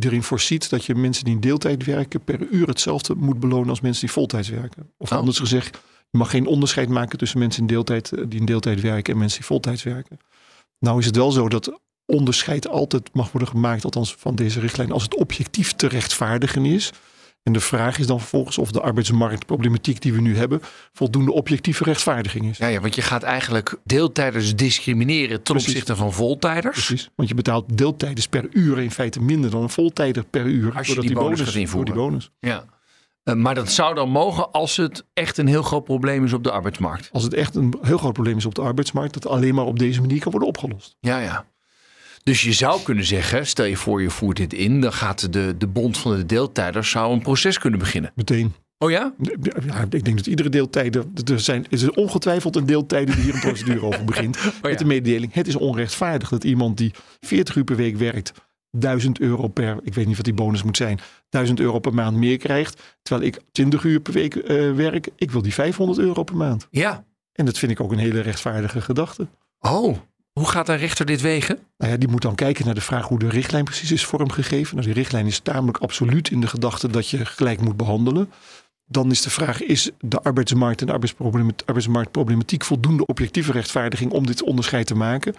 die 0.00 0.10
erin 0.10 0.22
voorziet 0.22 0.70
dat 0.70 0.84
je 0.84 0.94
mensen 0.94 1.24
die 1.24 1.34
in 1.34 1.40
deeltijd 1.40 1.84
werken 1.84 2.24
per 2.24 2.40
uur 2.50 2.66
hetzelfde 2.66 3.14
moet 3.14 3.40
belonen 3.40 3.68
als 3.68 3.80
mensen 3.80 4.00
die 4.00 4.14
voltijds 4.14 4.48
werken. 4.48 4.90
Of 4.96 5.12
Oh. 5.12 5.18
anders 5.18 5.38
gezegd, 5.38 5.78
je 6.10 6.18
mag 6.18 6.30
geen 6.30 6.46
onderscheid 6.46 6.88
maken 6.88 7.18
tussen 7.18 7.38
mensen 7.38 7.60
in 7.60 7.66
deeltijd, 7.66 8.12
eh, 8.12 8.24
die 8.28 8.40
in 8.40 8.46
deeltijd 8.46 8.80
werken 8.80 9.12
en 9.12 9.18
mensen 9.18 9.38
die 9.38 9.46
voltijds 9.46 9.82
werken. 9.82 10.18
Nou 10.78 10.98
is 10.98 11.06
het 11.06 11.16
wel 11.16 11.32
zo 11.32 11.48
dat 11.48 11.80
onderscheid 12.06 12.68
altijd 12.68 13.10
mag 13.12 13.32
worden 13.32 13.48
gemaakt, 13.48 13.84
althans 13.84 14.14
van 14.18 14.34
deze 14.34 14.60
richtlijn, 14.60 14.92
als 14.92 15.02
het 15.02 15.16
objectief 15.16 15.72
te 15.72 15.86
rechtvaardigen 15.86 16.64
is. 16.64 16.92
En 17.44 17.52
de 17.52 17.60
vraag 17.60 17.98
is 17.98 18.06
dan 18.06 18.18
vervolgens 18.18 18.58
of 18.58 18.70
de 18.70 18.80
arbeidsmarktproblematiek 18.80 20.00
die 20.02 20.12
we 20.12 20.20
nu 20.20 20.36
hebben 20.36 20.60
voldoende 20.92 21.32
objectieve 21.32 21.84
rechtvaardiging 21.84 22.50
is. 22.50 22.58
Ja, 22.58 22.66
ja, 22.66 22.80
want 22.80 22.94
je 22.94 23.02
gaat 23.02 23.22
eigenlijk 23.22 23.76
deeltijders 23.84 24.56
discrimineren 24.56 25.42
ten 25.42 25.54
Precies. 25.54 25.68
opzichte 25.68 25.96
van 25.96 26.12
voltijders. 26.12 26.86
Precies, 26.86 27.10
want 27.14 27.28
je 27.28 27.34
betaalt 27.34 27.78
deeltijders 27.78 28.28
per 28.28 28.46
uur 28.50 28.78
in 28.78 28.90
feite 28.90 29.20
minder 29.22 29.50
dan 29.50 29.62
een 29.62 29.70
voltijder 29.70 30.24
per 30.24 30.46
uur. 30.46 30.76
Als 30.76 30.86
je 30.86 31.00
die 31.00 31.12
bonus 31.12 31.40
gaat 31.40 31.52
door 31.52 31.60
invoeren. 31.60 31.92
die 31.94 32.02
bonus. 32.02 32.30
Ja. 32.38 32.64
Eh, 33.22 33.34
maar 33.34 33.54
dat 33.54 33.70
zou 33.70 33.94
dan 33.94 34.08
mogen 34.08 34.52
als 34.52 34.76
het 34.76 35.04
echt 35.14 35.38
een 35.38 35.46
heel 35.46 35.62
groot 35.62 35.84
probleem 35.84 36.24
is 36.24 36.32
op 36.32 36.44
de 36.44 36.50
arbeidsmarkt. 36.50 37.08
Als 37.12 37.22
het 37.22 37.34
echt 37.34 37.54
een 37.54 37.74
heel 37.82 37.98
groot 37.98 38.12
probleem 38.12 38.36
is 38.36 38.46
op 38.46 38.54
de 38.54 38.62
arbeidsmarkt, 38.62 39.14
dat 39.14 39.26
alleen 39.26 39.54
maar 39.54 39.64
op 39.64 39.78
deze 39.78 40.00
manier 40.00 40.20
kan 40.20 40.30
worden 40.30 40.48
opgelost. 40.48 40.96
Ja, 41.00 41.18
ja. 41.18 41.44
Dus 42.24 42.42
je 42.42 42.52
zou 42.52 42.82
kunnen 42.82 43.04
zeggen, 43.04 43.46
stel 43.46 43.64
je 43.64 43.76
voor 43.76 44.02
je 44.02 44.10
voert 44.10 44.36
dit 44.36 44.52
in, 44.52 44.80
dan 44.80 44.92
gaat 44.92 45.32
de, 45.32 45.54
de 45.58 45.66
bond 45.66 45.98
van 45.98 46.16
de 46.16 46.26
deeltijders 46.26 46.90
zou 46.90 47.12
een 47.12 47.22
proces 47.22 47.58
kunnen 47.58 47.78
beginnen. 47.78 48.12
Meteen. 48.14 48.52
Oh 48.78 48.90
ja? 48.90 49.14
Ja, 49.66 49.86
ik 49.90 50.04
denk 50.04 50.16
dat 50.16 50.26
iedere 50.26 50.48
deeltijder, 50.48 51.04
er 51.24 51.40
zijn, 51.40 51.64
er 51.64 51.72
is 51.72 51.90
ongetwijfeld 51.90 52.56
een 52.56 52.66
deeltijder 52.66 53.14
die 53.14 53.24
hier 53.24 53.34
een 53.34 53.40
procedure 53.50 53.82
over 53.82 54.04
begint. 54.04 54.36
Oh 54.36 54.42
ja. 54.42 54.50
Met 54.62 54.78
de 54.78 54.84
mededeling, 54.84 55.32
het 55.32 55.46
is 55.46 55.56
onrechtvaardig 55.56 56.28
dat 56.28 56.44
iemand 56.44 56.76
die 56.76 56.92
40 57.20 57.56
uur 57.56 57.64
per 57.64 57.76
week 57.76 57.96
werkt, 57.96 58.32
1000 58.70 59.20
euro 59.20 59.48
per, 59.48 59.78
ik 59.82 59.94
weet 59.94 60.06
niet 60.06 60.16
wat 60.16 60.24
die 60.24 60.34
bonus 60.34 60.62
moet 60.62 60.76
zijn, 60.76 60.98
1000 61.28 61.60
euro 61.60 61.78
per 61.78 61.94
maand 61.94 62.16
meer 62.16 62.38
krijgt. 62.38 62.82
Terwijl 63.02 63.26
ik 63.26 63.40
20 63.52 63.84
uur 63.84 64.00
per 64.00 64.12
week 64.12 64.36
eh, 64.36 64.72
werk, 64.72 65.08
ik 65.16 65.30
wil 65.30 65.42
die 65.42 65.54
500 65.54 65.98
euro 65.98 66.22
per 66.22 66.36
maand. 66.36 66.66
Ja. 66.70 67.04
En 67.32 67.44
dat 67.44 67.58
vind 67.58 67.72
ik 67.72 67.80
ook 67.80 67.92
een 67.92 67.98
hele 67.98 68.20
rechtvaardige 68.20 68.80
gedachte. 68.80 69.28
Oh, 69.58 69.96
hoe 70.34 70.48
gaat 70.48 70.68
een 70.68 70.76
rechter 70.76 71.06
dit 71.06 71.20
wegen? 71.20 71.58
Nou 71.78 71.92
ja, 71.92 71.98
die 71.98 72.08
moet 72.08 72.22
dan 72.22 72.34
kijken 72.34 72.64
naar 72.64 72.74
de 72.74 72.80
vraag 72.80 73.08
hoe 73.08 73.18
de 73.18 73.28
richtlijn 73.28 73.64
precies 73.64 73.92
is 73.92 74.04
vormgegeven. 74.04 74.74
Nou, 74.74 74.86
die 74.86 74.96
richtlijn 74.96 75.26
is 75.26 75.38
tamelijk 75.38 75.78
absoluut 75.78 76.30
in 76.30 76.40
de 76.40 76.46
gedachte 76.46 76.88
dat 76.88 77.08
je 77.08 77.26
gelijk 77.26 77.60
moet 77.60 77.76
behandelen. 77.76 78.30
dan 78.84 79.10
is 79.10 79.22
de 79.22 79.30
vraag: 79.30 79.62
is 79.62 79.90
de 80.00 80.22
arbeidsmarkt 80.22 80.80
en 80.80 80.86
de 80.86 80.92
arbeidsmarktproblematiek 81.64 82.64
voldoende 82.64 83.06
objectieve 83.06 83.52
rechtvaardiging 83.52 84.12
om 84.12 84.26
dit 84.26 84.42
onderscheid 84.42 84.86
te 84.86 84.94
maken? 84.94 85.34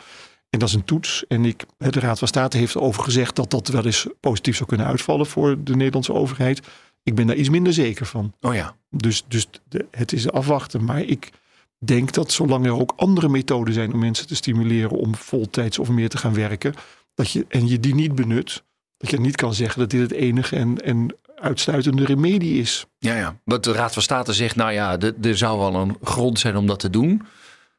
En 0.50 0.60
dat 0.60 0.70
is 0.70 0.76
een 0.76 0.86
toets. 0.86 1.26
En 1.28 1.46
ik, 1.46 1.66
de 1.78 2.00
Raad 2.00 2.20
van 2.20 2.28
State 2.28 2.58
heeft 2.58 2.78
over 2.78 3.04
gezegd 3.04 3.36
dat 3.36 3.52
dat 3.52 3.68
wel 3.68 3.86
eens 3.86 4.08
positief 4.20 4.56
zou 4.56 4.70
kunnen 4.70 4.88
uitvallen 4.88 5.26
voor 5.26 5.64
de 5.64 5.76
Nederlandse 5.76 6.14
overheid. 6.14 6.62
Ik 7.04 7.16
ben 7.16 7.28
daar 7.28 7.36
iets 7.36 7.50
minder 7.50 7.74
zeker 7.74 8.06
van. 8.06 8.34
Oh 8.42 8.54
ja. 8.54 8.76
Dus, 8.90 9.24
dus 9.28 9.48
de, 9.70 9.86
het 9.92 10.14
is 10.14 10.32
afwachten. 10.32 10.84
Maar 10.84 11.02
ik 11.02 11.32
denk 11.78 12.14
dat 12.14 12.32
zolang 12.32 12.66
er 12.66 12.80
ook 12.80 12.94
andere 12.96 13.30
methoden 13.30 13.74
zijn 13.74 13.94
om 13.94 14.00
mensen 14.00 14.28
te 14.28 14.36
stimuleren 14.36 14.98
om 14.98 15.16
voltijds 15.16 15.80
of 15.80 15.90
meer 15.90 16.10
te 16.10 16.18
gaan 16.18 16.34
werken, 16.34 16.74
dat 17.14 17.32
je, 17.32 17.46
en 17.48 17.68
je 17.68 17.80
die 17.80 17.96
niet 17.96 18.16
benut, 18.16 18.64
dat 18.98 19.10
je 19.10 19.20
niet 19.20 19.36
kan 19.36 19.54
zeggen 19.54 19.80
dat 19.80 19.90
dit 19.90 20.02
het 20.02 20.12
enige 20.12 20.56
en, 20.56 20.82
en 20.82 21.16
uitsluitende 21.36 22.06
remedie 22.06 22.60
is. 22.60 22.86
Ja, 22.98 23.16
ja. 23.16 23.40
Want 23.44 23.64
de 23.64 23.72
Raad 23.72 23.94
van 23.94 24.02
State 24.02 24.34
zegt, 24.34 24.56
nou 24.56 24.72
ja, 24.72 24.98
er 25.22 25.38
zou 25.38 25.60
wel 25.60 25.76
een 25.76 25.98
grond 26.04 26.40
zijn 26.40 26.58
om 26.58 26.68
dat 26.68 26.80
te 26.80 26.90
doen. 26.90 27.22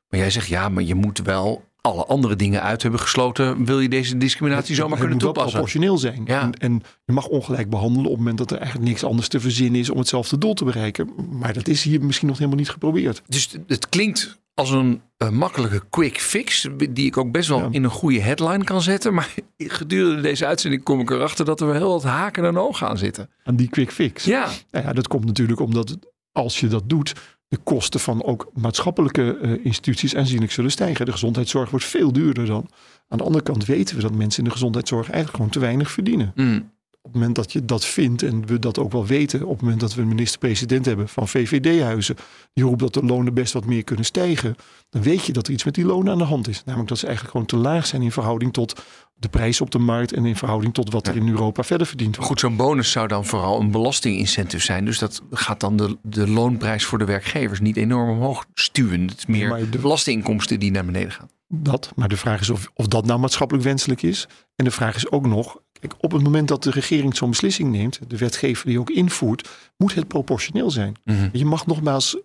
Maar 0.08 0.20
jij 0.20 0.30
zegt, 0.30 0.46
ja, 0.46 0.68
maar 0.68 0.82
je 0.82 0.94
moet 0.94 1.18
wel 1.18 1.64
alle 1.86 2.04
andere 2.06 2.36
dingen 2.36 2.62
uit 2.62 2.82
hebben 2.82 3.00
gesloten, 3.00 3.64
wil 3.64 3.80
je 3.80 3.88
deze 3.88 4.16
discriminatie 4.16 4.74
zomaar 4.74 4.90
het 4.90 4.98
kunnen 4.98 5.14
moet 5.16 5.22
wel 5.24 5.32
toepassen. 5.32 5.60
proportioneel 5.60 5.98
zijn. 5.98 6.22
Ja. 6.24 6.40
En, 6.40 6.52
en 6.52 6.82
je 7.04 7.12
mag 7.12 7.26
ongelijk 7.26 7.70
behandelen 7.70 8.04
op 8.04 8.10
het 8.10 8.18
moment 8.18 8.38
dat 8.38 8.50
er 8.50 8.56
eigenlijk 8.58 8.88
niks 8.88 9.04
anders 9.04 9.28
te 9.28 9.40
verzinnen 9.40 9.80
is 9.80 9.90
om 9.90 9.98
hetzelfde 9.98 10.38
doel 10.38 10.54
te 10.54 10.64
bereiken. 10.64 11.10
Maar 11.30 11.52
dat 11.52 11.68
is 11.68 11.82
hier 11.82 12.04
misschien 12.04 12.28
nog 12.28 12.36
helemaal 12.36 12.58
niet 12.58 12.70
geprobeerd. 12.70 13.22
Dus 13.26 13.48
het 13.66 13.88
klinkt 13.88 14.38
als 14.54 14.70
een 14.70 15.00
makkelijke 15.30 15.82
quick 15.90 16.20
fix, 16.20 16.68
die 16.90 17.06
ik 17.06 17.16
ook 17.16 17.32
best 17.32 17.48
wel 17.48 17.58
Ja. 17.58 17.68
in 17.70 17.84
een 17.84 17.90
goede 17.90 18.20
headline 18.20 18.64
kan 18.64 18.82
zetten. 18.82 19.14
Maar 19.14 19.34
gedurende 19.56 20.22
deze 20.22 20.46
uitzending 20.46 20.82
kom 20.82 21.00
ik 21.00 21.10
erachter 21.10 21.44
dat 21.44 21.60
er 21.60 21.66
wel 21.66 21.76
heel 21.76 21.88
wat 21.90 22.02
haken 22.02 22.44
en 22.44 22.58
ogen 22.58 22.88
aan 22.88 22.98
zitten. 22.98 23.30
Aan 23.44 23.56
die 23.56 23.68
quick 23.68 23.92
fix. 23.92 24.24
Ja, 24.24 24.48
Nou 24.70 24.84
ja, 24.86 24.92
dat 24.92 25.08
komt 25.08 25.24
natuurlijk 25.24 25.60
omdat 25.60 25.88
het- 25.88 26.12
als 26.32 26.60
je 26.60 26.68
dat 26.68 26.82
doet, 26.86 27.12
de 27.48 27.56
kosten 27.56 28.00
van 28.00 28.24
ook 28.24 28.50
maatschappelijke 28.54 29.38
eh, 29.38 29.64
instituties 29.64 30.16
aanzienlijk 30.16 30.52
zullen 30.52 30.70
stijgen. 30.70 31.06
De 31.06 31.12
gezondheidszorg 31.12 31.70
wordt 31.70 31.84
veel 31.84 32.12
duurder 32.12 32.46
dan. 32.46 32.68
Aan 33.08 33.18
de 33.18 33.24
andere 33.24 33.44
kant 33.44 33.64
weten 33.64 33.96
we 33.96 34.02
dat 34.02 34.14
mensen 34.14 34.38
in 34.42 34.48
de 34.48 34.54
gezondheidszorg 34.54 35.04
eigenlijk 35.04 35.34
gewoon 35.36 35.50
te 35.50 35.58
weinig 35.58 35.90
verdienen. 35.90 36.32
Mm. 36.34 36.74
Op 37.06 37.12
het 37.12 37.20
moment 37.20 37.36
dat 37.36 37.52
je 37.52 37.64
dat 37.64 37.84
vindt 37.84 38.22
en 38.22 38.46
we 38.46 38.58
dat 38.58 38.78
ook 38.78 38.92
wel 38.92 39.06
weten, 39.06 39.42
op 39.42 39.52
het 39.52 39.60
moment 39.60 39.80
dat 39.80 39.94
we 39.94 40.02
een 40.02 40.08
minister-president 40.08 40.86
hebben 40.86 41.08
van 41.08 41.28
VVD-huizen, 41.28 42.16
die 42.52 42.64
roept 42.64 42.80
dat 42.80 42.94
de 42.94 43.02
lonen 43.02 43.34
best 43.34 43.52
wat 43.52 43.64
meer 43.64 43.84
kunnen 43.84 44.04
stijgen, 44.04 44.56
dan 44.90 45.02
weet 45.02 45.24
je 45.24 45.32
dat 45.32 45.46
er 45.46 45.52
iets 45.52 45.64
met 45.64 45.74
die 45.74 45.84
lonen 45.84 46.12
aan 46.12 46.18
de 46.18 46.24
hand 46.24 46.48
is. 46.48 46.62
Namelijk 46.64 46.88
dat 46.88 46.98
ze 46.98 47.06
eigenlijk 47.06 47.36
gewoon 47.36 47.50
te 47.50 47.68
laag 47.68 47.86
zijn 47.86 48.02
in 48.02 48.12
verhouding 48.12 48.52
tot 48.52 48.82
de 49.14 49.28
prijs 49.28 49.60
op 49.60 49.70
de 49.70 49.78
markt 49.78 50.12
en 50.12 50.26
in 50.26 50.36
verhouding 50.36 50.74
tot 50.74 50.92
wat 50.92 51.06
er 51.06 51.16
in 51.16 51.28
Europa 51.28 51.62
verder 51.62 51.86
verdiend 51.86 52.16
wordt. 52.16 52.30
Goed, 52.30 52.40
zo'n 52.40 52.56
bonus 52.56 52.90
zou 52.90 53.08
dan 53.08 53.24
vooral 53.24 53.60
een 53.60 53.70
belastingincentive 53.70 54.64
zijn. 54.64 54.84
Dus 54.84 54.98
dat 54.98 55.22
gaat 55.30 55.60
dan 55.60 55.76
de, 55.76 55.96
de 56.02 56.28
loonprijs 56.28 56.84
voor 56.84 56.98
de 56.98 57.04
werkgevers 57.04 57.60
niet 57.60 57.76
enorm 57.76 58.10
omhoog 58.10 58.46
stuwen. 58.54 59.08
Het 59.08 59.18
is 59.18 59.26
meer 59.26 59.48
maar 59.48 59.70
de 59.70 59.78
belastinginkomsten 59.78 60.60
die 60.60 60.70
naar 60.70 60.84
beneden 60.84 61.12
gaan. 61.12 61.28
Dat, 61.48 61.92
maar 61.96 62.08
de 62.08 62.16
vraag 62.16 62.40
is 62.40 62.50
of, 62.50 62.70
of 62.74 62.86
dat 62.86 63.06
nou 63.06 63.20
maatschappelijk 63.20 63.64
wenselijk 63.64 64.02
is. 64.02 64.28
En 64.56 64.64
de 64.64 64.70
vraag 64.70 64.96
is 64.96 65.10
ook 65.10 65.26
nog, 65.26 65.60
kijk, 65.72 65.94
op 65.98 66.12
het 66.12 66.22
moment 66.22 66.48
dat 66.48 66.62
de 66.62 66.70
regering 66.70 67.16
zo'n 67.16 67.30
beslissing 67.30 67.70
neemt, 67.70 68.00
de 68.08 68.16
wetgever 68.16 68.66
die 68.66 68.80
ook 68.80 68.90
invoert, 68.90 69.48
moet 69.76 69.94
het 69.94 70.08
proportioneel 70.08 70.70
zijn. 70.70 70.94
Mhm. 71.04 71.28
Je 71.32 71.44
mag 71.44 71.66
nogmaals 71.66 72.16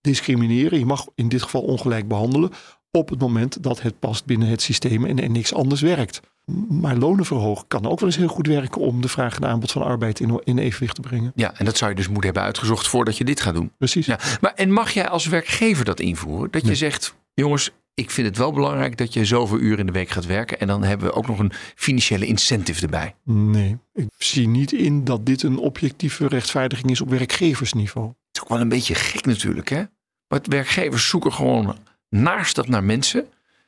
discrimineren, 0.00 0.78
je 0.78 0.86
mag 0.86 1.06
in 1.14 1.28
dit 1.28 1.42
geval 1.42 1.62
ongelijk 1.62 2.08
behandelen 2.08 2.52
op 2.90 3.08
het 3.08 3.18
moment 3.18 3.62
dat 3.62 3.82
het 3.82 3.98
past 3.98 4.24
binnen 4.24 4.48
het 4.48 4.62
systeem 4.62 5.04
en, 5.04 5.18
en 5.18 5.32
niks 5.32 5.54
anders 5.54 5.80
werkt. 5.80 6.20
Maar 6.68 6.96
lonen 6.96 7.24
verhogen 7.24 7.66
kan 7.68 7.86
ook 7.86 8.00
wel 8.00 8.08
eens 8.08 8.18
heel 8.18 8.28
goed 8.28 8.46
werken 8.46 8.80
om 8.80 9.00
de 9.00 9.08
vraag 9.08 9.36
en 9.36 9.48
aanbod 9.48 9.72
van 9.72 9.82
arbeid 9.82 10.20
in, 10.20 10.40
in 10.44 10.58
evenwicht 10.58 10.94
te 10.94 11.00
brengen. 11.00 11.32
Ja, 11.34 11.54
en 11.58 11.64
dat 11.64 11.76
zou 11.76 11.90
je 11.90 11.96
dus 11.96 12.06
moeten 12.06 12.24
hebben 12.24 12.42
uitgezocht 12.42 12.88
voordat 12.88 13.16
je 13.16 13.24
dit 13.24 13.40
gaat 13.40 13.54
doen. 13.54 13.72
Precies. 13.78 14.06
Ja, 14.06 14.18
maar 14.40 14.54
en 14.54 14.72
mag 14.72 14.90
jij 14.90 15.08
als 15.08 15.26
werkgever 15.26 15.84
dat 15.84 16.00
invoeren? 16.00 16.50
Dat 16.50 16.66
je 16.66 16.74
zegt, 16.74 17.14
jongens, 17.34 17.70
ik 17.96 18.10
vind 18.10 18.26
het 18.26 18.36
wel 18.36 18.52
belangrijk 18.52 18.96
dat 18.96 19.12
je 19.12 19.24
zoveel 19.24 19.58
uur 19.58 19.78
in 19.78 19.86
de 19.86 19.92
week 19.92 20.08
gaat 20.08 20.26
werken. 20.26 20.60
En 20.60 20.66
dan 20.66 20.82
hebben 20.82 21.06
we 21.06 21.12
ook 21.12 21.26
nog 21.26 21.38
een 21.38 21.52
financiële 21.74 22.26
incentive 22.26 22.82
erbij. 22.82 23.14
Nee, 23.22 23.78
ik 23.94 24.08
zie 24.18 24.48
niet 24.48 24.72
in 24.72 25.04
dat 25.04 25.26
dit 25.26 25.42
een 25.42 25.58
objectieve 25.58 26.28
rechtvaardiging 26.28 26.90
is 26.90 27.00
op 27.00 27.08
werkgeversniveau. 27.08 28.06
Het 28.06 28.16
is 28.32 28.42
ook 28.42 28.48
wel 28.48 28.60
een 28.60 28.68
beetje 28.68 28.94
gek 28.94 29.24
natuurlijk, 29.24 29.68
hè? 29.68 29.82
Maar 30.28 30.40
werkgevers 30.42 31.08
zoeken 31.08 31.32
gewoon 31.32 31.76
naarstig 32.08 32.68
naar 32.68 32.84
mensen. 32.84 33.26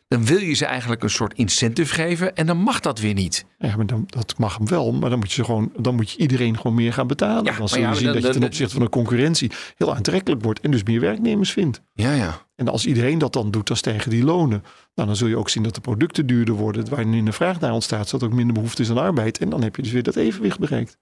Dan 0.09 0.25
wil 0.27 0.39
je 0.39 0.55
ze 0.55 0.65
eigenlijk 0.65 1.03
een 1.03 1.11
soort 1.11 1.35
incentive 1.35 1.95
geven 1.95 2.35
en 2.37 2.47
dan 2.47 2.57
mag 2.57 2.81
dat 2.81 2.99
weer 3.01 3.15
niet. 3.15 3.45
Ja, 3.59 3.77
maar 3.77 3.87
dan, 3.87 4.05
dat 4.07 4.35
mag 4.39 4.57
hem 4.57 4.69
wel, 4.69 4.93
maar 4.93 5.11
dan 5.11 5.19
moet 5.19 5.33
je, 5.33 5.45
gewoon, 5.45 5.73
dan 5.79 5.95
moet 5.95 6.11
je 6.11 6.19
iedereen 6.19 6.57
gewoon 6.57 6.75
meer 6.75 6.93
gaan 6.93 7.07
betalen. 7.07 7.45
Ja, 7.53 7.59
dan 7.59 7.69
zul 7.69 7.79
je 7.79 7.85
ja, 7.87 7.95
zien 7.95 8.05
dan- 8.05 8.13
dat 8.13 8.23
je 8.23 8.31
ten 8.31 8.41
dan- 8.41 8.49
opzichte 8.49 8.75
van 8.75 8.83
de 8.83 8.89
concurrentie 8.91 9.51
heel 9.77 9.95
aantrekkelijk 9.95 10.43
wordt 10.43 10.61
en 10.61 10.71
dus 10.71 10.83
meer 10.83 11.01
werknemers 11.01 11.51
vindt. 11.53 11.83
Ja, 11.95 12.13
ja. 12.15 12.47
En 12.57 12.69
als 12.69 12.87
iedereen 12.87 13.19
dat 13.19 13.33
dan 13.33 13.51
doet, 13.51 13.67
dan 13.67 13.77
stijgen 13.77 14.11
die 14.11 14.25
lonen. 14.25 14.63
Nou, 14.95 15.09
dan 15.09 15.17
zul 15.17 15.29
je 15.29 15.37
ook 15.37 15.49
zien 15.49 15.63
dat 15.63 15.75
de 15.75 15.81
producten 15.81 16.27
duurder 16.27 16.55
worden, 16.55 16.89
waar 16.91 17.07
nu 17.07 17.23
de 17.23 17.33
vraag 17.33 17.61
naar 17.61 17.73
ontstaat, 17.73 18.09
zodat 18.09 18.29
ook 18.29 18.35
minder 18.35 18.55
behoefte 18.55 18.83
is 18.83 18.91
aan 18.91 18.99
arbeid. 18.99 19.39
En 19.39 19.49
dan 19.51 19.63
heb 19.63 19.77
je 19.77 19.83
dus 19.83 19.93
weer 19.93 20.03
dat 20.03 20.17
evenwicht 20.17 20.59
bereikt. 20.59 20.97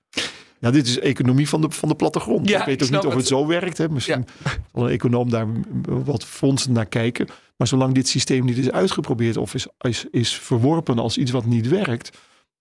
Ja, 0.60 0.70
dit 0.70 0.86
is 0.86 0.98
economie 0.98 1.48
van 1.48 1.60
de, 1.60 1.70
van 1.70 1.88
de 1.88 1.94
plattegrond. 1.94 2.48
Ja, 2.48 2.60
ik 2.60 2.66
weet 2.66 2.82
ook 2.82 2.90
niet 2.90 2.98
of 2.98 3.04
het 3.04 3.14
het. 3.14 3.26
zo 3.26 3.46
werkt. 3.46 3.78
Hè. 3.78 3.88
Misschien 3.88 4.26
zal 4.74 4.84
een 4.86 4.92
econoom 4.92 5.30
daar 5.30 5.46
wat 5.86 6.24
fondsen 6.24 6.72
naar 6.72 6.86
kijken. 6.86 7.26
Maar 7.56 7.66
zolang 7.66 7.94
dit 7.94 8.08
systeem 8.08 8.44
niet 8.44 8.58
is 8.58 8.70
uitgeprobeerd 8.70 9.36
of 9.36 9.54
is, 9.54 9.66
is, 9.78 10.06
is 10.10 10.34
verworpen 10.34 10.98
als 10.98 11.18
iets 11.18 11.30
wat 11.30 11.44
niet 11.44 11.68
werkt, 11.68 12.10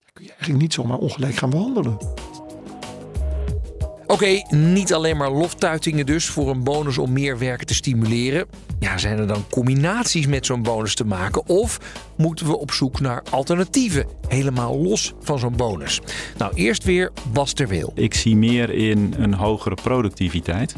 dan 0.00 0.10
kun 0.12 0.24
je 0.24 0.30
eigenlijk 0.30 0.60
niet 0.60 0.72
zomaar 0.72 0.98
ongelijk 0.98 1.34
gaan 1.34 1.50
behandelen. 1.50 1.98
Oké, 4.06 4.42
niet 4.50 4.94
alleen 4.94 5.16
maar 5.16 5.30
loftuitingen 5.30 6.06
dus 6.06 6.26
voor 6.26 6.50
een 6.50 6.64
bonus 6.64 6.98
om 6.98 7.12
meer 7.12 7.38
werken 7.38 7.66
te 7.66 7.74
stimuleren. 7.74 8.46
Ja, 8.78 8.98
zijn 8.98 9.18
er 9.18 9.26
dan 9.26 9.44
combinaties 9.50 10.26
met 10.26 10.46
zo'n 10.46 10.62
bonus 10.62 10.94
te 10.94 11.04
maken? 11.04 11.48
Of 11.48 11.78
moeten 12.16 12.46
we 12.46 12.58
op 12.58 12.70
zoek 12.72 13.00
naar 13.00 13.22
alternatieven, 13.30 14.06
helemaal 14.28 14.82
los 14.82 15.14
van 15.20 15.38
zo'n 15.38 15.56
bonus? 15.56 16.00
Nou, 16.38 16.54
eerst 16.54 16.84
weer 16.84 17.12
Bas 17.32 17.52
ter 17.52 17.68
Wil. 17.68 17.92
Ik 17.94 18.14
zie 18.14 18.36
meer 18.36 18.70
in 18.70 19.14
een 19.18 19.34
hogere 19.34 19.74
productiviteit. 19.82 20.74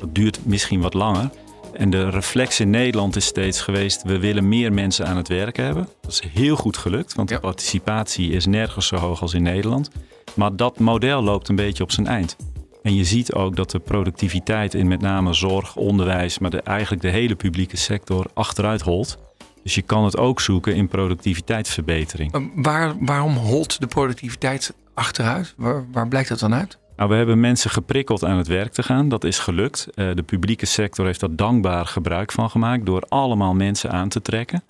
Dat 0.00 0.14
duurt 0.14 0.38
misschien 0.44 0.80
wat 0.80 0.94
langer. 0.94 1.30
En 1.74 1.90
de 1.90 2.08
reflex 2.10 2.60
in 2.60 2.70
Nederland 2.70 3.16
is 3.16 3.24
steeds 3.24 3.60
geweest: 3.60 4.02
we 4.02 4.18
willen 4.18 4.48
meer 4.48 4.72
mensen 4.72 5.06
aan 5.06 5.16
het 5.16 5.28
werk 5.28 5.56
hebben. 5.56 5.88
Dat 6.00 6.10
is 6.10 6.22
heel 6.32 6.56
goed 6.56 6.76
gelukt, 6.76 7.14
want 7.14 7.28
Ja. 7.30 7.34
de 7.36 7.42
participatie 7.42 8.30
is 8.30 8.46
nergens 8.46 8.86
zo 8.86 8.96
hoog 8.96 9.20
als 9.22 9.34
in 9.34 9.42
Nederland. 9.42 9.90
Maar 10.34 10.56
dat 10.56 10.78
model 10.78 11.22
loopt 11.22 11.48
een 11.48 11.56
beetje 11.56 11.82
op 11.82 11.92
zijn 11.92 12.06
eind. 12.06 12.36
En 12.82 12.94
je 12.94 13.04
ziet 13.04 13.32
ook 13.32 13.56
dat 13.56 13.70
de 13.70 13.78
productiviteit 13.78 14.74
in 14.74 14.88
met 14.88 15.00
name 15.00 15.32
zorg, 15.32 15.76
onderwijs, 15.76 16.38
maar 16.38 16.50
de, 16.50 16.60
eigenlijk 16.62 17.02
de 17.02 17.10
hele 17.10 17.34
publieke 17.34 17.76
sector 17.76 18.26
achteruit 18.34 18.80
holt. 18.80 19.18
Dus 19.62 19.74
je 19.74 19.82
kan 19.82 20.04
het 20.04 20.16
ook 20.16 20.40
zoeken 20.40 20.74
in 20.74 20.88
productiviteitsverbetering. 20.88 22.32
Eh, 22.32 22.40
Waar, 22.54 22.94
waarom 23.00 23.36
holt 23.36 23.80
de 23.80 23.86
productiviteit 23.86 24.74
achteruit? 24.94 25.54
Waar, 25.56 25.84
waar 25.92 26.08
blijkt 26.08 26.28
dat 26.28 26.38
dan 26.38 26.54
uit? 26.54 26.78
Nou, 27.02 27.14
we 27.14 27.20
hebben 27.20 27.40
mensen 27.40 27.70
geprikkeld 27.70 28.24
aan 28.24 28.36
het 28.36 28.46
werk 28.46 28.72
te 28.72 28.82
gaan. 28.82 29.08
Dat 29.08 29.24
is 29.24 29.38
gelukt. 29.38 29.88
Eh, 29.94 30.14
de 30.14 30.22
publieke 30.22 30.66
sector 30.66 31.06
heeft 31.06 31.20
daar 31.20 31.36
dankbaar 31.36 31.86
gebruik 31.86 32.32
van 32.32 32.50
gemaakt 32.50 32.86
door 32.86 33.02
allemaal 33.08 33.54
mensen 33.54 33.90
aan 33.90 34.08
te 34.08 34.22
trekken. 34.22 34.64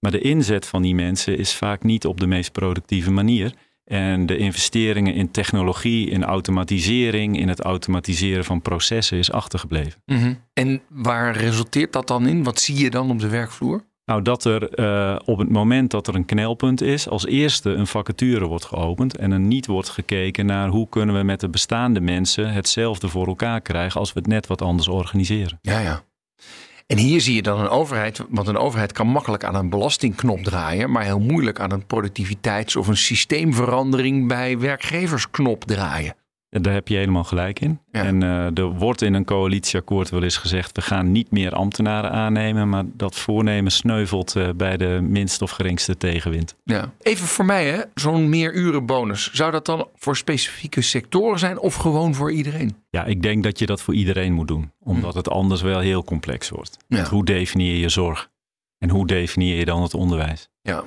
Maar 0.00 0.10
de 0.10 0.20
inzet 0.20 0.66
van 0.66 0.82
die 0.82 0.94
mensen 0.94 1.38
is 1.38 1.54
vaak 1.54 1.82
niet 1.82 2.06
op 2.06 2.20
de 2.20 2.26
meest 2.26 2.52
productieve 2.52 3.10
manier. 3.10 3.54
En 3.84 4.26
de 4.26 4.36
investeringen 4.36 5.14
in 5.14 5.30
technologie, 5.30 6.10
in 6.10 6.24
automatisering, 6.24 7.38
in 7.38 7.48
het 7.48 7.60
automatiseren 7.60 8.44
van 8.44 8.62
processen 8.62 9.18
is 9.18 9.32
achtergebleven. 9.32 10.02
En 10.52 10.82
waar 10.88 11.36
resulteert 11.36 11.92
dat 11.92 12.06
dan 12.06 12.26
in? 12.26 12.42
Wat 12.42 12.60
zie 12.60 12.78
je 12.78 12.90
dan 12.90 13.10
op 13.10 13.18
de 13.18 13.28
werkvloer? 13.28 13.84
Nou, 14.04 14.22
dat 14.22 14.44
er 14.44 14.68
eh, 14.68 15.16
op 15.24 15.38
het 15.38 15.50
moment 15.50 15.90
dat 15.90 16.06
er 16.06 16.14
een 16.14 16.24
knelpunt 16.24 16.80
is, 16.80 17.08
als 17.08 17.26
eerste 17.26 17.70
een 17.70 17.86
vacature 17.86 18.46
wordt 18.46 18.64
geopend 18.64 19.16
en 19.16 19.32
er 19.32 19.40
niet 19.40 19.66
wordt 19.66 19.88
gekeken 19.88 20.46
naar 20.46 20.68
hoe 20.68 20.88
kunnen 20.88 21.14
we 21.14 21.22
met 21.22 21.40
de 21.40 21.48
bestaande 21.48 22.00
mensen 22.00 22.52
hetzelfde 22.52 23.08
voor 23.08 23.26
elkaar 23.26 23.60
krijgen 23.60 24.00
als 24.00 24.12
we 24.12 24.18
het 24.18 24.28
net 24.28 24.46
wat 24.46 24.62
anders 24.62 24.88
organiseren. 24.88 25.58
Ja, 25.62 25.78
ja. 25.78 26.02
En 26.86 26.98
hier 26.98 27.20
zie 27.20 27.34
je 27.34 27.42
dan 27.42 27.60
een 27.60 27.68
overheid, 27.68 28.24
want 28.28 28.48
een 28.48 28.56
overheid 28.56 28.92
kan 28.92 29.06
makkelijk 29.06 29.44
aan 29.44 29.54
een 29.54 29.70
belastingknop 29.70 30.42
draaien, 30.42 30.90
maar 30.90 31.04
heel 31.04 31.20
moeilijk 31.20 31.60
aan 31.60 31.72
een 31.72 31.86
productiviteits- 31.86 32.76
of 32.76 32.86
een 32.88 32.96
systeemverandering 32.96 34.28
bij 34.28 34.58
werkgeversknop 34.58 35.64
draaien. 35.64 36.14
En 36.52 36.62
Daar 36.62 36.72
heb 36.72 36.88
je 36.88 36.96
helemaal 36.96 37.24
gelijk 37.24 37.60
in. 37.60 37.80
Ja. 37.92 38.04
En 38.04 38.22
eh, 38.22 38.58
er 38.58 38.72
wordt 38.72 39.02
in 39.02 39.14
een 39.14 39.24
coalitieakkoord 39.24 40.10
wel 40.10 40.22
eens 40.22 40.36
gezegd: 40.36 40.76
we 40.76 40.82
gaan 40.82 41.12
niet 41.12 41.30
meer 41.30 41.54
ambtenaren 41.54 42.10
aannemen. 42.10 42.68
Maar 42.68 42.84
dat 42.96 43.16
voornemen 43.16 43.72
sneuvelt 43.72 44.36
eh, 44.36 44.48
bij 44.56 44.76
de 44.76 44.98
minst 45.02 45.42
of 45.42 45.50
geringste 45.50 45.96
tegenwind. 45.96 46.54
Ja. 46.64 46.92
Even 47.02 47.26
voor 47.26 47.44
mij, 47.44 47.66
hè, 47.66 47.82
zo'n 47.94 48.28
meerurenbonus. 48.28 49.30
Zou 49.32 49.50
dat 49.50 49.66
dan 49.66 49.88
voor 49.96 50.16
specifieke 50.16 50.80
sectoren 50.80 51.38
zijn 51.38 51.58
of 51.58 51.74
gewoon 51.74 52.14
voor 52.14 52.32
iedereen? 52.32 52.76
Ja, 52.90 53.04
ik 53.04 53.22
denk 53.22 53.42
dat 53.42 53.58
je 53.58 53.66
dat 53.66 53.82
voor 53.82 53.94
iedereen 53.94 54.32
moet 54.32 54.48
doen, 54.48 54.72
omdat 54.78 55.14
het 55.14 55.28
anders 55.28 55.62
wel 55.62 55.78
heel 55.78 56.04
complex 56.04 56.48
wordt. 56.48 56.76
Ja. 56.88 57.08
Hoe 57.08 57.24
definieer 57.24 57.76
je 57.76 57.88
zorg? 57.88 58.30
En 58.78 58.90
hoe 58.90 59.06
definieer 59.06 59.56
je 59.56 59.64
dan 59.64 59.82
het 59.82 59.94
onderwijs? 59.94 60.48
Ja. 60.62 60.84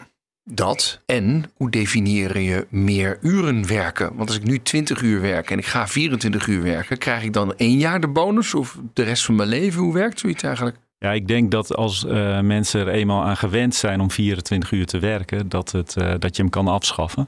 Dat. 0.49 1.01
En 1.05 1.51
hoe 1.55 1.69
definieer 1.69 2.39
je 2.39 2.67
meer 2.69 3.17
uren 3.21 3.67
werken? 3.67 4.15
Want 4.15 4.29
als 4.29 4.37
ik 4.37 4.43
nu 4.43 4.61
20 4.61 5.01
uur 5.01 5.21
werk 5.21 5.51
en 5.51 5.57
ik 5.57 5.65
ga 5.65 5.87
24 5.87 6.47
uur 6.47 6.63
werken, 6.63 6.97
krijg 6.97 7.23
ik 7.23 7.33
dan 7.33 7.55
één 7.55 7.77
jaar 7.77 7.99
de 7.99 8.07
bonus 8.07 8.53
of 8.53 8.79
de 8.93 9.03
rest 9.03 9.25
van 9.25 9.35
mijn 9.35 9.49
leven? 9.49 9.81
Hoe 9.81 9.93
werkt 9.93 10.19
zoiets 10.19 10.43
eigenlijk? 10.43 10.77
Ja, 10.99 11.11
ik 11.11 11.27
denk 11.27 11.51
dat 11.51 11.75
als 11.75 12.03
uh, 12.03 12.39
mensen 12.39 12.79
er 12.79 12.87
eenmaal 12.87 13.23
aan 13.23 13.37
gewend 13.37 13.75
zijn 13.75 13.99
om 13.99 14.11
24 14.11 14.71
uur 14.71 14.85
te 14.85 14.99
werken, 14.99 15.49
dat, 15.49 15.71
het, 15.71 15.95
uh, 15.97 16.13
dat 16.19 16.35
je 16.35 16.41
hem 16.41 16.51
kan 16.51 16.67
afschaffen. 16.67 17.27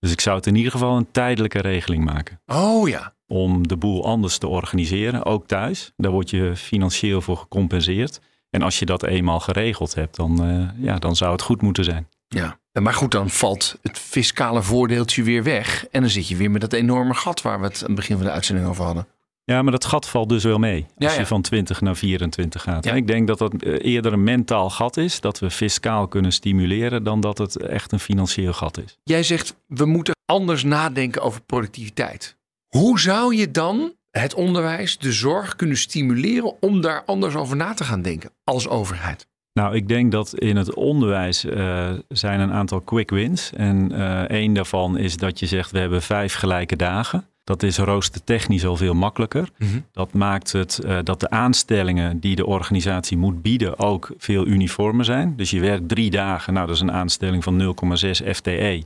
Dus 0.00 0.12
ik 0.12 0.20
zou 0.20 0.36
het 0.36 0.46
in 0.46 0.54
ieder 0.54 0.72
geval 0.72 0.96
een 0.96 1.10
tijdelijke 1.10 1.60
regeling 1.60 2.04
maken. 2.04 2.40
Oh 2.46 2.88
ja. 2.88 3.14
Om 3.26 3.68
de 3.68 3.76
boel 3.76 4.04
anders 4.04 4.38
te 4.38 4.46
organiseren, 4.46 5.24
ook 5.24 5.46
thuis. 5.46 5.92
Daar 5.96 6.12
word 6.12 6.30
je 6.30 6.56
financieel 6.56 7.20
voor 7.20 7.36
gecompenseerd. 7.36 8.20
En 8.50 8.62
als 8.62 8.78
je 8.78 8.86
dat 8.86 9.02
eenmaal 9.02 9.40
geregeld 9.40 9.94
hebt, 9.94 10.16
dan, 10.16 10.48
uh, 10.48 10.68
ja, 10.84 10.98
dan 10.98 11.16
zou 11.16 11.32
het 11.32 11.42
goed 11.42 11.62
moeten 11.62 11.84
zijn. 11.84 12.06
Ja, 12.28 12.58
maar 12.80 12.94
goed, 12.94 13.10
dan 13.10 13.30
valt 13.30 13.78
het 13.82 13.98
fiscale 13.98 14.62
voordeeltje 14.62 15.22
weer 15.22 15.42
weg. 15.42 15.86
En 15.90 16.00
dan 16.00 16.10
zit 16.10 16.28
je 16.28 16.36
weer 16.36 16.50
met 16.50 16.60
dat 16.60 16.72
enorme 16.72 17.14
gat 17.14 17.42
waar 17.42 17.60
we 17.60 17.66
het 17.66 17.80
aan 17.80 17.86
het 17.86 17.94
begin 17.94 18.16
van 18.16 18.26
de 18.26 18.32
uitzending 18.32 18.68
over 18.68 18.84
hadden. 18.84 19.06
Ja, 19.44 19.62
maar 19.62 19.72
dat 19.72 19.84
gat 19.84 20.08
valt 20.08 20.28
dus 20.28 20.44
wel 20.44 20.58
mee. 20.58 20.86
Als 20.98 21.14
ja, 21.14 21.20
je 21.20 21.26
van 21.26 21.42
20 21.42 21.80
naar 21.80 21.96
24 21.96 22.62
gaat. 22.62 22.84
Ja. 22.84 22.92
Ik 22.92 23.06
denk 23.06 23.26
dat 23.26 23.38
dat 23.38 23.62
eerder 23.62 24.12
een 24.12 24.24
mentaal 24.24 24.70
gat 24.70 24.96
is. 24.96 25.20
Dat 25.20 25.38
we 25.38 25.50
fiscaal 25.50 26.08
kunnen 26.08 26.32
stimuleren. 26.32 27.02
Dan 27.04 27.20
dat 27.20 27.38
het 27.38 27.56
echt 27.56 27.92
een 27.92 28.00
financieel 28.00 28.52
gat 28.52 28.78
is. 28.78 28.98
Jij 29.04 29.22
zegt 29.22 29.56
we 29.66 29.84
moeten 29.84 30.16
anders 30.24 30.64
nadenken 30.64 31.22
over 31.22 31.40
productiviteit. 31.40 32.36
Hoe 32.66 33.00
zou 33.00 33.36
je 33.36 33.50
dan 33.50 33.92
het 34.10 34.34
onderwijs, 34.34 34.98
de 34.98 35.12
zorg 35.12 35.56
kunnen 35.56 35.76
stimuleren 35.76 36.62
om 36.62 36.80
daar 36.80 37.02
anders 37.04 37.34
over 37.34 37.56
na 37.56 37.74
te 37.74 37.84
gaan 37.84 38.02
denken 38.02 38.30
als 38.44 38.68
overheid? 38.68 39.28
Nou, 39.58 39.74
ik 39.74 39.88
denk 39.88 40.12
dat 40.12 40.34
in 40.34 40.56
het 40.56 40.74
onderwijs 40.74 41.44
uh, 41.44 41.90
zijn 42.08 42.40
een 42.40 42.52
aantal 42.52 42.80
quick 42.80 43.10
wins. 43.10 43.52
En 43.52 43.92
uh, 43.92 44.20
één 44.20 44.52
daarvan 44.52 44.98
is 44.98 45.16
dat 45.16 45.38
je 45.38 45.46
zegt 45.46 45.70
we 45.70 45.78
hebben 45.78 46.02
vijf 46.02 46.34
gelijke 46.34 46.76
dagen. 46.76 47.26
Dat 47.44 47.62
is 47.62 47.78
roostertechnisch 47.78 48.66
al 48.66 48.76
veel 48.76 48.94
makkelijker. 48.94 49.48
Mm 49.58 49.68
-hmm. 49.68 49.84
Dat 49.92 50.12
maakt 50.12 50.52
het 50.52 50.80
uh, 50.84 50.98
dat 51.02 51.20
de 51.20 51.30
aanstellingen 51.30 52.20
die 52.20 52.36
de 52.36 52.46
organisatie 52.46 53.16
moet 53.16 53.42
bieden 53.42 53.78
ook 53.78 54.12
veel 54.18 54.46
uniformer 54.46 55.04
zijn. 55.04 55.36
Dus 55.36 55.50
je 55.50 55.60
werkt 55.60 55.88
drie 55.88 56.10
dagen. 56.10 56.52
Nou, 56.52 56.66
dat 56.66 56.74
is 56.74 56.82
een 56.82 56.92
aanstelling 56.92 57.44
van 57.44 57.60
0,6 57.60 58.26
FTE. 58.30 58.82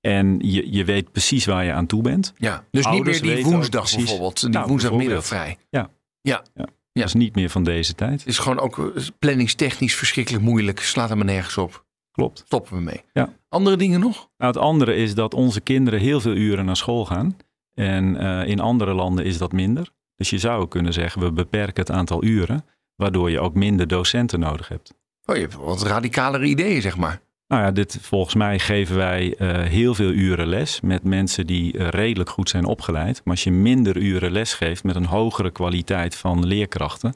En 0.00 0.38
je, 0.38 0.72
je 0.72 0.84
weet 0.84 1.12
precies 1.12 1.44
waar 1.44 1.64
je 1.64 1.72
aan 1.72 1.86
toe 1.86 2.02
bent. 2.02 2.32
Ja, 2.36 2.64
dus 2.70 2.84
Ouders 2.84 3.20
niet 3.20 3.26
meer 3.26 3.44
die 3.44 3.52
woensdag 3.52 3.94
bijvoorbeeld. 3.94 4.40
Die 4.40 4.50
nou, 4.50 4.66
woensdagmiddag 4.66 5.26
vrij. 5.26 5.56
Ja. 5.70 5.90
Ja. 6.20 6.44
ja. 6.54 6.66
Ja. 6.92 7.00
Dat 7.00 7.14
is 7.14 7.20
niet 7.20 7.34
meer 7.34 7.50
van 7.50 7.64
deze 7.64 7.94
tijd. 7.94 8.18
Het 8.18 8.28
is 8.28 8.38
gewoon 8.38 8.58
ook 8.60 8.92
planningstechnisch 9.18 9.94
verschrikkelijk 9.94 10.44
moeilijk. 10.44 10.80
Slaat 10.80 11.10
er 11.10 11.16
maar 11.16 11.26
nergens 11.26 11.58
op. 11.58 11.84
Klopt. 12.10 12.42
Stoppen 12.46 12.76
we 12.76 12.82
mee. 12.82 13.02
Ja. 13.12 13.32
Andere 13.48 13.76
dingen 13.76 14.00
nog? 14.00 14.30
Nou, 14.36 14.52
het 14.52 14.62
andere 14.62 14.94
is 14.94 15.14
dat 15.14 15.34
onze 15.34 15.60
kinderen 15.60 16.00
heel 16.00 16.20
veel 16.20 16.34
uren 16.34 16.64
naar 16.64 16.76
school 16.76 17.06
gaan. 17.06 17.36
En 17.74 18.14
uh, 18.14 18.46
in 18.46 18.60
andere 18.60 18.94
landen 18.94 19.24
is 19.24 19.38
dat 19.38 19.52
minder. 19.52 19.90
Dus 20.16 20.30
je 20.30 20.38
zou 20.38 20.68
kunnen 20.68 20.92
zeggen, 20.92 21.22
we 21.22 21.32
beperken 21.32 21.82
het 21.82 21.90
aantal 21.90 22.24
uren. 22.24 22.64
Waardoor 22.96 23.30
je 23.30 23.40
ook 23.40 23.54
minder 23.54 23.86
docenten 23.86 24.40
nodig 24.40 24.68
hebt. 24.68 24.94
Oh, 25.24 25.34
je 25.34 25.40
hebt 25.42 25.54
wat 25.54 25.82
radicalere 25.82 26.44
ideeën, 26.44 26.82
zeg 26.82 26.96
maar. 26.96 27.20
Nou 27.50 27.62
ja, 27.62 27.70
dit, 27.70 27.98
volgens 28.00 28.34
mij 28.34 28.58
geven 28.58 28.96
wij 28.96 29.34
uh, 29.38 29.62
heel 29.62 29.94
veel 29.94 30.10
uren 30.10 30.46
les 30.46 30.80
met 30.80 31.04
mensen 31.04 31.46
die 31.46 31.76
uh, 31.76 31.88
redelijk 31.88 32.30
goed 32.30 32.48
zijn 32.48 32.64
opgeleid. 32.64 33.20
Maar 33.24 33.34
als 33.34 33.44
je 33.44 33.50
minder 33.50 33.96
uren 33.96 34.32
les 34.32 34.54
geeft 34.54 34.84
met 34.84 34.96
een 34.96 35.04
hogere 35.04 35.50
kwaliteit 35.50 36.14
van 36.16 36.46
leerkrachten, 36.46 37.14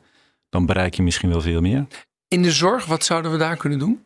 dan 0.48 0.66
bereik 0.66 0.94
je 0.94 1.02
misschien 1.02 1.28
wel 1.28 1.40
veel 1.40 1.60
meer. 1.60 1.86
In 2.28 2.42
de 2.42 2.52
zorg, 2.52 2.86
wat 2.86 3.04
zouden 3.04 3.30
we 3.30 3.38
daar 3.38 3.56
kunnen 3.56 3.78
doen? 3.78 4.04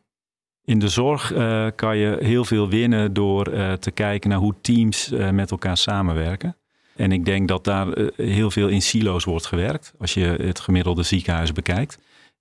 In 0.64 0.78
de 0.78 0.88
zorg 0.88 1.32
uh, 1.32 1.66
kan 1.74 1.96
je 1.96 2.16
heel 2.20 2.44
veel 2.44 2.68
winnen 2.68 3.12
door 3.12 3.44
te 3.78 3.90
kijken 3.90 4.30
naar 4.30 4.38
hoe 4.38 4.54
teams 4.60 5.12
met 5.32 5.50
elkaar 5.50 5.76
samenwerken. 5.76 6.56
En 6.96 7.12
ik 7.12 7.24
denk 7.24 7.48
dat 7.48 7.64
daar 7.64 7.86
heel 8.16 8.50
veel 8.50 8.68
in 8.68 8.82
silo's 8.82 9.24
wordt 9.24 9.46
gewerkt, 9.46 9.92
als 9.98 10.14
je 10.14 10.24
het 10.24 10.60
gemiddelde 10.60 11.02
ziekenhuis 11.02 11.52
bekijkt. 11.52 11.98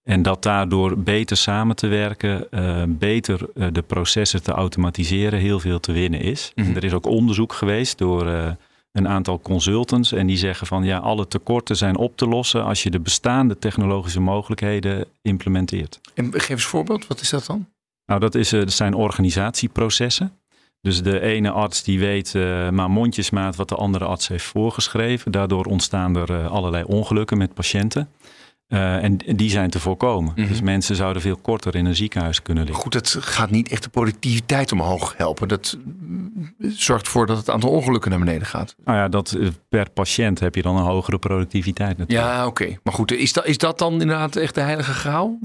En 0.08 0.22
dat 0.22 0.43
daardoor 0.43 0.97
beter 0.97 1.38
samen 1.38 1.76
te 1.76 1.88
werken, 1.88 2.47
uh, 2.51 2.84
beter 2.88 3.39
uh, 3.53 3.68
de 3.72 3.82
processen 3.82 4.43
te 4.43 4.51
automatiseren, 4.51 5.39
heel 5.39 5.60
veel 5.60 5.80
te 5.80 5.91
winnen 5.91 6.22
is. 6.22 6.51
Mm 6.55 6.66
-hmm. 6.66 6.76
Er 6.76 6.84
is 6.84 6.93
ook 6.93 7.05
onderzoek 7.05 7.53
geweest 7.53 7.97
door 7.97 8.28
uh, 8.28 8.51
een 8.91 9.08
aantal 9.08 9.39
consultants. 9.39 10.12
En 10.12 10.28
die 10.28 10.38
zeggen 10.38 10.68
van 10.68 10.84
ja, 10.84 10.97
alle 10.97 11.28
tekorten 11.28 11.76
zijn 11.76 11.97
op 11.97 12.18
te 12.18 12.28
lossen 12.28 12.64
als 12.64 12.84
je 12.84 12.89
de 12.89 12.99
bestaande 12.99 13.58
technologische 13.58 14.20
mogelijkheden 14.20 15.05
implementeert. 15.22 15.99
En 16.14 16.26
geef 16.32 16.49
eens 16.49 16.64
een 16.64 16.70
voorbeeld, 16.70 17.08
wat 17.08 17.22
is 17.22 17.30
dat 17.30 17.45
dan? 17.45 17.68
Nou, 18.05 18.20
dat, 18.20 18.36
is, 18.36 18.49
dat 18.49 18.72
zijn 18.72 18.93
organisatieprocessen. 18.93 20.32
Dus 20.82 21.01
de 21.01 21.20
ene 21.20 21.51
arts 21.51 21.84
die 21.84 21.99
weet 21.99 22.34
maar 22.72 22.89
mondjesmaat 22.89 23.55
wat 23.55 23.70
de 23.70 23.76
andere 23.76 24.05
arts 24.05 24.28
heeft 24.28 24.45
voorgeschreven. 24.45 25.32
Daardoor 25.32 25.66
ontstaan 25.66 26.16
er 26.16 26.47
allerlei 26.47 26.84
ongelukken 26.84 27.38
met 27.38 27.53
patiënten. 27.53 28.10
Uh, 28.68 29.03
en 29.03 29.18
die 29.18 29.49
zijn 29.49 29.70
te 29.70 29.80
voorkomen. 29.80 30.32
Mm 30.36 30.43
-hmm. 30.43 30.47
Dus 30.47 30.61
mensen 30.61 30.95
zouden 30.95 31.22
veel 31.22 31.36
korter 31.36 31.76
in 31.76 31.86
een 31.86 31.95
ziekenhuis 31.95 32.41
kunnen 32.41 32.63
liggen. 32.63 32.84
Goed, 32.84 32.93
het 32.93 33.18
gaat 33.20 33.49
niet 33.49 33.70
echt 33.70 33.84
de 33.84 33.89
productiviteit 33.89 34.72
omhoog 34.72 35.13
helpen. 35.18 35.47
Dat 35.47 35.78
zorgt 36.59 37.05
ervoor 37.05 37.26
dat 37.26 37.38
het 37.38 37.49
aantal 37.49 37.70
ongelukken 37.70 38.11
naar 38.11 38.20
beneden 38.20 38.47
gaat. 38.47 38.76
Nou 38.86 38.97
ja, 38.97 39.07
dat, 39.07 39.38
per 39.70 39.89
patiënt 39.89 40.39
heb 40.39 40.55
je 40.55 40.61
dan 40.61 40.78
een 40.78 40.84
hogere 40.84 41.20
productiviteit 41.20 41.97
natuurlijk. 41.97 42.28
Ja, 42.28 42.47
oké. 42.47 42.63
Okay. 42.63 42.80
Maar 42.84 42.93
goed, 42.93 43.11
is 43.11 43.34
dat, 43.34 43.45
is 43.45 43.57
dat 43.57 43.80
dan 43.80 43.91
inderdaad 43.91 44.36
echt 44.36 44.55
de 44.55 44.61
heilige 44.61 44.93
graal? 44.93 45.38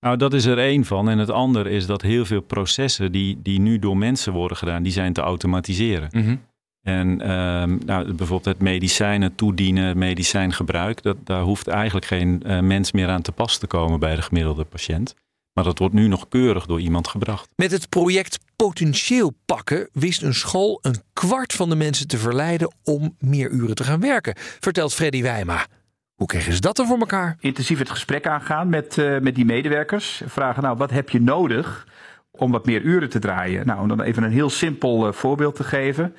Nou, 0.00 0.16
dat 0.16 0.32
is 0.32 0.44
er 0.44 0.58
één 0.58 0.84
van. 0.84 1.08
En 1.08 1.18
het 1.18 1.30
andere 1.30 1.70
is 1.70 1.86
dat 1.86 2.02
heel 2.02 2.24
veel 2.24 2.40
processen 2.40 3.12
die, 3.12 3.38
die 3.42 3.60
nu 3.60 3.78
door 3.78 3.96
mensen 3.96 4.32
worden 4.32 4.56
gedaan, 4.56 4.82
die 4.82 4.92
zijn 4.92 5.12
te 5.12 5.20
automatiseren. 5.20 6.08
Mm 6.10 6.24
-hmm. 6.24 6.40
En 6.82 7.30
um, 7.30 7.78
nou, 7.86 8.04
bijvoorbeeld 8.04 8.44
het 8.44 8.60
medicijnen 8.60 9.34
toedienen, 9.34 9.98
medicijngebruik, 9.98 11.02
dat, 11.02 11.16
daar 11.24 11.42
hoeft 11.42 11.68
eigenlijk 11.68 12.06
geen 12.06 12.42
uh, 12.46 12.60
mens 12.60 12.92
meer 12.92 13.08
aan 13.08 13.22
te 13.22 13.32
pas 13.32 13.58
te 13.58 13.66
komen 13.66 14.00
bij 14.00 14.16
de 14.16 14.22
gemiddelde 14.22 14.64
patiënt. 14.64 15.14
Maar 15.52 15.64
dat 15.64 15.78
wordt 15.78 15.94
nu 15.94 16.08
nog 16.08 16.28
keurig 16.28 16.66
door 16.66 16.80
iemand 16.80 17.08
gebracht. 17.08 17.48
Met 17.56 17.70
het 17.70 17.88
project 17.88 18.38
Potentieel 18.56 19.32
pakken 19.44 19.88
wist 19.92 20.22
een 20.22 20.34
school 20.34 20.78
een 20.82 21.02
kwart 21.12 21.52
van 21.52 21.68
de 21.68 21.76
mensen 21.76 22.08
te 22.08 22.18
verleiden 22.18 22.74
om 22.84 23.16
meer 23.18 23.50
uren 23.50 23.74
te 23.74 23.84
gaan 23.84 24.00
werken, 24.00 24.34
vertelt 24.36 24.94
Freddy 24.94 25.22
Wijma. 25.22 25.66
Hoe 26.14 26.26
kregen 26.26 26.52
ze 26.52 26.60
dat 26.60 26.76
dan 26.76 26.86
voor 26.86 26.98
elkaar? 26.98 27.36
Intensief 27.40 27.78
het 27.78 27.90
gesprek 27.90 28.26
aangaan 28.26 28.68
met, 28.68 28.96
uh, 28.96 29.18
met 29.18 29.34
die 29.34 29.44
medewerkers. 29.44 30.22
Vragen, 30.26 30.62
nou, 30.62 30.76
wat 30.76 30.90
heb 30.90 31.10
je 31.10 31.20
nodig 31.20 31.86
om 32.30 32.50
wat 32.50 32.66
meer 32.66 32.82
uren 32.82 33.08
te 33.08 33.18
draaien? 33.18 33.66
Nou, 33.66 33.80
om 33.80 33.88
dan 33.88 34.00
even 34.00 34.22
een 34.22 34.32
heel 34.32 34.50
simpel 34.50 35.06
uh, 35.06 35.12
voorbeeld 35.12 35.54
te 35.54 35.64
geven. 35.64 36.14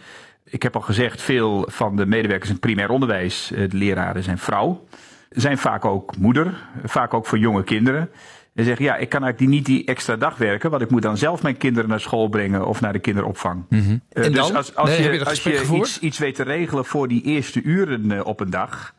Ik 0.46 0.64
heb 0.64 0.76
al 0.76 0.82
gezegd, 0.82 1.22
veel 1.22 1.68
van 1.72 1.96
de 1.96 2.06
medewerkers 2.06 2.50
in 2.50 2.56
het 2.56 2.66
primair 2.66 2.89
onderwijs, 2.89 3.52
de 3.56 3.68
leraren 3.72 4.24
zijn 4.24 4.38
vrouw. 4.38 4.86
Zijn 5.30 5.58
vaak 5.58 5.86
ook 5.86 6.18
moeder, 6.18 6.54
vaak 6.84 7.14
ook 7.14 7.26
voor 7.26 7.38
jonge 7.38 7.64
kinderen. 7.64 8.10
En 8.56 8.64
zeggen, 8.64 8.86
ja, 8.86 8.96
ik 8.96 9.10
kan 9.10 9.24
eigenlijk 9.24 9.54
niet 9.54 9.66
die 9.66 9.86
extra 9.86 10.16
dag 10.16 10.38
werken, 10.38 10.70
want 10.70 10.82
ik 10.82 10.89
moet 10.89 11.02
dan 11.02 11.18
zelf 11.18 11.44
mijn 11.44 11.58
kinderen 11.58 11.89
naar 11.89 12.00
school 12.00 12.28
brengen 12.28 12.68
of 12.68 12.82
naar 12.82 12.94
de 12.94 13.00
kinderopvang. 13.00 13.66
Mm 13.70 13.80
-hmm. 13.80 14.02
uh, 14.14 14.26
en 14.26 14.32
dus 14.32 14.48
dan? 14.48 14.56
als, 14.56 14.76
als 14.76 14.89
nee, 14.89 15.04
je, 15.04 15.12
je 15.12 15.26
als 15.26 15.44
je 15.44 15.70
iets, 15.74 16.00
iets 16.00 16.18
weet 16.18 16.36
te 16.36 16.44
regelen 16.44 16.86
voor 16.86 17.08
die 17.08 17.24
eerste 17.24 17.62
uren 17.62 18.12
uh, 18.12 18.26
op 18.26 18.39
een 18.39 18.50
dag, 18.50 18.94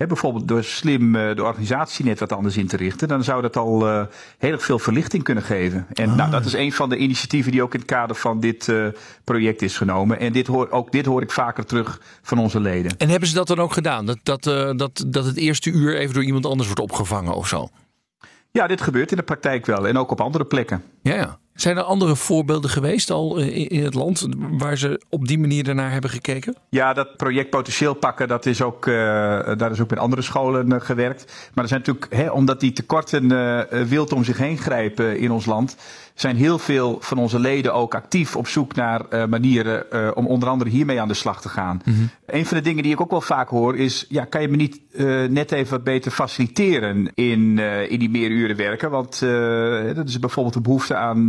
He, 0.00 0.06
bijvoorbeeld 0.06 0.48
door 0.48 0.64
slim 0.64 1.14
uh, 1.14 1.36
de 1.36 1.42
organisatie 1.42 2.04
net 2.04 2.18
wat 2.18 2.32
anders 2.32 2.56
in 2.56 2.66
te 2.66 2.76
richten, 2.76 3.08
dan 3.08 3.24
zou 3.24 3.42
dat 3.42 3.56
al 3.56 3.88
uh, 3.88 4.02
heel 4.38 4.52
erg 4.52 4.64
veel 4.64 4.78
verlichting 4.78 5.22
kunnen 5.22 5.42
geven. 5.42 5.86
En 5.92 6.10
ah. 6.10 6.16
nou, 6.16 6.30
dat 6.30 6.44
is 6.44 6.52
een 6.52 6.72
van 6.72 6.88
de 6.88 6.96
initiatieven 6.96 7.52
die 7.52 7.62
ook 7.62 7.74
in 7.74 7.80
het 7.80 7.88
kader 7.88 8.16
van 8.16 8.40
dit 8.40 8.66
uh, 8.66 8.86
project 9.24 9.62
is 9.62 9.76
genomen. 9.76 10.20
En 10.20 10.32
dit 10.32 10.46
hoor, 10.46 10.70
ook 10.70 10.92
dit 10.92 11.06
hoor 11.06 11.22
ik 11.22 11.30
vaker 11.30 11.66
terug 11.66 12.00
van 12.22 12.38
onze 12.38 12.60
leden. 12.60 12.96
En 12.98 13.08
hebben 13.08 13.28
ze 13.28 13.34
dat 13.34 13.46
dan 13.46 13.58
ook 13.58 13.72
gedaan? 13.72 14.06
Dat, 14.06 14.18
dat, 14.22 14.42
dat, 14.76 15.04
dat 15.06 15.24
het 15.24 15.36
eerste 15.36 15.70
uur 15.70 15.96
even 15.96 16.14
door 16.14 16.24
iemand 16.24 16.46
anders 16.46 16.66
wordt 16.66 16.82
opgevangen 16.82 17.34
of 17.34 17.48
zo? 17.48 17.68
Ja, 18.50 18.66
dit 18.66 18.80
gebeurt 18.80 19.10
in 19.10 19.16
de 19.16 19.22
praktijk 19.22 19.66
wel 19.66 19.88
en 19.88 19.98
ook 19.98 20.10
op 20.10 20.20
andere 20.20 20.44
plekken. 20.44 20.82
Ja, 21.02 21.14
ja. 21.14 21.38
Zijn 21.60 21.76
er 21.76 21.82
andere 21.82 22.16
voorbeelden 22.16 22.70
geweest 22.70 23.10
al 23.10 23.38
in 23.38 23.84
het 23.84 23.94
land 23.94 24.26
waar 24.58 24.78
ze 24.78 25.00
op 25.08 25.28
die 25.28 25.38
manier 25.38 25.64
daarnaar 25.64 25.92
hebben 25.92 26.10
gekeken? 26.10 26.56
Ja, 26.68 26.92
dat 26.92 27.16
project 27.16 27.50
potentieel 27.50 27.94
pakken, 27.94 28.28
dat 28.28 28.46
is 28.46 28.62
ook, 28.62 28.86
uh, 28.86 28.94
daar 29.56 29.70
is 29.70 29.80
ook 29.80 29.90
met 29.90 29.98
andere 29.98 30.22
scholen 30.22 30.72
uh, 30.72 30.80
gewerkt. 30.80 31.50
Maar 31.54 31.64
er 31.64 31.70
zijn 31.70 31.80
natuurlijk, 31.80 32.14
hè, 32.14 32.30
omdat 32.30 32.60
die 32.60 32.72
tekorten 32.72 33.32
uh, 33.32 33.82
wild 33.82 34.12
om 34.12 34.24
zich 34.24 34.38
heen 34.38 34.58
grijpen 34.58 35.18
in 35.18 35.30
ons 35.30 35.46
land, 35.46 35.76
zijn 36.14 36.36
heel 36.36 36.58
veel 36.58 36.98
van 37.00 37.18
onze 37.18 37.38
leden 37.38 37.74
ook 37.74 37.94
actief 37.94 38.36
op 38.36 38.46
zoek 38.48 38.74
naar 38.74 39.02
uh, 39.10 39.24
manieren 39.24 39.84
uh, 39.92 40.10
om 40.14 40.26
onder 40.26 40.48
andere 40.48 40.70
hiermee 40.70 41.00
aan 41.00 41.08
de 41.08 41.14
slag 41.14 41.40
te 41.40 41.48
gaan. 41.48 41.80
Mm 41.84 41.94
-hmm. 41.94 42.10
Een 42.26 42.46
van 42.46 42.56
de 42.56 42.62
dingen 42.62 42.82
die 42.82 42.92
ik 42.92 43.00
ook 43.00 43.10
wel 43.10 43.20
vaak 43.20 43.48
hoor 43.48 43.76
is, 43.76 44.06
ja, 44.08 44.24
kan 44.24 44.42
je 44.42 44.48
me 44.48 44.56
niet 44.56 44.80
uh, 44.92 45.24
net 45.28 45.52
even 45.52 45.70
wat 45.70 45.84
beter 45.84 46.10
faciliteren 46.10 47.10
in, 47.14 47.58
in 47.88 47.98
die 47.98 48.10
meer 48.10 48.30
uren 48.30 48.56
werken? 48.56 48.90
Want 48.90 49.20
dat 49.94 50.08
is 50.08 50.18
bijvoorbeeld 50.18 50.54
de 50.54 50.60
behoefte 50.60 50.94
aan 50.94 51.28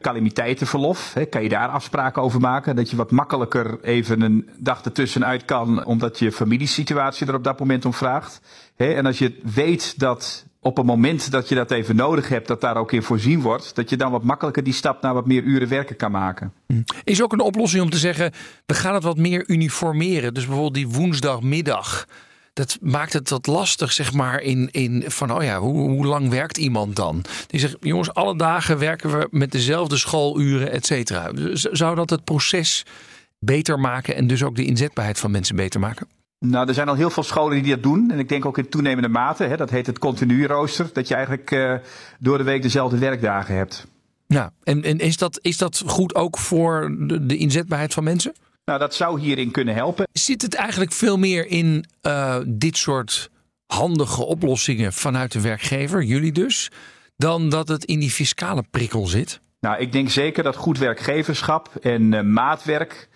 calamiteitenverlof. 0.00 1.14
Hè, 1.14 1.24
kan 1.24 1.42
je 1.42 1.48
daar 1.48 1.68
afspraken 1.68 2.22
over 2.22 2.40
maken? 2.40 2.76
Dat 2.76 2.90
je 2.90 2.96
wat 2.96 3.10
makkelijker 3.10 3.78
even 3.82 4.20
een 4.20 4.48
dag 4.56 4.84
ertussenuit 4.84 5.44
kan, 5.44 5.84
omdat 5.84 6.18
je 6.18 6.32
familiesituatie 6.32 7.26
er 7.26 7.34
op 7.34 7.44
dat 7.44 7.58
moment 7.58 7.84
om 7.84 7.94
vraagt. 7.94 8.40
Hè, 8.76 8.92
en 8.92 9.06
als 9.06 9.18
je 9.18 9.40
weet 9.54 9.98
dat 9.98 10.46
op 10.60 10.76
het 10.76 10.86
moment 10.86 11.30
dat 11.30 11.48
je 11.48 11.54
dat 11.54 11.70
even 11.70 11.96
nodig 11.96 12.28
hebt, 12.28 12.48
dat 12.48 12.60
daar 12.60 12.76
ook 12.76 12.92
in 12.92 13.02
voorzien 13.02 13.40
wordt, 13.40 13.74
dat 13.74 13.90
je 13.90 13.96
dan 13.96 14.10
wat 14.10 14.22
makkelijker 14.22 14.62
die 14.62 14.72
stap 14.72 15.02
naar 15.02 15.14
wat 15.14 15.26
meer 15.26 15.42
uren 15.42 15.68
werken 15.68 15.96
kan 15.96 16.10
maken. 16.10 16.52
Is 17.04 17.22
ook 17.22 17.32
een 17.32 17.40
oplossing 17.40 17.82
om 17.82 17.90
te 17.90 17.98
zeggen, 17.98 18.32
we 18.66 18.74
gaan 18.74 18.94
het 18.94 19.02
wat 19.02 19.16
meer 19.16 19.48
uniformeren. 19.48 20.34
Dus 20.34 20.44
bijvoorbeeld 20.44 20.74
die 20.74 20.88
woensdagmiddag. 20.88 22.06
Dat 22.52 22.78
maakt 22.80 23.12
het 23.12 23.30
wat 23.30 23.46
lastig, 23.46 23.92
zeg 23.92 24.12
maar, 24.12 24.40
in, 24.40 24.68
in 24.70 25.04
van, 25.06 25.32
oh 25.32 25.42
ja, 25.42 25.58
hoe, 25.58 25.90
hoe 25.90 26.06
lang 26.06 26.30
werkt 26.30 26.56
iemand 26.56 26.96
dan? 26.96 27.24
Die 27.46 27.60
zegt, 27.60 27.76
jongens, 27.80 28.14
alle 28.14 28.36
dagen 28.36 28.78
werken 28.78 29.18
we 29.18 29.28
met 29.30 29.52
dezelfde 29.52 29.96
schooluren, 29.96 30.70
et 30.70 30.86
cetera. 30.86 31.30
Zou 31.52 31.94
dat 31.94 32.10
het 32.10 32.24
proces 32.24 32.86
beter 33.38 33.78
maken 33.78 34.14
en 34.14 34.26
dus 34.26 34.42
ook 34.42 34.56
de 34.56 34.64
inzetbaarheid 34.64 35.18
van 35.18 35.30
mensen 35.30 35.56
beter 35.56 35.80
maken? 35.80 36.08
Nou, 36.38 36.68
er 36.68 36.74
zijn 36.74 36.88
al 36.88 36.94
heel 36.94 37.10
veel 37.10 37.22
scholen 37.22 37.62
die 37.62 37.74
dat 37.74 37.82
doen. 37.82 38.10
En 38.10 38.18
ik 38.18 38.28
denk 38.28 38.44
ook 38.44 38.58
in 38.58 38.68
toenemende 38.68 39.08
mate. 39.08 39.44
Hè, 39.44 39.56
dat 39.56 39.70
heet 39.70 39.86
het 39.86 39.98
continu 39.98 40.46
rooster. 40.46 40.90
Dat 40.92 41.08
je 41.08 41.14
eigenlijk 41.14 41.50
uh, 41.50 41.74
door 42.18 42.38
de 42.38 42.44
week 42.44 42.62
dezelfde 42.62 42.98
werkdagen 42.98 43.56
hebt. 43.56 43.86
Ja, 44.26 44.52
en, 44.62 44.82
en 44.82 44.98
is, 44.98 45.16
dat, 45.16 45.38
is 45.42 45.56
dat 45.56 45.82
goed 45.86 46.14
ook 46.14 46.38
voor 46.38 46.94
de, 46.98 47.26
de, 47.26 47.36
inzetbaarheid 47.36 47.94
van 47.94 48.04
mensen? 48.04 48.32
Nou, 48.64 48.78
dat 48.78 48.94
zou 48.94 49.20
hierin 49.20 49.50
kunnen 49.50 49.74
helpen. 49.74 50.08
Zit 50.12 50.42
het 50.42 50.54
eigenlijk 50.54 50.92
veel 50.92 51.16
meer 51.16 51.46
in 51.46 51.84
uh, 52.02 52.36
dit 52.46 52.76
soort 52.76 53.30
handige 53.66 54.24
oplossingen 54.24 54.92
vanuit 54.92 55.32
de 55.32 55.40
werkgever, 55.40 56.02
jullie 56.02 56.32
dus, 56.32 56.70
dan 57.16 57.48
dat 57.48 57.68
het 57.68 57.84
in 57.84 57.98
die 57.98 58.10
fiscale 58.10 58.64
prikkel 58.70 59.06
zit? 59.06 59.40
Nou, 59.60 59.78
ik 59.78 59.92
denk 59.92 60.10
zeker 60.10 60.42
dat 60.42 60.56
goed 60.56 60.78
werkgeverschap 60.78 61.76
en 61.76 62.12
uh, 62.12 62.20
maatwerk 62.20 63.08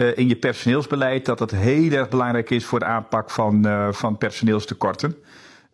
uh, 0.00 0.16
in 0.18 0.28
je 0.28 0.36
personeelsbeleid 0.36 1.24
dat 1.24 1.38
dat 1.38 1.50
heel 1.50 1.90
erg 1.90 2.08
belangrijk 2.08 2.50
is 2.50 2.64
voor 2.64 2.78
de 2.78 2.84
aanpak 2.84 3.30
van, 3.30 3.66
uh, 3.66 3.92
van 3.92 4.18
personeelstekorten. 4.18 5.16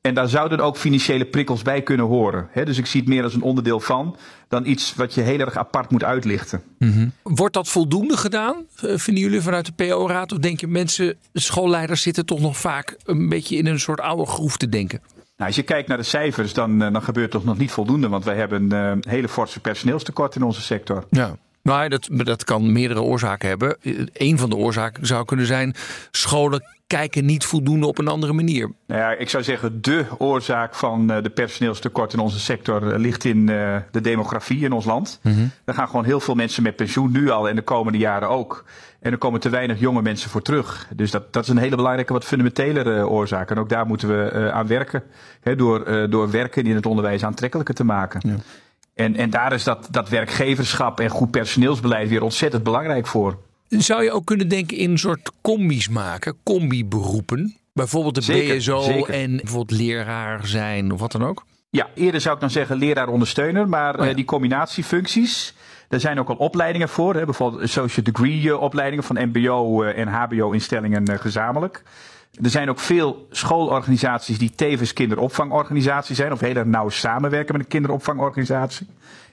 En 0.00 0.14
daar 0.14 0.28
zouden 0.28 0.60
ook 0.60 0.76
financiële 0.76 1.24
prikkels 1.24 1.62
bij 1.62 1.82
kunnen 1.82 2.06
horen. 2.06 2.48
Hè? 2.50 2.64
Dus 2.64 2.78
ik 2.78 2.86
zie 2.86 3.00
het 3.00 3.08
meer 3.08 3.22
als 3.22 3.34
een 3.34 3.42
onderdeel 3.42 3.80
van 3.80 4.16
dan 4.48 4.66
iets 4.66 4.94
wat 4.94 5.14
je 5.14 5.20
heel 5.20 5.38
erg 5.38 5.56
apart 5.56 5.90
moet 5.90 6.04
uitlichten. 6.04 6.62
Mm 6.78 6.92
-hmm. 6.92 7.12
Wordt 7.22 7.54
dat 7.54 7.68
voldoende 7.68 8.16
gedaan, 8.16 8.56
eh, 8.80 8.96
vinden 8.96 9.22
jullie 9.22 9.40
vanuit 9.40 9.66
de 9.66 9.72
PO-raad? 9.72 10.32
Of 10.32 10.38
denk 10.38 10.60
je 10.60 10.66
mensen, 10.66 11.16
schoolleiders 11.32 12.02
zitten 12.02 12.26
toch 12.26 12.40
nog 12.40 12.56
vaak 12.56 12.96
een 13.04 13.28
beetje 13.28 13.56
in 13.56 13.66
een 13.66 13.80
soort 13.80 14.00
oude 14.00 14.26
groef 14.26 14.56
te 14.56 14.68
denken? 14.68 15.00
Nou, 15.14 15.48
als 15.48 15.56
je 15.56 15.62
kijkt 15.62 15.88
naar 15.88 15.96
de 15.96 16.02
cijfers, 16.02 16.52
dan, 16.52 16.78
dan 16.78 17.02
gebeurt 17.02 17.30
toch 17.30 17.44
nog 17.44 17.58
niet 17.58 17.70
voldoende. 17.70 18.08
Want 18.08 18.24
wij 18.24 18.36
hebben 18.36 18.72
een 18.72 18.96
uh, 18.98 19.12
hele 19.12 19.28
forse 19.28 19.60
personeelstekort 19.60 20.36
in 20.36 20.42
onze 20.42 20.62
sector. 20.62 21.04
Ja. 21.10 21.36
Nou, 21.66 21.88
dat, 21.88 22.08
dat 22.10 22.44
kan 22.44 22.72
meerdere 22.72 23.02
oorzaken 23.02 23.48
hebben. 23.48 23.76
Een 24.12 24.38
van 24.38 24.50
de 24.50 24.56
oorzaken 24.56 25.06
zou 25.06 25.24
kunnen 25.24 25.46
zijn: 25.46 25.74
scholen 26.10 26.64
kijken 26.86 27.24
niet 27.24 27.44
voldoende 27.44 27.86
op 27.86 27.98
een 27.98 28.08
andere 28.08 28.32
manier. 28.32 28.72
Nou 28.86 29.00
ja, 29.00 29.12
ik 29.12 29.30
zou 29.30 29.42
zeggen, 29.42 29.82
de 29.82 30.04
oorzaak 30.18 30.74
van 30.74 31.06
de 31.06 31.30
personeelstekort 31.34 32.12
in 32.12 32.18
onze 32.18 32.40
sector 32.40 32.98
ligt 32.98 33.24
in 33.24 33.46
de 33.90 34.00
demografie 34.02 34.64
in 34.64 34.72
ons 34.72 34.84
land. 34.84 35.20
Mm 35.22 35.32
-hmm. 35.32 35.50
Er 35.64 35.74
gaan 35.74 35.86
gewoon 35.86 36.04
heel 36.04 36.20
veel 36.20 36.34
mensen 36.34 36.62
met 36.62 36.76
pensioen 36.76 37.12
nu 37.12 37.30
al 37.30 37.48
en 37.48 37.56
de 37.56 37.62
komende 37.62 37.98
jaren 37.98 38.28
ook. 38.28 38.64
En 39.00 39.12
er 39.12 39.18
komen 39.18 39.40
te 39.40 39.48
weinig 39.48 39.80
jonge 39.80 40.02
mensen 40.02 40.30
voor 40.30 40.42
terug. 40.42 40.88
Dus 40.94 41.10
dat, 41.10 41.32
dat 41.32 41.42
is 41.42 41.48
een 41.48 41.58
hele 41.58 41.76
belangrijke, 41.76 42.12
wat 42.12 42.24
fundamentelere 42.24 43.08
oorzaak. 43.08 43.50
En 43.50 43.58
ook 43.58 43.68
daar 43.68 43.86
moeten 43.86 44.08
we 44.08 44.50
aan 44.52 44.66
werken. 44.66 45.02
Hè, 45.40 45.56
door, 45.56 46.10
door 46.10 46.30
werken 46.30 46.64
in 46.64 46.74
het 46.74 46.86
onderwijs 46.86 47.24
aantrekkelijker 47.24 47.74
te 47.74 47.84
maken. 47.84 48.20
Ja. 48.28 48.36
En, 48.96 49.16
en 49.16 49.30
daar 49.30 49.52
is 49.52 49.64
dat, 49.64 49.88
dat 49.90 50.08
werkgeverschap 50.08 51.00
en 51.00 51.10
goed 51.10 51.30
personeelsbeleid 51.30 52.08
weer 52.08 52.22
ontzettend 52.22 52.62
belangrijk 52.62 53.06
voor. 53.06 53.38
Zou 53.68 54.02
je 54.02 54.12
ook 54.12 54.24
kunnen 54.26 54.48
denken 54.48 54.76
in 54.76 54.90
een 54.90 54.98
soort 54.98 55.30
combi's 55.40 55.88
maken, 55.88 56.36
combi-beroepen? 56.42 57.56
Bijvoorbeeld 57.72 58.14
de 58.14 58.20
zeker, 58.20 58.56
BSO 58.56 58.82
zeker. 58.82 59.14
en 59.14 59.36
bijvoorbeeld 59.36 59.80
leraar 59.80 60.46
zijn 60.46 60.92
of 60.92 61.00
wat 61.00 61.12
dan 61.12 61.24
ook? 61.24 61.44
Ja, 61.70 61.88
eerder 61.94 62.20
zou 62.20 62.34
ik 62.34 62.40
dan 62.40 62.50
zeggen 62.50 62.76
leraar-ondersteuner, 62.76 63.68
maar 63.68 64.00
oh 64.00 64.06
ja. 64.06 64.12
die 64.12 64.24
combinatiefuncties, 64.24 65.54
daar 65.88 66.00
zijn 66.00 66.18
ook 66.18 66.28
al 66.28 66.36
opleidingen 66.36 66.88
voor. 66.88 67.14
Hè? 67.14 67.24
Bijvoorbeeld 67.24 67.62
associate 67.62 68.10
degree 68.10 68.58
opleidingen 68.58 69.04
van 69.04 69.28
MBO 69.32 69.82
en 69.82 70.08
HBO-instellingen 70.08 71.18
gezamenlijk. 71.18 71.82
Er 72.42 72.50
zijn 72.50 72.70
ook 72.70 72.78
veel 72.78 73.26
schoolorganisaties 73.30 74.38
die 74.38 74.52
tevens 74.54 74.92
kinderopvangorganisatie 74.92 76.14
zijn. 76.14 76.32
Of 76.32 76.40
heel 76.40 76.54
erg 76.54 76.66
nauw 76.66 76.88
samenwerken 76.88 77.52
met 77.52 77.62
een 77.62 77.70
kinderopvangorganisatie. 77.70 78.86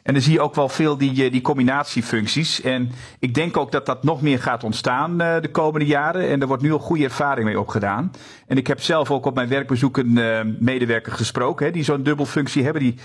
En 0.04 0.14
dan 0.14 0.22
zie 0.22 0.34
je 0.34 0.42
ook 0.42 0.56
wel 0.56 0.70
veel 0.70 0.98
die, 0.98 1.32
die 1.32 1.42
combinatiefuncties. 1.42 2.62
En 2.62 2.92
ik 3.20 3.34
denk 3.34 3.58
ook 3.58 3.72
dat 3.72 3.86
dat 3.86 4.04
nog 4.04 4.22
meer 4.22 4.40
gaat 4.40 4.64
ontstaan 4.64 5.22
uh, 5.22 5.42
de 5.42 5.52
komende 5.52 5.86
jaren. 5.86 6.30
En 6.30 6.42
er 6.42 6.48
wordt 6.48 6.64
nu 6.64 6.72
al 6.72 6.80
goede 6.80 7.04
ervaring 7.04 7.46
mee 7.46 7.60
opgedaan. 7.60 8.12
En 8.48 8.58
ik 8.58 8.68
heb 8.68 8.82
zelf 8.82 9.12
ook 9.12 9.26
op 9.26 9.36
mijn 9.36 9.48
werkbezoek 9.48 9.98
een 9.98 10.18
uh, 10.18 10.40
medewerker 10.60 11.12
gesproken. 11.12 11.74
Die 11.74 11.84
zo'n 11.84 12.04
dubbelfunctie 12.04 12.64
hebben. 12.64 12.82
Die 12.82 12.96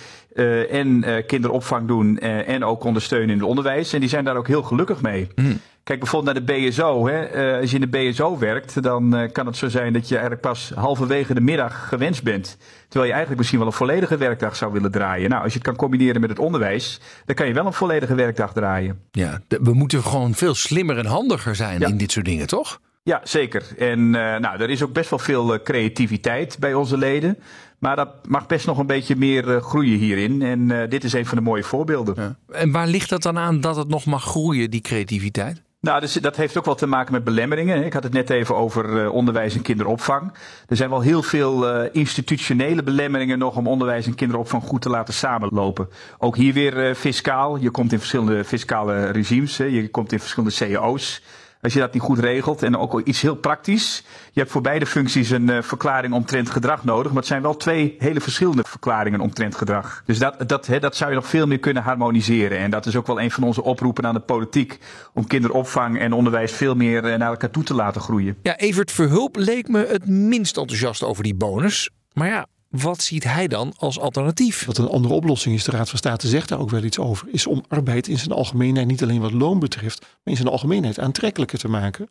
en 0.68 1.04
kinderopvang 1.26 1.86
doen 1.88 2.18
en 2.18 2.64
ook 2.64 2.84
ondersteunen 2.84 3.30
in 3.30 3.38
het 3.38 3.48
onderwijs. 3.48 3.92
En 3.92 4.00
die 4.00 4.08
zijn 4.08 4.24
daar 4.24 4.36
ook 4.36 4.46
heel 4.46 4.62
gelukkig 4.62 5.02
mee. 5.02 5.28
Mm. 5.34 5.60
Kijk 5.88 6.00
bijvoorbeeld 6.00 6.34
naar 6.34 6.46
de 6.46 6.68
BSO. 6.68 7.06
Hè. 7.06 7.52
Uh, 7.52 7.60
als 7.60 7.70
je 7.70 7.78
in 7.78 7.90
de 7.90 8.10
BSO 8.10 8.38
werkt, 8.38 8.82
dan 8.82 9.16
uh, 9.16 9.32
kan 9.32 9.46
het 9.46 9.56
zo 9.56 9.68
zijn 9.68 9.92
dat 9.92 10.08
je 10.08 10.14
eigenlijk 10.14 10.42
pas 10.42 10.72
halverwege 10.74 11.34
de 11.34 11.40
middag 11.40 11.88
gewenst 11.88 12.22
bent. 12.22 12.56
Terwijl 12.80 13.04
je 13.04 13.10
eigenlijk 13.10 13.36
misschien 13.36 13.58
wel 13.58 13.68
een 13.68 13.74
volledige 13.74 14.16
werkdag 14.16 14.56
zou 14.56 14.72
willen 14.72 14.90
draaien. 14.90 15.30
Nou, 15.30 15.42
als 15.42 15.52
je 15.52 15.58
het 15.58 15.66
kan 15.66 15.76
combineren 15.76 16.20
met 16.20 16.30
het 16.30 16.38
onderwijs, 16.38 17.00
dan 17.24 17.34
kan 17.34 17.46
je 17.46 17.52
wel 17.52 17.66
een 17.66 17.72
volledige 17.72 18.14
werkdag 18.14 18.52
draaien. 18.52 19.00
Ja, 19.10 19.40
we 19.48 19.72
moeten 19.72 20.02
gewoon 20.02 20.34
veel 20.34 20.54
slimmer 20.54 20.98
en 20.98 21.06
handiger 21.06 21.54
zijn 21.54 21.80
ja. 21.80 21.86
in 21.86 21.96
dit 21.96 22.12
soort 22.12 22.24
dingen, 22.24 22.46
toch? 22.46 22.80
Ja, 23.02 23.20
zeker. 23.24 23.62
En 23.78 23.98
uh, 23.98 24.12
nou, 24.12 24.60
er 24.60 24.70
is 24.70 24.82
ook 24.82 24.92
best 24.92 25.10
wel 25.10 25.18
veel 25.18 25.62
creativiteit 25.62 26.56
bij 26.58 26.74
onze 26.74 26.98
leden. 26.98 27.38
Maar 27.78 27.96
dat 27.96 28.08
mag 28.26 28.46
best 28.46 28.66
nog 28.66 28.78
een 28.78 28.86
beetje 28.86 29.16
meer 29.16 29.48
uh, 29.48 29.62
groeien 29.62 29.98
hierin. 29.98 30.42
En 30.42 30.88
dit 30.88 31.04
is 31.04 31.12
een 31.12 31.26
van 31.26 31.38
de 31.38 31.44
mooie 31.44 31.64
voorbeelden. 31.64 32.14
Ja. 32.16 32.36
En 32.58 32.72
waar 32.72 32.86
ligt 32.86 33.08
dat 33.08 33.22
dan 33.22 33.38
aan 33.38 33.60
dat 33.60 33.76
het 33.76 33.88
nog 33.88 34.04
mag 34.04 34.24
groeien, 34.24 34.70
die 34.70 34.80
creativiteit? 34.80 35.66
Nou, 35.80 36.00
dus 36.00 36.12
dat 36.12 36.36
heeft 36.36 36.56
ook 36.56 36.64
wel 36.64 36.74
te 36.74 36.86
maken 36.86 37.12
met 37.12 37.24
belemmeringen. 37.24 37.84
Ik 37.84 37.92
had 37.92 38.02
het 38.02 38.12
net 38.12 38.30
even 38.30 38.56
over 38.56 39.02
uh, 39.02 39.12
onderwijs 39.12 39.54
en 39.54 39.62
kinderopvang. 39.62 40.32
Er 40.66 40.76
zijn 40.76 40.90
wel 40.90 41.00
heel 41.00 41.22
veel 41.22 41.82
uh, 41.82 41.88
institutionele 41.92 42.82
belemmeringen 42.82 43.38
nog 43.38 43.56
om 43.56 43.66
onderwijs 43.66 44.06
en 44.06 44.14
kinderopvang 44.14 44.62
goed 44.62 44.82
te 44.82 44.88
laten 44.88 45.14
samenlopen. 45.14 45.88
Ook 46.18 46.36
hier 46.36 46.52
weer 46.52 46.88
uh, 46.88 46.94
fiscaal. 46.94 47.56
Je 47.56 47.70
komt 47.70 47.92
in 47.92 47.98
verschillende 47.98 48.44
fiscale 48.44 49.10
regimes. 49.10 49.56
Je 49.56 49.88
komt 49.90 50.12
in 50.12 50.20
verschillende 50.20 50.56
cao's. 50.56 51.22
Als 51.62 51.72
je 51.72 51.78
dat 51.78 51.92
niet 51.92 52.02
goed 52.02 52.18
regelt. 52.18 52.62
En 52.62 52.76
ook 52.76 53.00
iets 53.04 53.20
heel 53.20 53.36
praktisch. 53.36 54.04
Je 54.32 54.40
hebt 54.40 54.52
voor 54.52 54.60
beide 54.60 54.86
functies 54.86 55.30
een 55.30 55.50
uh, 55.50 55.62
verklaring 55.62 56.12
omtrent 56.12 56.50
gedrag 56.50 56.84
nodig. 56.84 57.06
Maar 57.06 57.16
het 57.16 57.26
zijn 57.26 57.42
wel 57.42 57.56
twee 57.56 57.96
hele 57.98 58.20
verschillende 58.20 58.64
verklaringen 58.66 59.20
omtrent 59.20 59.54
gedrag. 59.54 60.02
Dus 60.06 60.18
dat, 60.18 60.48
dat, 60.48 60.66
hè, 60.66 60.78
dat 60.78 60.96
zou 60.96 61.10
je 61.10 61.16
nog 61.16 61.26
veel 61.26 61.46
meer 61.46 61.58
kunnen 61.58 61.82
harmoniseren. 61.82 62.58
En 62.58 62.70
dat 62.70 62.86
is 62.86 62.96
ook 62.96 63.06
wel 63.06 63.20
een 63.20 63.30
van 63.30 63.42
onze 63.42 63.62
oproepen 63.62 64.06
aan 64.06 64.14
de 64.14 64.20
politiek. 64.20 64.78
Om 65.14 65.26
kinderopvang 65.26 65.98
en 65.98 66.12
onderwijs 66.12 66.52
veel 66.52 66.74
meer 66.74 67.04
uh, 67.04 67.16
naar 67.16 67.30
elkaar 67.30 67.50
toe 67.50 67.62
te 67.62 67.74
laten 67.74 68.00
groeien. 68.00 68.36
Ja, 68.42 68.56
Evert 68.56 68.92
Verhulp 68.92 69.36
leek 69.36 69.68
me 69.68 69.86
het 69.86 70.06
minst 70.06 70.56
enthousiast 70.56 71.02
over 71.02 71.22
die 71.22 71.34
bonus. 71.34 71.90
Maar 72.12 72.28
ja, 72.28 72.46
wat 72.68 73.02
ziet 73.02 73.24
hij 73.24 73.48
dan 73.48 73.74
als 73.76 73.98
alternatief? 73.98 74.64
Wat 74.64 74.78
een 74.78 74.88
andere 74.88 75.14
oplossing 75.14 75.54
is, 75.54 75.64
de 75.64 75.70
Raad 75.70 75.88
van 75.88 75.98
State 75.98 76.28
zegt 76.28 76.48
daar 76.48 76.58
ook 76.58 76.70
wel 76.70 76.82
iets 76.82 76.98
over, 76.98 77.28
is 77.30 77.46
om 77.46 77.64
arbeid 77.68 78.08
in 78.08 78.18
zijn 78.18 78.32
algemeenheid, 78.32 78.86
niet 78.86 79.02
alleen 79.02 79.20
wat 79.20 79.32
loon 79.32 79.58
betreft, 79.58 80.00
maar 80.00 80.18
in 80.24 80.36
zijn 80.36 80.48
algemeenheid 80.48 80.98
aantrekkelijker 80.98 81.58
te 81.58 81.68
maken. 81.68 82.08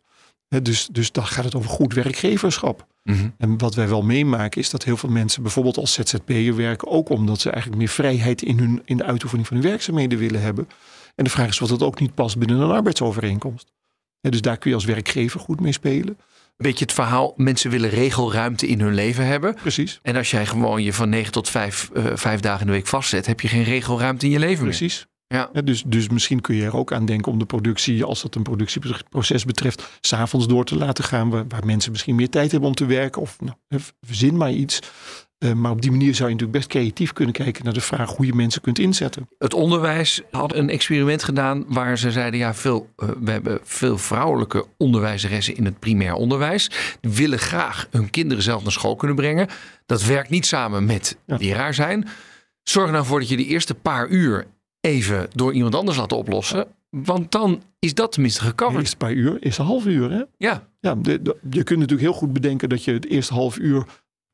He, 0.48 0.62
dus, 0.62 0.88
dus 0.92 1.12
dan 1.12 1.26
gaat 1.26 1.44
het 1.44 1.54
over 1.54 1.70
goed 1.70 1.94
werkgeverschap. 1.94 2.86
Mm 3.02 3.14
-hmm. 3.14 3.34
En 3.38 3.58
wat 3.58 3.74
wij 3.74 3.88
wel 3.88 4.02
meemaken 4.02 4.60
is 4.60 4.70
dat 4.70 4.84
heel 4.84 4.96
veel 4.96 5.08
mensen 5.08 5.42
bijvoorbeeld 5.42 5.76
als 5.76 5.92
ZZP'er 5.92 6.56
werken, 6.56 6.88
ook 6.88 7.08
omdat 7.08 7.40
ze 7.40 7.50
eigenlijk 7.50 7.82
meer 7.82 7.92
vrijheid 7.92 8.42
in, 8.42 8.58
hun, 8.58 8.82
in 8.84 8.96
de 8.96 9.04
uitoefening 9.04 9.46
van 9.48 9.56
hun 9.56 9.66
werkzaamheden 9.66 10.18
willen 10.18 10.40
hebben. 10.40 10.68
En 11.14 11.24
de 11.24 11.30
vraag 11.30 11.48
is 11.48 11.58
wat 11.58 11.68
dat 11.68 11.82
ook 11.82 12.00
niet 12.00 12.14
past 12.14 12.38
binnen 12.38 12.60
een 12.60 12.70
arbeidsovereenkomst. 12.70 13.72
He, 14.20 14.30
dus 14.30 14.40
daar 14.40 14.58
kun 14.58 14.70
je 14.70 14.76
als 14.76 14.84
werkgever 14.84 15.40
goed 15.40 15.60
mee 15.60 15.72
spelen. 15.72 16.18
Beetje 16.62 16.84
het 16.84 16.94
verhaal, 16.94 17.32
mensen 17.36 17.70
willen 17.70 17.90
regelruimte 17.90 18.66
in 18.66 18.80
hun 18.80 18.94
leven 18.94 19.26
hebben. 19.26 19.54
Precies. 19.54 19.98
En 20.02 20.16
als 20.16 20.30
jij 20.30 20.46
gewoon 20.46 20.82
je 20.82 20.92
van 20.92 21.08
9 21.08 21.32
tot 21.32 21.48
5, 21.48 21.90
uh, 21.92 22.04
vijf 22.14 22.40
dagen 22.40 22.60
in 22.60 22.66
de 22.66 22.72
week 22.72 22.86
vastzet, 22.86 23.26
heb 23.26 23.40
je 23.40 23.48
geen 23.48 23.62
regelruimte 23.62 24.26
in 24.26 24.32
je 24.32 24.38
leven 24.38 24.64
Precies. 24.64 25.06
meer. 25.28 25.40
Ja. 25.40 25.50
ja. 25.52 25.60
dus, 25.60 25.82
dus 25.86 26.08
misschien 26.08 26.40
kun 26.40 26.54
je 26.54 26.64
er 26.64 26.76
ook 26.76 26.92
aan 26.92 27.06
denken 27.06 27.32
om 27.32 27.38
de 27.38 27.44
productie, 27.44 28.04
als 28.04 28.22
dat 28.22 28.34
een 28.34 28.42
productieproces 28.42 29.44
betreft, 29.44 29.98
s'avonds 30.00 30.46
door 30.46 30.64
te 30.64 30.76
laten 30.76 31.04
gaan. 31.04 31.30
Waar, 31.30 31.44
waar, 31.48 31.66
mensen 31.66 31.92
misschien 31.92 32.14
meer 32.14 32.28
tijd 32.28 32.50
hebben 32.50 32.68
om 32.68 32.74
te 32.74 32.86
werken. 32.86 33.22
Of 33.22 33.36
nou, 33.40 33.82
verzin 34.00 34.36
maar 34.36 34.52
iets. 34.52 34.78
Uh, 35.38 35.52
maar 35.52 35.70
op 35.70 35.82
die 35.82 35.90
manier 35.90 36.14
zou 36.14 36.28
je 36.28 36.34
natuurlijk 36.34 36.58
best 36.58 36.70
creatief 36.70 37.12
kunnen 37.12 37.34
kijken 37.34 37.64
naar 37.64 37.72
de 37.72 37.80
vraag 37.80 38.16
hoe 38.16 38.26
je 38.26 38.34
mensen 38.34 38.60
kunt 38.60 38.78
inzetten. 38.78 39.28
Het 39.38 39.54
onderwijs 39.54 40.22
had 40.30 40.54
een 40.54 40.70
experiment 40.70 41.22
gedaan 41.22 41.64
waar 41.68 41.98
ze 41.98 42.10
zeiden: 42.10 42.40
ja, 42.40 42.54
veel, 42.54 42.88
uh, 42.96 43.08
we 43.20 43.30
hebben 43.30 43.58
veel 43.62 43.98
vrouwelijke 43.98 44.66
onderwijzeressen 44.76 45.56
in 45.56 45.64
het 45.64 45.78
primair 45.78 46.14
onderwijs. 46.14 46.70
Die 47.00 47.12
willen 47.12 47.38
graag 47.38 47.88
hun 47.90 48.10
kinderen 48.10 48.42
zelf 48.42 48.62
naar 48.62 48.72
school 48.72 48.96
kunnen 48.96 49.16
brengen. 49.16 49.48
Dat 49.86 50.04
werkt 50.04 50.30
niet 50.30 50.46
samen 50.46 50.84
met 50.84 51.18
ja. 51.26 51.36
leraar 51.36 51.74
zijn. 51.74 52.08
Zorg 52.62 52.86
er 52.86 52.92
nou 52.92 53.04
voor 53.04 53.20
dat 53.20 53.28
je 53.28 53.36
de 53.36 53.46
eerste 53.46 53.74
paar 53.74 54.08
uur 54.08 54.46
even 54.80 55.28
door 55.34 55.52
iemand 55.52 55.74
anders 55.74 55.96
laat 55.96 56.12
oplossen. 56.12 56.66
Want 56.90 57.32
dan 57.32 57.62
is 57.78 57.94
dat 57.94 58.12
tenminste 58.12 58.40
gecoverd. 58.40 58.70
Het 58.70 58.80
eerste 58.80 58.96
paar 58.96 59.12
uur 59.12 59.36
is 59.40 59.58
een 59.58 59.64
half 59.64 59.86
uur, 59.86 60.10
hè? 60.10 60.22
Ja. 60.36 60.68
ja 60.80 60.94
de, 60.94 61.22
de, 61.22 61.36
je 61.50 61.62
kunt 61.62 61.80
natuurlijk 61.80 62.08
heel 62.08 62.18
goed 62.18 62.32
bedenken 62.32 62.68
dat 62.68 62.84
je 62.84 62.92
het 62.92 63.06
eerste 63.06 63.34
half 63.34 63.58
uur 63.58 63.84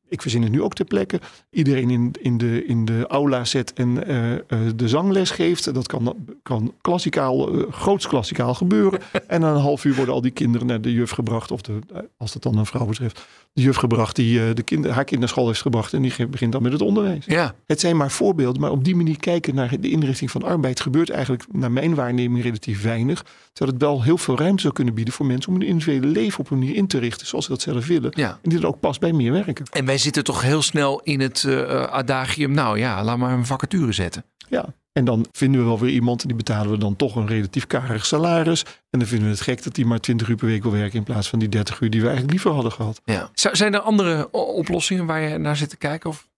ik 0.09 0.23
verzin 0.23 0.43
het 0.43 0.51
nu 0.51 0.63
ook 0.63 0.75
ter 0.75 0.85
plekke, 0.85 1.21
iedereen 1.51 1.91
in, 1.91 2.15
in, 2.21 2.39
de, 2.39 2.65
in 2.67 2.85
de 2.85 3.07
aula 3.07 3.45
zet 3.45 3.73
en 3.73 4.11
uh, 4.11 4.33
uh, 4.33 4.39
de 4.77 4.89
zangles 4.89 5.31
geeft. 5.31 5.75
Dat 5.75 5.87
kan, 5.87 6.17
kan 6.43 6.75
klassikaal, 6.81 7.55
uh, 7.55 7.73
groots 7.73 8.07
klassikaal 8.07 8.55
gebeuren. 8.55 9.01
en 9.27 9.41
na 9.41 9.55
een 9.55 9.61
half 9.61 9.85
uur 9.85 9.95
worden 9.95 10.15
al 10.15 10.21
die 10.21 10.31
kinderen 10.31 10.67
naar 10.67 10.81
de 10.81 10.93
juf 10.93 11.11
gebracht, 11.11 11.51
of 11.51 11.61
de, 11.61 11.79
als 12.17 12.33
dat 12.33 12.43
dan 12.43 12.59
een 12.59 12.67
vrouw 12.67 12.87
betreft, 12.87 13.27
de 13.53 13.63
juf 13.63 13.77
gebracht 13.77 14.17
die 14.17 14.55
de 14.55 14.63
kinder, 14.63 14.91
haar 14.91 15.05
kind 15.05 15.21
naar 15.21 15.29
school 15.29 15.47
heeft 15.47 15.63
gebracht 15.63 15.93
en 15.93 16.03
die 16.03 16.27
begint 16.27 16.53
dan 16.53 16.63
met 16.63 16.73
het 16.73 16.83
onderwijs. 16.83 17.25
Ja. 17.27 17.55
Het 17.67 17.81
zijn 17.81 17.97
maar 17.97 18.11
voorbeelden, 18.11 18.61
maar 18.61 18.71
op 18.71 18.85
die 18.85 18.97
manier 18.97 19.19
kijken 19.19 19.55
naar 19.55 19.81
de 19.81 19.91
inrichting 19.91 20.31
van 20.31 20.43
arbeid 20.43 20.81
gebeurt 20.81 21.11
eigenlijk 21.11 21.45
naar 21.53 21.73
mijn 21.73 21.95
waarneming 21.95 22.43
relatief 22.43 22.83
weinig. 22.83 23.25
Terwijl 23.53 23.79
het 23.79 23.87
wel 23.87 24.03
heel 24.03 24.19
veel 24.19 24.37
ruimte 24.37 24.63
zou 24.63 24.75
kunnen 24.75 24.95
bieden 24.95 25.15
voor 25.15 25.27
mensen 25.27 25.53
om 25.53 25.59
hun 25.59 25.69
individuele 25.69 26.07
leven 26.07 26.41
op 26.41 26.51
een 26.51 26.59
manier 26.59 26.75
in 26.75 26.87
te 26.87 26.99
richten 26.99 27.27
zoals 27.27 27.45
ze 27.45 27.51
dat 27.51 27.61
zelf 27.61 27.87
willen. 27.87 28.13
Ja. 28.15 28.39
En 28.43 28.51
die 28.51 28.59
dan 28.59 28.71
ook 28.71 28.81
past 28.81 29.01
bij 29.01 29.13
meer 29.13 29.33
werken. 29.33 29.65
En 29.71 29.85
wij 29.95 30.03
zitten 30.03 30.25
toch 30.25 30.43
heel 30.43 30.63
snel 30.63 31.01
in 31.01 31.21
het 31.21 31.43
uh, 31.43 31.83
adagium, 31.83 32.53
nou 32.53 32.79
ja, 32.79 33.05
laat 33.05 33.19
maar 33.19 33.33
een 33.33 33.47
vacature 33.47 33.93
zetten. 33.93 34.25
Ja, 34.49 34.75
en 34.93 35.05
dan 35.05 35.27
vinden 35.33 35.61
we 35.61 35.67
wel 35.67 35.79
weer 35.79 35.91
iemand 35.91 36.23
en 36.23 36.29
die 36.29 36.37
betalen 36.37 36.71
we 36.71 36.79
dan 36.79 36.97
toch 36.97 37.17
een 37.17 37.27
relatief 37.27 37.67
karig 37.67 38.07
salaris. 38.07 38.63
En 38.91 38.99
dan 38.99 39.09
vinden 39.09 39.27
we 39.27 39.35
het 39.35 39.43
gek 39.43 39.63
dat 39.63 39.75
die 39.75 39.87
maar 39.87 40.01
20 40.01 40.29
uur 40.29 40.37
per 40.37 40.47
week 40.47 40.63
wil 40.63 40.73
werken 40.73 40.99
in 40.99 41.05
plaats 41.05 41.29
van 41.29 41.39
die 41.39 41.49
30 41.49 41.81
uur 41.81 41.91
die 41.91 42.01
we 42.01 42.07
eigenlijk 42.07 42.33
liever 42.35 42.53
hadden 42.53 42.73
gehad. 42.73 43.01
Ja. 43.05 43.31
Zijn 43.33 43.75
er 43.75 43.81
andere 43.81 44.31
oplossingen 44.31 45.07
waar 45.07 45.21
je 45.21 45.39
naar 45.39 45.57
zit 45.57 45.71
te 45.71 45.77
kijken? 45.77 46.11
Of? 46.11 46.29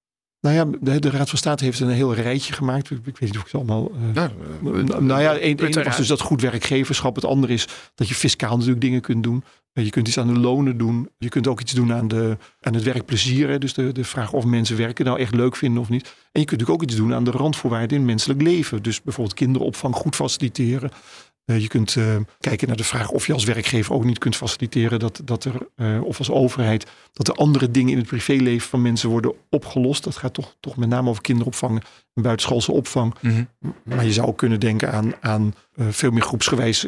Nou 0.46 0.58
ja, 0.58 0.78
de, 0.80 0.98
de, 0.98 1.10
Raad 1.10 1.28
van 1.28 1.38
State 1.38 1.64
heeft 1.64 1.80
een 1.80 1.88
heel 1.88 2.14
rijtje 2.14 2.52
gemaakt. 2.52 2.90
Ik, 2.90 2.98
weet 3.04 3.20
niet 3.20 3.36
of 3.36 3.40
ik 3.40 3.44
het 3.44 3.54
allemaal. 3.54 3.92
Uh, 4.14 4.24
uh, 4.62 4.98
nou 4.98 5.20
ja, 5.20 5.36
één 5.36 5.84
was 5.84 5.96
dus 5.96 6.06
dat 6.06 6.20
goed 6.20 6.40
werkgeverschap. 6.40 7.14
Het 7.14 7.24
andere 7.24 7.52
is 7.52 7.68
dat 7.94 8.08
je 8.08 8.14
fiscaal 8.14 8.52
natuurlijk 8.52 8.80
dingen 8.80 9.00
kunt 9.00 9.22
doen. 9.22 9.44
Je 9.72 9.90
kunt 9.90 10.08
iets 10.08 10.18
aan 10.18 10.34
de 10.34 10.40
lonen 10.40 10.78
doen. 10.78 11.08
Je 11.18 11.28
kunt 11.28 11.46
ook 11.46 11.60
iets 11.60 11.72
doen 11.72 11.92
aan, 11.92 12.08
de, 12.08 12.36
aan 12.60 12.74
het 12.74 12.82
werkplezier. 12.82 13.48
Hè? 13.48 13.58
Dus 13.58 13.74
de, 13.74 13.92
de 13.92 14.04
vraag 14.04 14.32
of 14.32 14.44
mensen 14.44 14.76
werken 14.76 15.04
nou 15.04 15.18
echt 15.18 15.34
leuk 15.34 15.56
vinden 15.56 15.80
of 15.80 15.88
niet. 15.88 16.04
En 16.04 16.40
je 16.40 16.46
kunt 16.46 16.50
natuurlijk 16.50 16.82
ook 16.82 16.82
iets 16.82 16.96
doen 16.96 17.14
aan 17.14 17.24
de 17.24 17.30
randvoorwaarden 17.30 17.98
in 17.98 18.04
menselijk 18.04 18.42
leven. 18.42 18.82
Dus 18.82 19.02
bijvoorbeeld 19.02 19.36
kinderopvang 19.36 19.94
goed 19.94 20.16
faciliteren. 20.16 20.90
Uh, 21.46 21.60
je 21.60 21.68
kunt 21.68 21.94
uh, 21.94 22.16
kijken 22.40 22.68
naar 22.68 22.76
de 22.76 22.84
vraag 22.84 23.10
of 23.10 23.26
je 23.26 23.32
als 23.32 23.44
werkgever 23.44 23.94
ook 23.94 24.04
niet 24.04 24.18
kunt 24.18 24.36
faciliteren 24.36 24.98
dat, 24.98 25.20
dat 25.24 25.44
er, 25.44 25.52
uh, 25.76 26.02
of 26.02 26.18
als 26.18 26.30
overheid, 26.30 26.86
dat 27.12 27.28
er 27.28 27.34
andere 27.34 27.70
dingen 27.70 27.92
in 27.92 27.98
het 27.98 28.06
privéleven 28.06 28.68
van 28.68 28.82
mensen 28.82 29.08
worden 29.08 29.34
opgelost. 29.50 30.04
Dat 30.04 30.16
gaat 30.16 30.34
toch, 30.34 30.56
toch 30.60 30.76
met 30.76 30.88
name 30.88 31.08
over 31.08 31.22
kinderopvang 31.22 31.82
en 32.14 32.22
buitenschoolse 32.22 32.72
opvang. 32.72 33.14
Mm 33.20 33.30
-hmm. 33.30 33.74
Maar 33.82 34.04
je 34.04 34.12
zou 34.12 34.26
ook 34.26 34.38
kunnen 34.38 34.60
denken 34.60 34.92
aan, 34.92 35.12
aan 35.20 35.54
veel 35.76 36.10
meer 36.10 36.22
groepsgewijs 36.22 36.86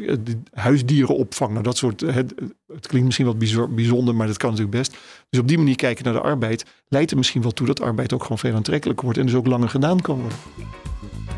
huisdierenopvang. 0.52 1.50
Nou, 1.50 1.62
dat 1.62 1.76
soort, 1.76 2.00
het, 2.00 2.34
het 2.66 2.86
klinkt 2.86 3.06
misschien 3.06 3.26
wat 3.26 3.74
bijzonder, 3.74 4.14
maar 4.14 4.26
dat 4.26 4.36
kan 4.36 4.50
natuurlijk 4.50 4.76
best. 4.76 4.96
Dus 5.30 5.40
op 5.40 5.48
die 5.48 5.58
manier 5.58 5.76
kijken 5.76 6.04
naar 6.04 6.12
de 6.12 6.20
arbeid 6.20 6.64
leidt 6.88 7.10
er 7.10 7.16
misschien 7.16 7.42
wel 7.42 7.52
toe 7.52 7.66
dat 7.66 7.80
arbeid 7.80 8.12
ook 8.12 8.22
gewoon 8.22 8.38
veel 8.38 8.54
aantrekkelijker 8.54 9.04
wordt 9.04 9.18
en 9.18 9.26
dus 9.26 9.34
ook 9.34 9.46
langer 9.46 9.68
gedaan 9.68 10.00
kan 10.00 10.20
worden. 10.20 10.38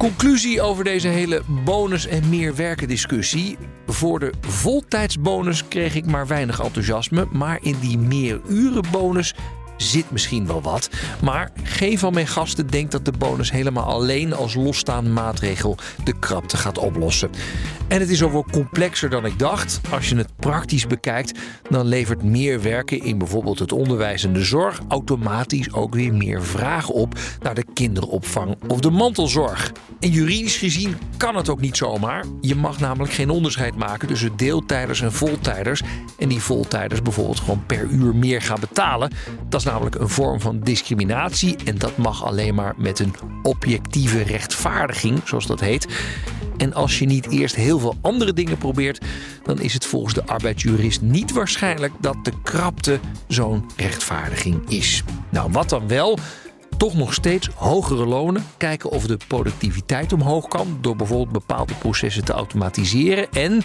Conclusie 0.00 0.62
over 0.62 0.84
deze 0.84 1.08
hele 1.08 1.42
bonus 1.64 2.06
en 2.06 2.28
meer 2.28 2.56
werken 2.56 2.88
discussie. 2.88 3.58
Voor 3.86 4.18
de 4.18 4.32
voltijdsbonus 4.40 5.68
kreeg 5.68 5.94
ik 5.94 6.06
maar 6.06 6.26
weinig 6.26 6.60
enthousiasme, 6.60 7.26
maar 7.32 7.58
in 7.62 7.76
die 7.80 7.98
meer 7.98 8.40
uren 8.48 8.84
bonus 8.90 9.34
zit 9.82 10.10
misschien 10.10 10.46
wel 10.46 10.62
wat. 10.62 10.90
Maar 11.22 11.50
geen 11.62 11.98
van 11.98 12.14
mijn 12.14 12.26
gasten 12.26 12.66
denkt 12.66 12.92
dat 12.92 13.04
de 13.04 13.12
bonus 13.18 13.50
helemaal 13.50 13.84
alleen 13.84 14.34
als 14.34 14.54
losstaande 14.54 15.10
maatregel 15.10 15.76
de 16.04 16.18
krapte 16.18 16.56
gaat 16.56 16.78
oplossen. 16.78 17.30
En 17.88 18.00
het 18.00 18.10
is 18.10 18.22
ook 18.22 18.32
wel 18.32 18.46
complexer 18.52 19.10
dan 19.10 19.24
ik 19.24 19.38
dacht. 19.38 19.80
Als 19.90 20.08
je 20.08 20.16
het 20.16 20.36
praktisch 20.36 20.86
bekijkt, 20.86 21.38
dan 21.68 21.86
levert 21.86 22.22
meer 22.22 22.62
werken 22.62 23.04
in 23.04 23.18
bijvoorbeeld 23.18 23.58
het 23.58 23.72
onderwijs 23.72 24.24
en 24.24 24.32
de 24.32 24.44
zorg 24.44 24.80
automatisch 24.88 25.72
ook 25.72 25.94
weer 25.94 26.14
meer 26.14 26.42
vragen 26.44 26.94
op 26.94 27.18
naar 27.42 27.54
de 27.54 27.64
kinderopvang 27.74 28.56
of 28.68 28.80
de 28.80 28.90
mantelzorg. 28.90 29.72
En 30.00 30.10
juridisch 30.10 30.56
gezien 30.56 30.96
kan 31.16 31.36
het 31.36 31.48
ook 31.48 31.60
niet 31.60 31.76
zomaar. 31.76 32.24
Je 32.40 32.54
mag 32.54 32.80
namelijk 32.80 33.12
geen 33.12 33.30
onderscheid 33.30 33.76
maken 33.76 34.08
tussen 34.08 34.36
deeltijders 34.36 35.00
en 35.00 35.12
voltijders. 35.12 35.82
En 36.18 36.28
die 36.28 36.40
voltijders 36.40 37.02
bijvoorbeeld 37.02 37.40
gewoon 37.40 37.66
per 37.66 37.86
uur 37.86 38.16
meer 38.16 38.42
gaan 38.42 38.60
betalen. 38.60 39.12
Dat 39.48 39.60
is 39.60 39.66
namelijk 39.70 39.94
een 39.94 40.08
vorm 40.08 40.40
van 40.40 40.60
discriminatie 40.60 41.56
en 41.64 41.78
dat 41.78 41.96
mag 41.96 42.24
alleen 42.24 42.54
maar 42.54 42.74
met 42.76 42.98
een 42.98 43.14
objectieve 43.42 44.22
rechtvaardiging, 44.22 45.20
zoals 45.24 45.46
dat 45.46 45.60
heet. 45.60 45.86
En 46.56 46.74
als 46.74 46.98
je 46.98 47.06
niet 47.06 47.30
eerst 47.30 47.54
heel 47.54 47.78
veel 47.78 47.96
andere 48.00 48.32
dingen 48.32 48.58
probeert, 48.58 49.04
dan 49.42 49.60
is 49.60 49.72
het 49.74 49.86
volgens 49.86 50.14
de 50.14 50.26
arbeidsjurist 50.26 51.00
niet 51.00 51.32
waarschijnlijk 51.32 51.92
dat 52.00 52.16
de 52.22 52.32
krapte 52.42 53.00
zo'n 53.28 53.64
rechtvaardiging 53.76 54.68
is. 54.68 55.02
Nou, 55.28 55.52
wat 55.52 55.68
dan 55.68 55.88
wel? 55.88 56.18
Toch 56.76 56.94
nog 56.94 57.14
steeds 57.14 57.48
hogere 57.54 58.06
lonen. 58.06 58.44
Kijken 58.56 58.90
of 58.90 59.06
de 59.06 59.18
productiviteit 59.26 60.12
omhoog 60.12 60.48
kan 60.48 60.78
door 60.80 60.96
bijvoorbeeld 60.96 61.46
bepaalde 61.46 61.74
processen 61.74 62.24
te 62.24 62.32
automatiseren. 62.32 63.30
En 63.32 63.62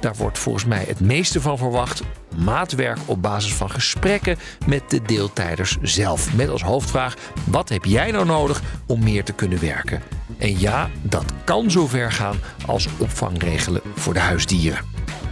daar 0.00 0.14
wordt 0.16 0.38
volgens 0.38 0.64
mij 0.64 0.84
het 0.88 1.00
meeste 1.00 1.40
van 1.40 1.58
verwacht. 1.58 2.02
Maatwerk 2.36 2.98
op 3.06 3.22
basis 3.22 3.54
van 3.54 3.70
gesprekken 3.70 4.38
met 4.66 4.82
de 4.90 5.02
deeltijders 5.02 5.76
zelf. 5.82 6.34
Met 6.34 6.48
als 6.48 6.62
hoofdvraag: 6.62 7.14
wat 7.44 7.68
heb 7.68 7.84
jij 7.84 8.10
nou 8.10 8.26
nodig 8.26 8.62
om 8.86 9.02
meer 9.02 9.24
te 9.24 9.32
kunnen 9.32 9.60
werken? 9.60 10.02
En 10.38 10.60
ja, 10.60 10.90
dat 11.02 11.24
kan 11.44 11.70
zover 11.70 12.12
gaan 12.12 12.36
als 12.66 12.88
opvangregelen 12.98 13.80
voor 13.94 14.14
de 14.14 14.20
huisdieren. 14.20 14.84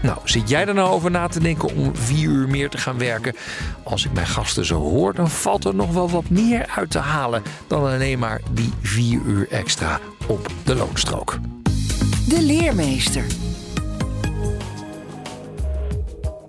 Nou, 0.03 0.19
zit 0.25 0.49
jij 0.49 0.67
er 0.67 0.75
nou 0.75 0.91
over 0.91 1.11
na 1.11 1.29
te 1.29 1.41
denken 1.41 1.75
om 1.75 1.97
vier 1.97 2.29
uur 2.29 2.49
meer 2.49 2.69
te 2.69 2.79
gaan 2.79 2.99
werken? 2.99 3.37
Als 3.83 4.05
ik 4.05 4.13
mijn 4.13 4.27
gasten 4.27 4.65
zo 4.65 4.81
hoor, 4.81 5.15
dan 5.15 5.31
valt 5.31 5.65
er 5.65 5.75
nog 5.75 5.93
wel 5.93 6.11
wat 6.11 6.29
meer 6.29 6.67
uit 6.77 6.91
te 6.91 6.99
halen 6.99 7.43
dan 7.67 7.85
alleen 7.85 8.19
maar 8.19 8.41
die 8.53 8.73
vier 8.83 9.21
uur 9.27 9.49
extra 9.51 10.01
op 10.27 10.49
de 10.65 10.75
loonstrook. 10.75 11.39
De 12.29 12.43
leermeester. 12.43 13.25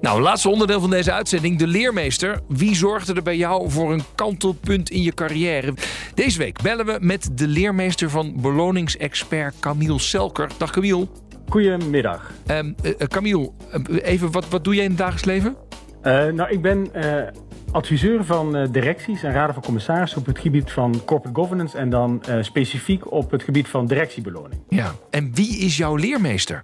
Nou, 0.02 0.22
laatste 0.22 0.50
onderdeel 0.50 0.80
van 0.80 0.90
deze 0.90 1.12
uitzending, 1.12 1.60
de 1.60 1.68
leermeester. 1.68 2.40
Wie 2.48 2.76
zorgde 2.76 3.14
er 3.14 3.24
bij 3.24 3.38
jou 3.38 3.70
voor 3.70 3.94
een 3.94 4.04
kantelpunt 4.16 4.90
in 4.90 5.02
je 5.02 5.14
carrière? 5.14 5.74
Deze 6.14 6.38
week 6.38 6.62
bellen 6.62 6.86
we 6.86 6.98
met 7.02 7.30
de 7.38 7.48
leermeester 7.48 8.10
van 8.10 8.34
beloningsexpert 8.42 9.56
Camille 9.60 10.00
Selker. 10.00 10.50
Dag 10.58 10.72
Camille. 10.72 11.08
Goedemiddag. 11.50 12.32
Um, 12.48 12.76
uh, 12.84 12.92
Camille, 13.08 13.52
even 14.02 14.32
wat, 14.32 14.50
wat 14.50 14.64
doe 14.64 14.76
jij 14.76 14.84
in 14.84 14.90
het 14.90 15.00
dagelijks 15.00 15.26
leven? 15.26 15.56
Uh, 16.04 16.26
nou, 16.26 16.50
ik 16.50 16.62
ben 16.62 16.90
uh, 16.96 17.24
adviseur 17.72 18.26
van 18.26 18.68
directies 18.72 19.24
en 19.24 19.32
raden 19.32 19.54
van 19.54 19.64
commissarissen 19.64 20.20
op 20.20 20.26
het 20.26 20.40
gebied 20.40 20.72
van 20.72 21.02
corporate 21.06 21.40
governance 21.40 21.78
en 21.78 21.90
dan 21.90 22.24
specifiek 22.42 23.12
op 23.12 23.32
het 23.32 23.44
gebied 23.44 23.68
van 23.68 23.88
directiebeloning. 23.88 24.62
Ja, 24.70 24.96
en 25.10 25.32
wie 25.34 25.58
is 25.58 25.78
jouw 25.78 25.96
leermeester? 25.96 26.62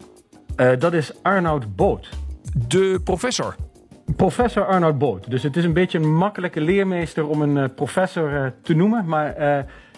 dat 0.79 0.93
is 0.93 1.11
Arnoud 1.21 1.75
Boot. 1.75 2.09
De 2.67 3.01
professor? 3.03 3.55
Professor 4.15 4.65
Arnoud 4.65 4.97
Boot. 4.97 5.29
Dus 5.29 5.43
het 5.43 5.55
is 5.55 5.63
een 5.63 5.73
beetje 5.73 5.99
een 5.99 6.13
makkelijke 6.13 6.61
leermeester 6.61 7.27
om 7.27 7.41
een 7.41 7.73
professor 7.73 8.53
te 8.61 8.73
noemen, 8.73 9.05
maar 9.05 9.35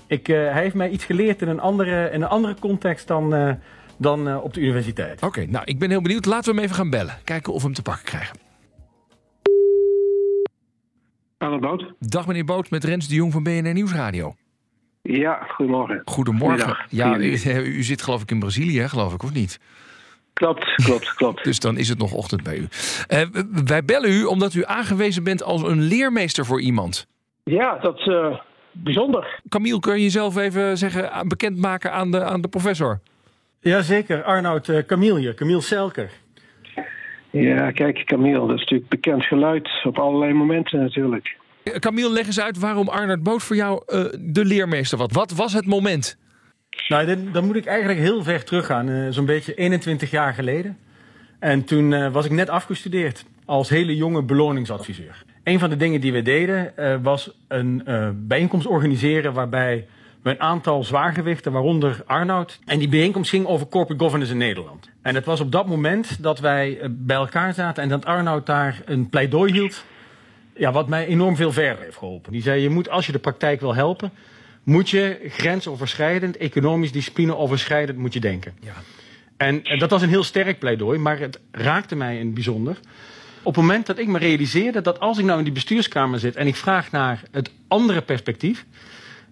ik, 0.08 0.28
hij 0.28 0.62
heeft 0.62 0.76
mij 0.76 0.90
iets 0.90 1.06
geleerd 1.06 1.42
in 1.42 1.48
een 1.48 1.60
andere, 1.60 2.10
in 2.10 2.22
een 2.22 2.28
andere 2.28 2.56
context 2.60 3.08
dan 3.08 3.58
dan 3.98 4.28
uh, 4.28 4.44
op 4.44 4.54
de 4.54 4.62
universiteit. 4.62 5.16
Oké, 5.16 5.26
okay, 5.26 5.46
nou 5.46 5.66
ik 5.66 5.80
ben 5.80 5.90
heel 5.90 6.02
benieuwd. 6.02 6.26
Laten 6.26 6.50
we 6.50 6.56
hem 6.56 6.64
even 6.64 6.76
gaan 6.76 6.90
bellen. 6.90 7.18
Kijken 7.24 7.54
of 7.54 7.60
we 7.60 7.66
hem 7.66 7.76
te 7.76 7.82
pakken 7.82 8.06
krijgen. 8.06 8.38
Hallo 11.38 11.60
Boot. 11.60 11.94
Dag 12.00 12.28
meneer 12.28 12.46
Boot, 12.46 12.70
met 12.70 12.84
Rens 12.84 13.08
de 13.08 13.16
Jong 13.16 13.32
van 13.32 13.44
BNR 13.44 13.74
Nieuwsradio. 13.74 14.36
Ja, 15.02 15.46
goedemorgen. 15.48 16.02
Goedemorgen. 16.06 16.78
Ja, 16.90 17.18
u, 17.18 17.24
u, 17.78 17.84
zit 17.84 18.02
geloof 18.02 18.22
ik 18.22 18.32
in 18.32 18.40
Brazilië, 18.40 18.88
geloof 18.88 19.14
ik, 19.14 19.24
of 19.24 19.34
niet? 19.34 19.60
Klopt, 20.36 20.76
klopt, 20.76 21.14
klopt. 21.14 21.44
dus 21.50 21.60
dan 21.60 21.78
is 21.78 21.90
het 21.90 21.98
nog 21.98 22.14
ochtend 22.14 22.44
bij 22.44 22.58
u. 22.58 22.68
Uh, 23.08 23.22
wij 23.66 23.86
bellen 23.86 24.12
u 24.12 24.24
omdat 24.24 24.54
u 24.54 24.66
aangewezen 24.66 25.24
bent 25.24 25.44
als 25.44 25.62
een 25.62 25.82
leermeester 25.82 26.46
voor 26.46 26.62
iemand. 26.62 27.08
Ja, 27.44 27.78
dat 27.78 27.98
is 27.98 28.06
uh, 28.06 28.40
bijzonder. 28.72 29.40
Camille, 29.50 29.80
kun 29.80 29.94
je 29.94 30.02
jezelf 30.02 30.38
even 30.38 30.78
zeggen, 30.78 31.28
bekendmaken 31.28 31.92
aan 31.92 32.12
de, 32.12 32.24
aan 32.24 32.42
de 32.42 32.48
professor? 32.48 33.00
Jazeker, 33.60 34.24
Arnoud 34.24 34.68
uh, 34.68 34.80
Camille, 34.80 35.34
Camille 35.34 35.62
Selker. 35.62 36.12
Ja, 37.30 37.72
kijk, 37.72 38.06
Camille, 38.06 38.48
dat 38.48 38.56
is 38.56 38.60
natuurlijk 38.60 38.90
bekend 38.90 39.24
geluid 39.24 39.70
op 39.84 40.00
allerlei 40.00 40.34
momenten 40.34 40.80
natuurlijk. 40.80 41.38
Camille, 41.64 42.12
leg 42.12 42.26
eens 42.26 42.40
uit 42.40 42.60
waarom 42.60 42.88
Arnoud 42.88 43.24
Boot 43.24 43.44
voor 43.44 43.56
jou 43.56 43.84
uh, 43.88 44.06
de 44.20 44.46
leermeester 44.46 44.98
was. 44.98 45.08
Wat 45.12 45.32
was 45.32 45.54
het 45.54 45.66
moment? 45.66 46.18
Nou, 46.88 47.32
dan, 47.32 47.46
moet 47.46 47.56
ik 47.56 47.66
eigenlijk 47.66 48.00
heel 48.00 48.24
ver 48.24 48.44
teruggaan. 48.44 48.90
Uh, 48.90 49.08
Zo'n 49.10 49.26
beetje 49.26 49.54
21 49.54 50.12
jaar 50.12 50.34
geleden. 50.34 50.78
En 51.40 51.64
toen 51.64 51.92
uh, 51.92 52.12
was 52.12 52.26
ik 52.26 52.32
net 52.32 52.50
afgestudeerd 52.50 53.26
als 53.46 53.70
hele 53.70 53.96
jonge 53.96 54.22
beloningsadviseur. 54.22 55.24
Een 55.44 55.60
van 55.60 55.70
de 55.70 55.78
dingen 55.78 56.02
die 56.02 56.12
we 56.12 56.22
deden 56.22 56.74
was 57.02 57.32
een 57.48 57.84
bijeenkomst 58.28 58.68
organiseren 58.68 59.34
waarbij 59.34 59.88
een 60.24 60.40
aantal 60.40 60.84
zwaargewichten, 60.84 61.52
waaronder 61.52 62.04
Arnoud. 62.06 62.60
En 62.66 62.80
die 62.80 62.90
bijeenkomst 62.90 63.30
ging 63.30 63.46
over 63.46 63.68
corporate 63.68 64.04
governance 64.04 64.32
in 64.32 64.38
Nederland. 64.38 64.90
En 65.02 65.16
het 65.16 65.26
was 65.26 65.40
op 65.40 65.52
dat 65.52 65.68
moment 65.68 66.24
dat 66.24 66.40
wij 66.40 66.80
bij 66.90 67.16
elkaar 67.16 67.54
zaten 67.54 67.84
en 67.84 67.90
dat 67.90 68.06
Arnoud 68.06 68.46
daar 68.46 68.82
een 68.86 69.10
pleidooi 69.10 69.52
hield 69.52 69.84
ja, 70.56 70.72
wat 70.72 70.88
mij 70.88 71.06
enorm 71.06 71.36
veel 71.36 71.52
verder 71.52 71.84
heeft 71.84 71.98
geholpen. 71.98 72.32
Die 72.32 72.42
zei, 72.42 72.62
je 72.62 72.70
moet, 72.70 72.90
als 72.90 73.06
je 73.06 73.12
de 73.12 73.20
praktijk 73.20 73.60
wil 73.60 73.76
helpen, 73.76 74.12
moet 74.66 74.90
je 74.90 75.20
grensoverschrijdend, 75.28 76.38
economisch 76.38 76.92
disciplineoverschrijdend 76.92 77.98
moet 77.98 78.14
je 78.14 78.20
denken. 78.20 78.54
Ja. 78.60 78.74
En, 79.38 79.64
en 79.64 79.80
dat 79.80 79.90
was 79.90 80.02
een 80.02 80.10
heel 80.10 80.24
sterk 80.24 80.60
pleidooi, 80.60 81.00
maar 81.00 81.20
het 81.20 81.40
raakte 81.52 81.96
mij 81.96 82.18
in 82.18 82.26
het 82.26 82.34
bijzonder. 82.34 82.80
Op 83.44 83.56
het 83.56 83.64
moment 83.64 83.86
dat 83.86 83.98
ik 83.98 84.08
me 84.08 84.18
realiseerde 84.18 84.82
dat 84.82 85.00
als 85.00 85.18
ik 85.18 85.26
nou 85.26 85.38
in 85.38 85.44
die 85.44 85.54
bestuurskamer 85.54 86.20
zit 86.20 86.36
en 86.36 86.48
ik 86.48 86.56
vraag 86.56 86.92
naar 86.92 87.24
het 87.32 87.52
andere 87.68 88.02
perspectief, 88.02 88.66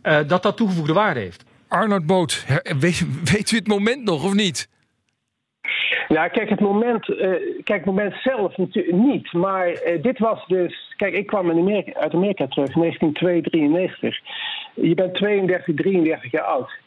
uh, 0.04 0.20
dat 0.28 0.44
dat 0.44 0.58
toegevoegde 0.58 0.94
waarde 0.94 1.20
heeft. 1.20 1.44
Arnold 1.68 2.06
Boot, 2.06 2.46
weet, 2.80 3.06
weet 3.24 3.52
u 3.52 3.56
het 3.58 3.68
moment 3.68 4.04
nog 4.04 4.24
of 4.24 4.34
niet? 4.34 4.68
Ja, 6.08 6.28
kijk, 6.28 6.50
het 6.50 6.60
moment, 6.60 7.10
uh, 7.10 7.18
kijk, 7.64 7.80
het 7.80 7.86
moment 7.86 8.14
zelf 8.24 8.58
natuurlijk 8.58 8.96
niet. 8.96 9.34
Maar 9.34 9.68
uh, 9.70 10.02
dit 10.02 10.20
was 10.20 10.46
dus. 10.48 10.94
Kijk, 10.98 11.14
ik 11.14 11.28
kwam 11.28 11.50
in 11.50 11.58
Amerika, 11.58 12.00
uit 12.00 12.14
Amerika 12.14 12.48
terug, 12.48 12.74
1992. 12.74 14.20
Je 14.74 14.94
bent 14.94 15.14
32, 15.14 15.76
33 15.76 16.32
jaar 16.32 16.44
oud. 16.44 16.82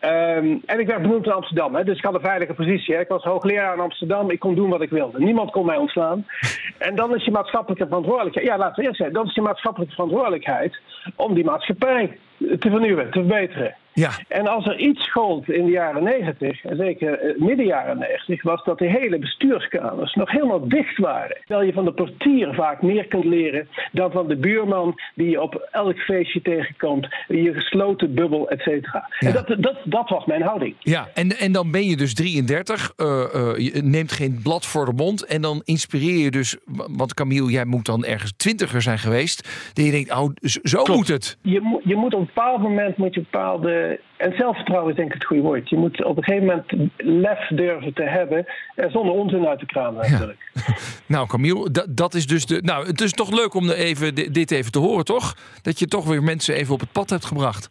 Um, 0.00 0.62
en 0.66 0.80
ik 0.80 0.86
werd 0.86 1.02
benoemd 1.02 1.26
in 1.26 1.32
Amsterdam, 1.32 1.74
hè, 1.74 1.84
dus 1.84 1.96
ik 1.98 2.04
had 2.04 2.14
een 2.14 2.20
veilige 2.20 2.54
positie. 2.54 2.94
Hè. 2.94 3.00
Ik 3.00 3.08
was 3.08 3.22
hoogleraar 3.22 3.74
in 3.74 3.80
Amsterdam, 3.80 4.30
ik 4.30 4.38
kon 4.38 4.54
doen 4.54 4.70
wat 4.70 4.82
ik 4.82 4.90
wilde. 4.90 5.18
Niemand 5.18 5.50
kon 5.50 5.66
mij 5.66 5.76
ontslaan. 5.76 6.26
En 6.78 6.94
dan 6.94 7.14
is 7.14 7.24
je 7.24 7.30
maatschappelijke 7.30 7.86
verantwoordelijkheid, 7.86 8.46
ja, 8.46 8.58
laten 8.58 8.74
we 8.76 8.82
eerst 8.82 8.96
zeggen, 8.96 9.14
dan 9.14 9.26
is 9.26 9.34
je 9.34 9.40
maatschappelijke 9.40 9.94
verantwoordelijkheid 9.94 10.76
om 11.16 11.34
die 11.34 11.44
maatschappij 11.44 12.18
te 12.38 12.70
vernieuwen, 12.70 13.10
te 13.10 13.18
verbeteren. 13.18 13.74
Ja. 13.96 14.10
En 14.28 14.46
als 14.46 14.66
er 14.66 14.78
iets 14.78 15.10
gold 15.12 15.48
in 15.48 15.64
de 15.64 15.70
jaren 15.70 16.02
90, 16.02 16.64
en 16.64 16.76
zeker 16.76 17.34
midden 17.38 17.66
jaren 17.66 17.98
90, 17.98 18.42
was 18.42 18.64
dat 18.64 18.78
de 18.78 18.88
hele 18.90 19.18
bestuurskamers 19.18 20.14
nog 20.14 20.30
helemaal 20.30 20.68
dicht 20.68 20.98
waren. 20.98 21.36
Terwijl 21.46 21.66
je 21.66 21.72
van 21.72 21.84
de 21.84 21.92
portier 21.92 22.54
vaak 22.54 22.82
meer 22.82 23.06
kunt 23.06 23.24
leren 23.24 23.68
dan 23.92 24.10
van 24.10 24.28
de 24.28 24.36
buurman 24.36 25.00
die 25.14 25.30
je 25.30 25.40
op 25.42 25.68
elk 25.70 25.98
feestje 25.98 26.42
tegenkomt, 26.42 27.08
je 27.28 27.52
gesloten 27.54 28.14
bubbel, 28.14 28.48
et 28.48 28.60
cetera. 28.60 29.10
Ja. 29.18 29.28
En 29.28 29.32
dat, 29.34 29.62
dat, 29.62 29.76
dat 29.84 30.08
was 30.08 30.24
mijn 30.24 30.42
houding. 30.42 30.74
Ja, 30.78 31.08
en, 31.14 31.30
en 31.38 31.52
dan 31.52 31.70
ben 31.70 31.84
je 31.84 31.96
dus 31.96 32.14
33, 32.14 32.92
uh, 32.96 33.06
uh, 33.06 33.22
je 33.56 33.80
neemt 33.82 34.12
geen 34.12 34.40
blad 34.42 34.66
voor 34.66 34.84
de 34.84 34.92
mond 34.92 35.24
en 35.26 35.42
dan 35.42 35.60
inspireer 35.64 36.24
je 36.24 36.30
dus, 36.30 36.56
want 36.96 37.14
Camille, 37.14 37.50
jij 37.50 37.64
moet 37.64 37.86
dan 37.86 38.04
ergens 38.04 38.32
twintiger 38.36 38.82
zijn 38.82 38.98
geweest, 38.98 39.70
dat 39.72 39.84
je 39.84 39.90
denkt, 39.90 40.10
oh, 40.10 40.28
zo 40.42 40.82
Klopt. 40.82 40.98
moet 40.98 41.08
het. 41.08 41.38
Je, 41.42 41.60
moet- 41.60 41.82
je 41.84 41.94
moet 41.96 42.14
op 42.14 42.20
een 42.20 42.26
bepaald 42.26 42.62
moment 42.62 42.96
moet 42.96 43.14
je 43.14 43.20
bepaalde. 43.20 43.85
En 44.16 44.32
zelfvertrouwen 44.36 44.90
is 44.90 44.96
denk 44.96 45.08
ik 45.08 45.14
het 45.14 45.24
goede 45.24 45.42
woord. 45.42 45.68
Je 45.68 45.76
moet 45.76 46.04
op 46.04 46.16
een 46.16 46.24
gegeven 46.24 46.46
moment 46.46 46.90
lef 46.96 47.46
durven 47.48 47.94
te 47.94 48.02
hebben. 48.02 48.46
En 48.74 48.90
zonder 48.90 49.14
onzin 49.14 49.46
uit 49.46 49.58
te 49.58 49.66
kramen 49.66 50.10
natuurlijk. 50.10 50.38
Nou, 51.06 51.26
Camille, 51.28 51.70
dat, 51.70 51.86
dat 51.96 52.14
is 52.14 52.26
dus 52.26 52.46
de. 52.46 52.60
Nou, 52.62 52.86
het 52.86 53.00
is 53.00 53.12
toch 53.12 53.30
leuk 53.30 53.54
om 53.54 53.70
even, 53.70 54.14
di- 54.14 54.30
dit 54.30 54.50
even 54.50 54.72
te 54.72 54.78
horen, 54.78 55.04
toch? 55.04 55.34
Dat 55.62 55.78
je 55.78 55.86
toch 55.86 56.06
weer 56.06 56.22
mensen 56.22 56.54
even 56.54 56.74
op 56.74 56.80
het 56.80 56.92
pad 56.92 57.10
hebt 57.10 57.24
gebracht. 57.24 57.70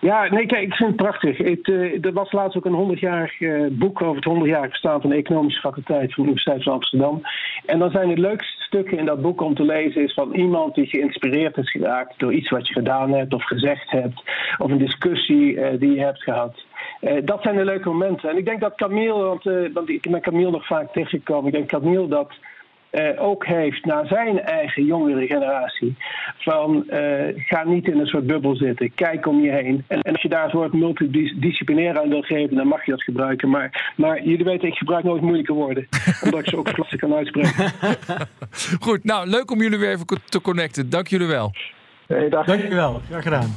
Ja, 0.00 0.28
nee, 0.30 0.46
kijk, 0.46 0.62
ik 0.62 0.74
vind 0.74 0.88
het 0.88 0.96
prachtig. 0.96 1.38
Het, 1.38 1.68
eh, 1.68 2.04
er 2.04 2.12
was 2.12 2.32
laatst 2.32 2.56
ook 2.56 2.64
een 2.64 2.96
100-jarig 2.96 3.40
eh, 3.40 3.62
boek 3.70 4.02
over 4.02 4.16
het 4.16 4.24
100-jarig 4.24 4.70
bestaan 4.70 5.00
van 5.00 5.10
de 5.10 5.16
Economische 5.16 5.60
Faculteit 5.60 6.14
van 6.14 6.24
de 6.24 6.30
Universiteit 6.30 6.62
van 6.62 6.72
Amsterdam. 6.72 7.20
En 7.66 7.78
dan 7.78 7.90
zijn 7.90 8.08
het 8.08 8.18
leukste 8.18 8.61
stukken 8.72 8.98
in 8.98 9.06
dat 9.06 9.22
boek 9.22 9.40
om 9.40 9.54
te 9.54 9.64
lezen 9.64 10.02
is 10.02 10.14
van 10.14 10.34
iemand 10.34 10.74
die 10.74 10.86
geïnspireerd 10.86 11.56
is 11.56 11.70
geraakt 11.70 12.18
door 12.18 12.32
iets 12.32 12.50
wat 12.50 12.68
je 12.68 12.72
gedaan 12.72 13.12
hebt 13.12 13.34
of 13.34 13.44
gezegd 13.44 13.90
hebt, 13.90 14.22
of 14.58 14.70
een 14.70 14.78
discussie 14.78 15.60
eh, 15.60 15.80
die 15.80 15.94
je 15.94 16.00
hebt 16.00 16.22
gehad. 16.22 16.54
Eh, 17.00 17.16
dat 17.24 17.42
zijn 17.42 17.56
de 17.56 17.64
leuke 17.64 17.88
momenten. 17.88 18.30
En 18.30 18.36
ik 18.36 18.44
denk 18.44 18.60
dat 18.60 18.74
Camille, 18.74 19.12
want, 19.12 19.46
eh, 19.46 19.94
ik 19.94 20.10
ben 20.10 20.20
Camille 20.20 20.50
nog 20.50 20.66
vaak 20.66 20.92
tegengekomen, 20.92 21.46
ik 21.46 21.52
denk 21.52 21.68
Camille 21.68 22.08
dat 22.08 22.32
eh, 22.92 23.22
ook 23.22 23.46
heeft 23.46 23.84
naar 23.84 24.06
zijn 24.06 24.40
eigen 24.40 24.84
jongere 24.84 25.26
generatie. 25.26 25.96
Van 26.38 26.88
eh, 26.88 27.00
ga 27.36 27.64
niet 27.64 27.88
in 27.88 27.98
een 27.98 28.06
soort 28.06 28.26
bubbel 28.26 28.56
zitten, 28.56 28.94
kijk 28.94 29.26
om 29.26 29.40
je 29.40 29.50
heen. 29.50 29.84
En, 29.86 30.00
en 30.00 30.12
als 30.12 30.22
je 30.22 30.28
daar 30.28 30.42
het 30.42 30.52
woord 30.52 30.72
multidisciplinair 30.72 32.00
aan 32.00 32.08
wil 32.08 32.22
geven, 32.22 32.56
dan 32.56 32.66
mag 32.66 32.84
je 32.84 32.90
dat 32.90 33.02
gebruiken. 33.02 33.50
Maar, 33.50 33.92
maar 33.96 34.22
jullie 34.22 34.44
weten, 34.44 34.68
ik 34.68 34.74
gebruik 34.74 35.04
nooit 35.04 35.22
moeilijke 35.22 35.52
woorden, 35.52 35.88
omdat 36.24 36.40
ik 36.40 36.48
ze 36.48 36.56
ook 36.56 36.72
klasse 36.72 36.96
kan 36.96 37.14
uitspreken. 37.14 37.72
Goed, 38.80 39.04
nou, 39.04 39.28
leuk 39.28 39.50
om 39.50 39.62
jullie 39.62 39.78
weer 39.78 39.90
even 39.90 40.06
te 40.28 40.40
connecten. 40.40 40.90
Dank 40.90 41.06
jullie 41.06 41.26
wel. 41.26 41.52
Hey, 42.06 42.28
dag. 42.28 42.46
Dankjewel, 42.46 43.00
graag 43.08 43.22
gedaan. 43.22 43.50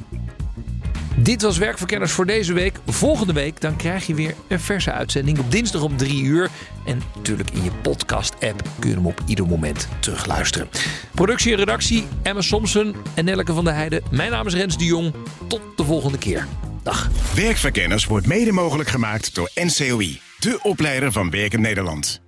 Dit 1.17 1.41
was 1.41 1.57
Werkverkenners 1.57 2.11
voor 2.11 2.25
deze 2.25 2.53
week. 2.53 2.79
Volgende 2.85 3.33
week 3.33 3.61
dan 3.61 3.75
krijg 3.75 4.07
je 4.07 4.13
weer 4.13 4.35
een 4.47 4.59
verse 4.59 4.91
uitzending 4.91 5.39
op 5.39 5.51
dinsdag 5.51 5.81
om 5.81 5.97
3 5.97 6.23
uur. 6.23 6.49
En 6.85 7.01
natuurlijk 7.15 7.51
in 7.51 7.63
je 7.63 7.71
podcast-app 7.81 8.61
kun 8.79 8.89
je 8.89 8.95
hem 8.95 9.05
op 9.05 9.21
ieder 9.25 9.47
moment 9.47 9.87
terugluisteren. 9.99 10.69
Productie 11.13 11.51
en 11.51 11.57
redactie 11.57 12.07
Emma 12.21 12.41
Somsen 12.41 12.95
en 13.13 13.25
Nelleke 13.25 13.53
van 13.53 13.63
der 13.63 13.73
Heijden. 13.73 14.03
Mijn 14.11 14.31
naam 14.31 14.47
is 14.47 14.53
Rens 14.53 14.77
de 14.77 14.85
Jong. 14.85 15.13
Tot 15.47 15.61
de 15.75 15.83
volgende 15.83 16.17
keer. 16.17 16.47
Dag. 16.83 17.09
Werkverkenners 17.35 18.05
wordt 18.05 18.27
mede 18.27 18.51
mogelijk 18.51 18.89
gemaakt 18.89 19.35
door 19.35 19.49
NCOI, 19.55 20.19
de 20.39 20.59
opleider 20.61 21.11
van 21.11 21.29
Werken 21.29 21.61
Nederland. 21.61 22.21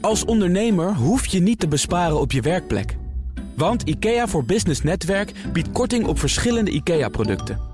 Als 0.00 0.24
ondernemer 0.24 0.94
hoef 0.94 1.26
je 1.26 1.40
niet 1.40 1.60
te 1.60 1.68
besparen 1.68 2.20
op 2.20 2.32
je 2.32 2.40
werkplek. 2.40 2.96
Want 3.56 3.82
IKEA 3.82 4.28
voor 4.28 4.44
Business 4.44 4.82
Netwerk 4.82 5.32
biedt 5.52 5.72
korting 5.72 6.06
op 6.06 6.18
verschillende 6.18 6.70
IKEA-producten. 6.70 7.73